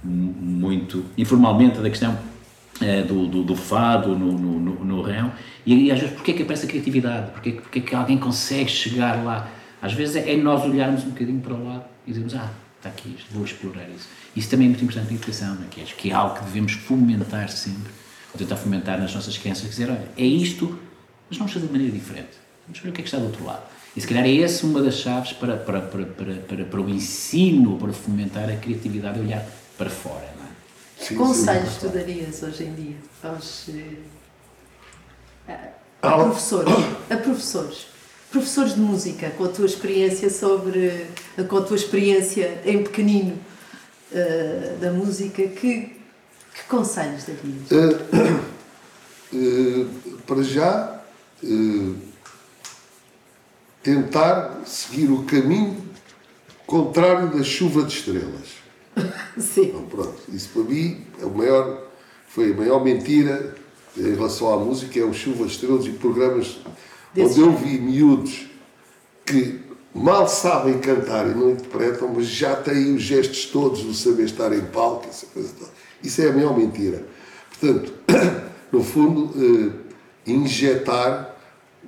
muito 0.04 1.06
informalmente 1.18 1.80
da 1.80 1.90
questão 1.90 2.18
eh, 2.82 3.04
do, 3.04 3.28
do, 3.28 3.44
do, 3.44 3.56
fado 3.56 4.18
no, 4.18 4.32
no, 4.32 4.60
no, 4.60 4.86
no 4.86 5.02
rão, 5.02 5.32
e, 5.66 5.86
e 5.86 5.92
às 5.92 6.00
vezes, 6.00 6.16
porquê 6.16 6.32
é 6.32 6.34
que 6.34 6.44
aparece 6.44 6.66
a 6.66 6.70
criatividade? 6.70 7.32
Porquê, 7.32 7.52
porquê 7.54 7.80
é 7.80 7.82
que 7.82 7.96
alguém 7.96 8.18
consegue 8.18 8.70
chegar 8.70 9.24
lá? 9.24 9.50
Às 9.82 9.94
vezes 9.94 10.16
é, 10.16 10.34
é 10.34 10.38
nós 10.38 10.64
olharmos 10.64 11.04
um 11.06 11.10
bocadinho 11.10 11.40
para 11.40 11.54
o 11.54 11.66
lado 11.66 11.86
e 12.06 12.12
dizermos, 12.12 12.36
ah, 12.36 12.50
está 12.86 12.90
aqui 12.90 13.16
isto, 13.18 13.34
vou 13.34 13.44
explorar 13.44 13.90
isso. 13.90 14.08
Isso 14.36 14.50
também 14.50 14.68
é 14.68 14.70
muito 14.70 14.84
importante 14.84 15.08
na 15.08 15.16
educação, 15.16 15.54
é? 15.56 15.68
que 15.70 15.82
acho 15.82 15.96
que 15.96 16.12
é 16.12 16.14
algo 16.14 16.36
que 16.36 16.46
devemos 16.46 16.74
fomentar 16.74 17.50
sempre, 17.50 17.92
ou 18.34 18.40
tentar 18.40 18.56
fomentar 18.56 19.00
nas 19.00 19.14
nossas 19.14 19.38
crianças, 19.38 19.70
dizer, 19.70 19.90
olha, 19.90 20.08
é 20.18 20.24
isto, 20.24 20.80
mas 21.30 21.38
vamos 21.38 21.54
fazer 21.54 21.66
de 21.66 21.72
maneira 21.72 21.94
diferente. 21.94 22.38
Vamos 22.68 22.80
ver 22.80 22.90
o 22.90 22.94
que 22.94 23.02
é 23.02 23.04
que 23.04 23.08
está 23.08 23.18
do 23.18 23.26
outro 23.26 23.46
lado. 23.46 23.64
E 23.96 24.02
se 24.02 24.08
calhar 24.08 24.26
é 24.26 24.38
essa 24.40 24.66
uma 24.66 24.82
das 24.82 24.96
chaves 24.96 25.34
para, 25.34 25.56
para, 25.58 25.82
para, 25.82 26.06
para, 26.06 26.36
para, 26.36 26.66
para 26.66 26.82
o 26.82 26.90
ensino, 26.90 27.78
para 27.78 27.94
fomentar 27.94 28.50
a 28.50 28.56
criatividade, 28.58 29.20
olhar 29.20 29.46
para 29.78 29.90
fora. 29.90 30.28
Não 30.38 30.46
é? 30.46 30.50
Sim, 31.00 31.16
Conselhos 31.16 31.78
tu 31.78 31.90
darias 31.90 32.44
hoje 32.44 32.64
em 32.66 32.74
dia 32.74 32.96
aos 33.24 33.70
eh, 35.48 35.72
a, 36.02 36.10
a 36.10 36.24
professores? 36.24 36.74
A 37.10 37.18
professores 37.18 37.95
professores 38.36 38.76
de 38.76 38.82
música, 38.82 39.30
com 39.32 39.46
a 39.46 39.48
tua 39.48 39.66
experiência 39.66 40.30
sobre, 40.30 41.08
com 41.48 41.58
a 41.58 41.62
tua 41.62 41.78
experiência 41.78 42.62
em 42.66 42.84
pequenino 42.84 43.40
uh, 44.12 44.78
da 44.78 44.92
música, 44.92 45.48
que, 45.48 45.96
que 46.54 46.64
conselhos 46.68 47.24
darias? 47.24 47.72
Uh, 47.72 49.38
uh, 49.38 50.18
para 50.28 50.44
já, 50.44 51.02
tentar 53.82 54.64
seguir 54.66 55.10
o 55.12 55.24
caminho 55.24 55.78
contrário 56.68 57.38
da 57.38 57.44
chuva 57.44 57.84
de 57.84 57.94
estrelas. 57.94 58.56
Sim. 59.40 59.70
Então, 59.70 59.86
pronto, 59.86 60.22
isso 60.28 60.50
para 60.50 60.64
mim 60.64 61.06
é 61.22 61.26
o 61.26 61.30
maior, 61.30 61.84
foi 62.28 62.52
a 62.52 62.56
maior 62.56 62.84
mentira 62.84 63.56
em 63.98 64.14
relação 64.14 64.54
à 64.54 64.58
música 64.58 65.00
é 65.00 65.04
o 65.04 65.14
Chuva 65.14 65.46
Estrelas 65.46 65.86
e 65.86 65.92
programas 65.92 66.58
Desse 67.16 67.40
onde 67.42 67.50
eu 67.50 67.56
vi 67.58 67.80
miúdos 67.80 68.48
que 69.26 69.62
mal 69.94 70.28
sabem 70.28 70.80
cantar 70.80 71.26
e 71.28 71.34
não 71.34 71.52
interpretam, 71.52 72.10
mas 72.14 72.28
já 72.28 72.56
têm 72.56 72.94
os 72.96 73.02
gestos 73.02 73.46
todos 73.46 73.82
do 73.84 73.94
saber 73.94 74.26
estar 74.26 74.52
em 74.54 74.62
palco, 74.62 75.08
essa 75.08 75.26
coisa 75.28 75.50
toda. 75.58 75.72
Isso 76.04 76.22
é 76.22 76.30
a 76.30 76.34
maior 76.34 76.56
mentira. 76.58 77.06
Portanto, 77.50 77.94
no 78.72 78.84
fundo, 78.84 79.32
eh, 80.28 80.32
injetar 80.32 81.36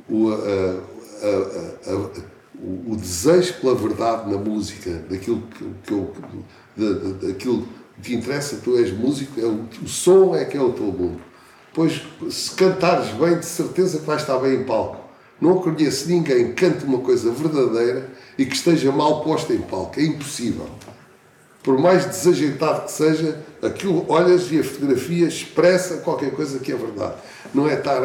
o, 0.09 0.29
a- 0.31 0.79
a- 1.21 1.91
a- 1.93 2.11
o, 2.59 2.95
desejo 2.95 3.55
pela 3.61 3.75
verdade 3.75 4.31
na 4.31 4.37
música, 4.37 4.89
daquilo 5.09 5.41
que, 5.41 5.65
que 5.83 5.91
eu, 5.93 6.13
da- 6.75 7.27
daquilo 7.27 7.67
que 8.01 8.15
interessa, 8.15 8.59
tu 8.63 8.77
és 8.77 8.91
músico, 8.91 9.39
é 9.39 9.43
o, 9.45 9.65
o 9.83 9.87
som 9.87 10.33
é 10.35 10.45
que 10.45 10.55
é 10.57 10.61
o 10.61 10.71
teu 10.71 10.85
mundo. 10.85 11.19
Pois, 11.73 12.01
se 12.31 12.51
cantares 12.51 13.09
bem, 13.09 13.37
de 13.37 13.45
certeza 13.45 13.99
que 13.99 14.05
vais 14.05 14.21
estar 14.21 14.37
bem 14.39 14.61
em 14.61 14.63
palco. 14.63 15.06
Não 15.39 15.59
conheço 15.59 16.09
ninguém 16.09 16.53
que 16.53 16.53
cante 16.53 16.83
uma 16.85 16.99
coisa 16.99 17.31
verdadeira 17.31 18.09
e 18.37 18.45
que 18.45 18.55
esteja 18.55 18.91
mal 18.91 19.23
posta 19.23 19.53
em 19.53 19.61
palco. 19.61 19.99
É 19.99 20.03
impossível. 20.03 20.67
Por 21.61 21.77
mais 21.77 22.05
desajeitado 22.05 22.85
que 22.85 22.91
seja, 22.91 23.43
aquilo 23.61 24.05
olhas 24.07 24.51
e 24.51 24.59
a 24.59 24.63
fotografia 24.63 25.27
expressa 25.27 25.97
qualquer 25.97 26.31
coisa 26.31 26.59
que 26.59 26.71
é 26.71 26.75
verdade. 26.75 27.15
Não 27.53 27.67
é 27.67 27.75
estar. 27.75 28.01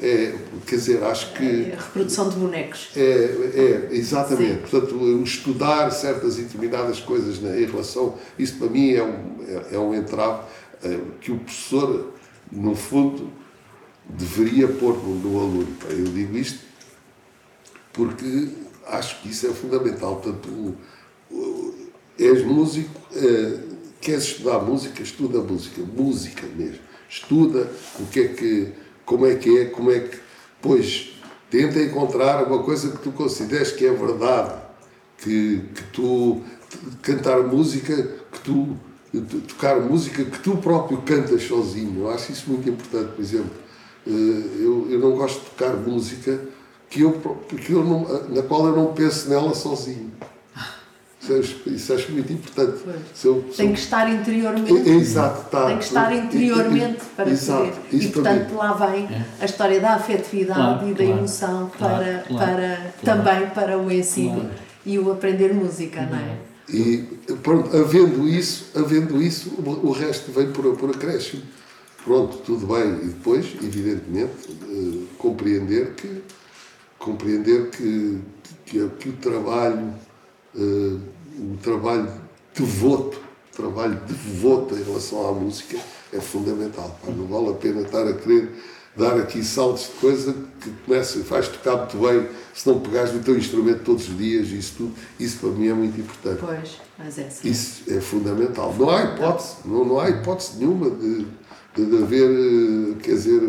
É, 0.00 0.34
quer 0.66 0.76
dizer, 0.76 1.04
acho 1.04 1.32
que. 1.34 1.72
A 1.72 1.80
reprodução 1.80 2.28
de 2.28 2.36
bonecos. 2.36 2.88
É, 2.96 3.00
é, 3.00 3.88
exatamente. 3.92 4.68
Portanto, 4.68 4.96
o 4.96 5.22
estudar 5.22 5.90
certas 5.90 6.38
e 6.38 6.42
determinadas 6.42 6.98
coisas 6.98 7.38
em 7.38 7.66
relação. 7.66 8.16
Isso 8.38 8.56
para 8.56 8.68
mim 8.68 8.92
é 8.92 9.02
um, 9.02 9.44
é, 9.46 9.74
é 9.76 9.78
um 9.78 9.94
entrave 9.94 10.40
eh, 10.82 10.98
que 11.20 11.30
o 11.30 11.38
professor, 11.38 12.12
no 12.50 12.74
fundo, 12.74 13.30
deveria 14.08 14.68
pôr 14.68 14.96
no, 15.02 15.14
no 15.14 15.40
aluno. 15.40 15.76
Eu 15.88 16.04
digo 16.04 16.36
isto 16.36 16.60
porque 17.92 18.48
acho 18.86 19.20
que 19.20 19.28
isso 19.30 19.46
é 19.46 19.50
fundamental. 19.50 20.16
Portanto, 20.16 20.76
és 22.18 22.44
músico, 22.44 23.00
eh, 23.14 23.58
queres 24.00 24.24
estudar 24.24 24.60
música, 24.60 25.02
estuda 25.02 25.40
música, 25.40 25.82
música 25.82 26.46
mesmo. 26.56 26.80
Estuda 27.08 27.70
o 28.00 28.06
que 28.06 28.20
é 28.20 28.28
que, 28.28 28.72
como 29.04 29.26
é 29.26 29.34
que 29.34 29.58
é, 29.58 29.64
como 29.66 29.90
é 29.90 30.00
que. 30.00 30.18
Pois, 30.60 31.12
tenta 31.50 31.80
encontrar 31.80 32.46
uma 32.46 32.62
coisa 32.62 32.90
que 32.90 32.98
tu 32.98 33.12
consideres 33.12 33.72
que 33.72 33.84
é 33.84 33.92
verdade, 33.92 34.54
que, 35.18 35.62
que 35.74 35.82
tu 35.92 36.40
cantar 37.02 37.42
música, 37.42 37.94
que 38.32 38.40
tu- 38.40 38.76
tocar 39.46 39.78
música 39.80 40.24
que 40.24 40.38
tu 40.38 40.56
próprio 40.56 41.02
cantas 41.02 41.42
sozinho. 41.42 42.00
Eu 42.00 42.10
acho 42.10 42.32
isso 42.32 42.48
muito 42.50 42.68
importante, 42.70 43.12
por 43.14 43.20
exemplo. 43.20 43.61
Eh, 44.06 44.10
Eu, 44.60 44.86
eu 44.90 44.98
não 44.98 45.12
gosto 45.12 45.40
de 45.40 45.50
tocar 45.50 45.74
música 45.76 46.40
que 46.90 47.00
eu, 47.02 47.12
que 47.48 47.72
eu 47.72 47.84
não, 47.84 48.00
na 48.28 48.42
qual 48.42 48.66
eu 48.66 48.76
não 48.76 48.86
penso 48.92 49.28
nela 49.30 49.54
sozinho. 49.54 50.10
Isso 51.20 51.34
acho, 51.34 51.56
isso 51.70 51.92
acho 51.92 52.10
muito 52.12 52.32
importante. 52.32 52.82
Se 53.14 53.28
eu- 53.28 53.44
se 53.52 53.56
Tem 53.58 53.68
eu- 53.68 53.72
que 53.74 53.78
estar 53.78 54.12
interiormente. 54.12 54.72
É, 54.90 54.92
exato, 54.94 55.48
tá. 55.50 55.66
Tem 55.66 55.78
que 55.78 55.84
estar 55.84 56.12
interiormente 56.12 57.00
para 57.16 57.30
Exato, 57.30 57.62
poder. 57.70 57.96
isso 57.96 58.08
E 58.08 58.10
portanto 58.12 58.40
também. 58.48 58.56
lá 58.56 58.72
vem 58.72 59.08
a 59.40 59.44
história 59.44 59.80
da 59.80 59.94
afetividade 59.94 60.60
Claro, 60.80 60.88
e 60.88 60.90
da 60.90 60.96
claro. 61.04 61.18
emoção 61.18 61.70
Claro, 61.78 61.94
para, 61.96 62.18
claro, 62.26 62.26
para 62.56 62.76
claro. 62.76 63.22
também 63.22 63.50
para 63.50 63.78
o 63.78 63.92
ensino 63.92 64.34
Claro. 64.40 64.50
e 64.84 64.98
o 64.98 65.12
aprender 65.12 65.54
música, 65.54 66.02
não 66.10 66.18
é? 66.18 66.36
E 66.68 67.04
pronto, 67.42 67.76
havendo 67.76 68.26
isso, 68.28 68.66
havendo 68.74 69.22
isso, 69.22 69.50
o 69.64 69.88
o 69.88 69.92
resto 69.92 70.32
vem 70.32 70.50
por, 70.50 70.76
por 70.76 70.90
acréscimo. 70.90 71.42
Pronto, 72.04 72.38
tudo 72.38 72.66
bem. 72.66 72.94
E 73.02 73.08
depois, 73.08 73.46
evidentemente, 73.62 74.50
eh, 74.50 75.04
compreender 75.18 75.94
que 75.94 76.22
compreender 77.02 77.70
que, 77.70 78.20
que, 78.64 78.88
que 78.98 79.08
o 79.08 79.12
trabalho, 79.14 79.92
eh, 80.56 80.96
o 81.38 81.56
trabalho 81.62 82.08
devoto, 82.54 83.18
o 83.52 83.56
trabalho 83.56 84.00
devoto 84.06 84.76
em 84.76 84.82
relação 84.82 85.28
à 85.28 85.32
música 85.32 85.78
é 86.12 86.20
fundamental. 86.20 86.98
pá. 87.04 87.10
Não 87.10 87.26
vale 87.26 87.50
a 87.50 87.54
pena 87.54 87.82
estar 87.82 88.06
a 88.06 88.12
querer 88.12 88.52
dar 88.96 89.18
aqui 89.18 89.42
saltos 89.42 89.84
de 89.84 89.92
coisa 90.00 90.34
que 90.60 90.70
começa, 90.84 91.18
vais 91.20 91.48
tocar 91.48 91.76
muito 91.76 91.96
bem 91.96 92.28
se 92.52 92.68
não 92.68 92.78
pegares 92.78 93.12
no 93.12 93.20
teu 93.20 93.38
instrumento 93.38 93.82
todos 93.84 94.06
os 94.06 94.18
dias, 94.18 94.48
isso 94.48 94.74
tudo, 94.76 94.92
isso 95.18 95.38
para 95.38 95.48
mim 95.48 95.68
é 95.68 95.72
muito 95.72 95.98
importante. 95.98 96.40
Pois, 96.40 96.78
mas 96.98 97.18
é 97.18 97.26
assim. 97.26 97.48
Isso 97.48 97.82
é 97.88 98.00
fundamental. 98.00 98.74
Não 98.78 98.90
há 98.90 99.02
hipótese, 99.02 99.56
não, 99.64 99.84
não 99.84 99.98
há 99.98 100.10
hipótese 100.10 100.58
nenhuma 100.58 100.90
de, 100.90 101.26
de, 101.74 101.86
de 101.86 102.02
haver, 102.02 102.30
eh, 102.30 102.94
quer 103.02 103.12
dizer, 103.12 103.40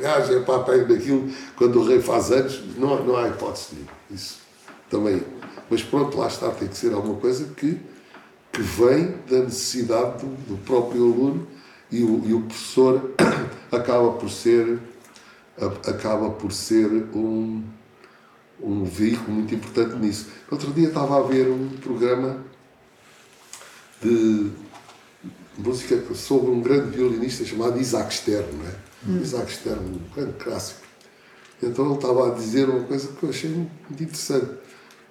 gajo 0.00 0.32
é 0.32 0.40
pega 0.40 0.84
daquilo 0.84 1.30
quando 1.56 1.80
o 1.80 1.84
rei 1.86 2.00
faz 2.00 2.30
anos, 2.30 2.62
não, 2.76 3.04
não 3.04 3.16
há 3.16 3.28
hipótese 3.28 3.74
nenhuma. 3.74 3.92
Isso 4.10 4.38
também. 4.90 5.22
Mas 5.70 5.82
pronto, 5.82 6.16
lá 6.18 6.26
está, 6.26 6.50
tem 6.50 6.68
que 6.68 6.76
ser 6.76 6.92
alguma 6.92 7.16
coisa 7.16 7.46
que, 7.56 7.78
que 8.52 8.60
vem 8.60 9.14
da 9.28 9.38
necessidade 9.38 10.24
do, 10.24 10.54
do 10.54 10.58
próprio 10.64 11.04
aluno 11.04 11.46
e 11.90 12.02
o, 12.02 12.22
e 12.26 12.34
o 12.34 12.42
professor 12.42 13.12
acaba 13.72 14.12
por 14.12 14.30
ser 14.30 14.78
acaba 15.86 16.30
por 16.30 16.50
ser 16.50 16.86
um, 17.14 17.62
um 18.60 18.84
veículo 18.84 19.32
muito 19.32 19.54
importante 19.54 19.96
nisso. 19.96 20.28
Outro 20.50 20.72
dia 20.72 20.88
estava 20.88 21.18
a 21.18 21.22
ver 21.22 21.48
um 21.48 21.68
programa 21.80 22.38
de 24.00 24.50
música 25.58 26.02
sobre 26.14 26.50
um 26.50 26.60
grande 26.60 26.96
violinista 26.96 27.44
chamado 27.44 27.80
Isaac 27.80 28.14
Stern, 28.14 28.46
não 28.52 28.66
é? 28.66 29.22
Isaac 29.22 29.52
Stern, 29.52 29.80
um 29.80 30.14
grande 30.14 30.32
clássico. 30.34 30.80
Então 31.62 31.86
ele 31.86 31.94
estava 31.94 32.28
a 32.28 32.34
dizer 32.34 32.68
uma 32.68 32.84
coisa 32.84 33.08
que 33.08 33.22
eu 33.22 33.30
achei 33.30 33.50
muito 33.50 34.02
interessante. 34.02 34.48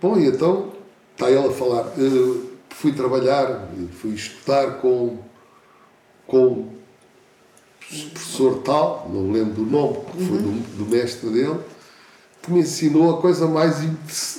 Bom, 0.02 0.18
e 0.18 0.28
então 0.28 0.74
está 1.14 1.30
ele 1.30 1.48
a 1.48 1.52
falar. 1.52 1.94
"Eh, 1.98 2.52
fui 2.70 2.94
trabalhar, 2.94 3.70
fui 4.00 4.12
estudar 4.12 4.80
com, 4.80 5.20
com 6.26 6.48
o 6.48 8.10
professor 8.14 8.60
tal, 8.64 9.10
não 9.14 9.32
lembro 9.32 9.54
do 9.54 9.66
nome, 9.66 9.98
que 10.12 10.26
foi 10.26 10.38
do, 10.38 10.52
do 10.78 10.86
mestre 10.86 11.30
dele, 11.30 11.60
que 12.42 12.52
me 12.52 12.62
ensinou 12.62 13.18
a 13.18 13.22
coisa 13.22 13.48
mais, 13.48 13.78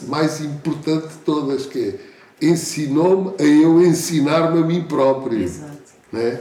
mais 0.08 0.40
importante 0.40 1.08
de 1.08 1.14
todas, 1.24 1.66
que 1.66 1.78
é 1.78 2.12
ensinou-me 2.44 3.34
a 3.38 3.44
eu 3.44 3.80
ensinar-me 3.80 4.58
a 4.58 4.66
mim 4.66 4.82
próprio. 4.82 5.40
Exato. 5.40 5.71
Né? 6.12 6.38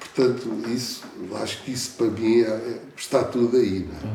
Portanto, 0.00 0.50
isso, 0.68 1.02
acho 1.42 1.62
que 1.62 1.70
isso 1.72 1.92
para 1.96 2.06
mim 2.08 2.40
é- 2.40 2.46
é- 2.46 2.78
está 2.96 3.22
tudo 3.22 3.56
aí. 3.56 3.80
Né? 3.88 4.10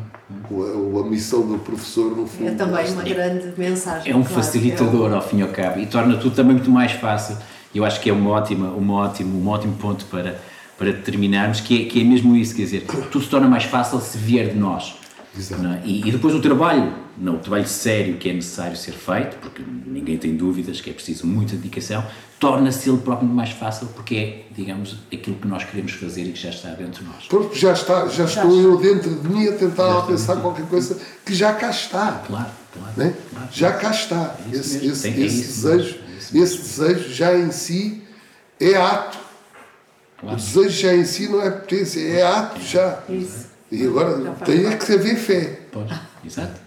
O- 0.50 0.98
a, 0.98 1.06
a 1.06 1.08
missão 1.08 1.46
do 1.46 1.58
professor, 1.58 2.14
no 2.16 2.26
fundo. 2.26 2.48
É 2.48 2.54
também 2.54 2.90
uma 2.92 3.02
que- 3.02 3.14
grande 3.14 3.52
mensagem. 3.56 4.12
É 4.12 4.16
um 4.16 4.20
claro. 4.22 4.34
facilitador, 4.34 5.10
É 5.12 5.14
ao 5.14 5.22
fim 5.22 5.38
e 5.38 5.42
ao 5.42 5.48
cabo, 5.48 5.80
e 5.80 5.86
torna 5.86 6.16
tudo 6.18 6.34
também 6.34 6.54
muito 6.56 6.70
mais 6.70 6.92
fácil. 6.92 7.36
E 7.74 7.78
Eu 7.78 7.84
acho 7.84 8.00
que 8.00 8.08
é 8.10 8.12
uma 8.12 8.30
ótima, 8.30 8.68
uma 8.70 8.94
ótimo, 8.94 9.38
um 9.38 9.48
ótimo 9.48 9.74
ponto 9.76 10.04
para, 10.06 10.40
para 10.78 10.92
determinarmos 10.92 11.60
que 11.60 11.82
é, 11.82 11.88
que 11.88 12.00
é 12.00 12.04
mesmo 12.04 12.36
isso, 12.36 12.54
quer 12.54 12.62
dizer, 12.62 12.86
tudo 13.10 13.22
se 13.24 13.28
torna 13.30 13.48
mais 13.48 13.64
fácil 13.64 14.00
se 14.00 14.16
vier 14.18 14.48
de 14.50 14.56
nós. 14.56 14.94
É? 15.36 15.82
E, 15.84 16.08
e 16.08 16.12
depois 16.12 16.34
o 16.34 16.40
trabalho, 16.40 16.92
não, 17.18 17.36
o 17.36 17.38
trabalho 17.38 17.66
sério 17.66 18.16
que 18.16 18.30
é 18.30 18.32
necessário 18.32 18.76
ser 18.76 18.92
feito, 18.92 19.36
porque 19.38 19.62
ninguém 19.86 20.16
tem 20.16 20.36
dúvidas 20.36 20.80
que 20.80 20.90
é 20.90 20.92
preciso 20.92 21.26
muita 21.26 21.56
dedicação, 21.56 22.04
torna-se 22.38 22.88
ele 22.88 22.98
próprio 22.98 23.28
mais 23.28 23.50
fácil 23.50 23.88
porque 23.88 24.16
é, 24.16 24.44
digamos, 24.54 24.96
aquilo 25.12 25.36
que 25.36 25.48
nós 25.48 25.64
queremos 25.64 25.92
fazer 25.92 26.22
e 26.22 26.32
que 26.32 26.40
já 26.40 26.50
está 26.50 26.68
dentro 26.70 27.02
de 27.02 27.10
nós. 27.10 27.24
Pronto, 27.26 27.54
já 27.56 27.72
está, 27.72 28.06
já 28.06 28.24
estou 28.26 28.50
está. 28.50 28.62
eu 28.62 28.76
dentro 28.78 29.14
de 29.14 29.28
mim 29.28 29.48
a 29.48 29.52
tentar 29.52 30.02
pensar 30.02 30.36
qualquer 30.36 30.66
coisa 30.66 31.00
que 31.24 31.34
já 31.34 31.52
cá 31.52 31.70
está. 31.70 32.22
Claro, 32.26 32.50
claro. 32.72 32.92
né? 32.96 33.14
claro. 33.32 33.48
Já 33.52 33.72
cá 33.72 33.90
está. 33.90 34.36
É 34.52 34.56
esse 34.56 34.74
mesmo. 34.74 34.92
esse, 34.92 35.02
Tem- 35.02 35.22
é 35.22 35.26
esse 35.26 35.42
desejo, 35.42 35.96
É 35.98 36.12
mesmo. 36.12 36.44
esse 36.44 36.58
desejo 36.58 37.08
já 37.14 37.36
em 37.36 37.50
si 37.50 38.02
é 38.60 38.76
ato. 38.76 39.18
Claro. 40.18 40.36
O 40.36 40.40
desejo 40.40 40.80
já 40.80 40.94
em 40.94 41.04
si 41.04 41.28
não 41.28 41.42
é 41.42 41.50
potência, 41.50 42.00
é 42.00 42.22
ato 42.22 42.60
já. 42.60 43.02
Isso. 43.08 43.53
E 43.70 43.86
agora 43.86 44.18
tem 44.44 44.66
é 44.66 44.76
que 44.76 44.92
haver 44.92 45.16
fé. 45.16 45.60
Pois, 45.72 45.90
exato. 46.24 46.60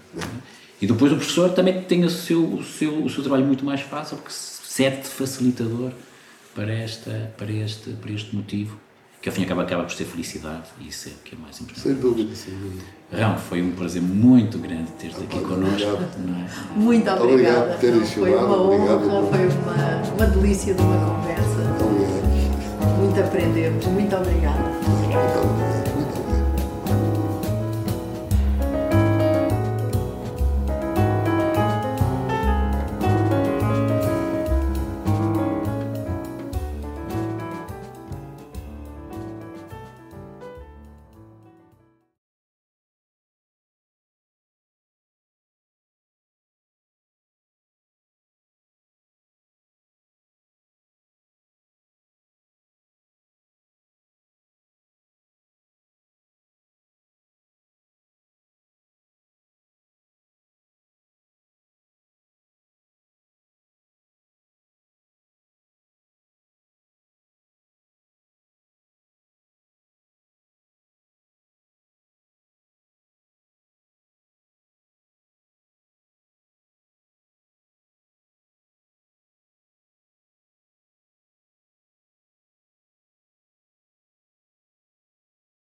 E 0.81 0.85
depois 0.85 1.11
o 1.11 1.15
professor 1.15 1.49
também 1.51 1.81
tem 1.83 2.03
o 2.03 2.09
seu, 2.09 2.43
o 2.43 2.63
seu, 2.63 3.03
o 3.03 3.09
seu 3.09 3.23
trabalho 3.23 3.45
muito 3.45 3.65
mais 3.65 3.81
fácil, 3.81 4.17
porque 4.17 4.31
serve 4.33 5.01
de 5.01 5.07
facilitador 5.07 5.91
para, 6.53 6.71
esta, 6.71 7.31
para, 7.37 7.51
este, 7.51 7.91
para 7.91 8.11
este 8.11 8.35
motivo, 8.35 8.77
que 9.21 9.29
ao 9.29 9.33
fim 9.33 9.43
acaba, 9.43 9.63
acaba 9.63 9.83
por 9.83 9.93
ser 9.93 10.05
felicidade, 10.05 10.65
e 10.79 10.89
isso 10.89 11.09
é 11.09 11.11
o 11.11 11.15
que 11.23 11.35
é 11.35 11.37
mais 11.37 11.59
importante. 11.59 11.81
Sem 11.81 11.95
dúvida, 11.95 12.35
sem 12.35 12.53
dúvida. 12.53 12.83
Rão, 13.11 13.37
foi 13.37 13.61
um 13.61 13.71
prazer 13.71 14.01
muito 14.01 14.59
grande 14.59 14.91
ter-te 14.99 15.23
aqui 15.23 15.39
connosco. 15.39 15.87
obrigado. 15.87 16.03
é? 16.03 16.79
Muito 16.79 17.09
Obrigado 17.09 17.23
obrigada. 17.23 17.71
por 17.71 17.79
terem 17.79 18.05
foi 18.05 18.35
uma 18.35 18.61
honra, 18.61 18.93
obrigado. 18.95 19.29
foi 19.29 19.47
uma, 19.47 20.13
uma 20.13 20.25
delícia 20.27 20.73
de 20.75 20.81
uma 20.81 21.05
conversa. 21.05 21.83
Obrigado. 21.83 22.97
Muito 22.99 23.19
aprendemos. 23.19 23.85
Muito 23.85 24.15
obrigada. 24.15 24.69
Muito 24.69 25.17
obrigado. 25.17 25.66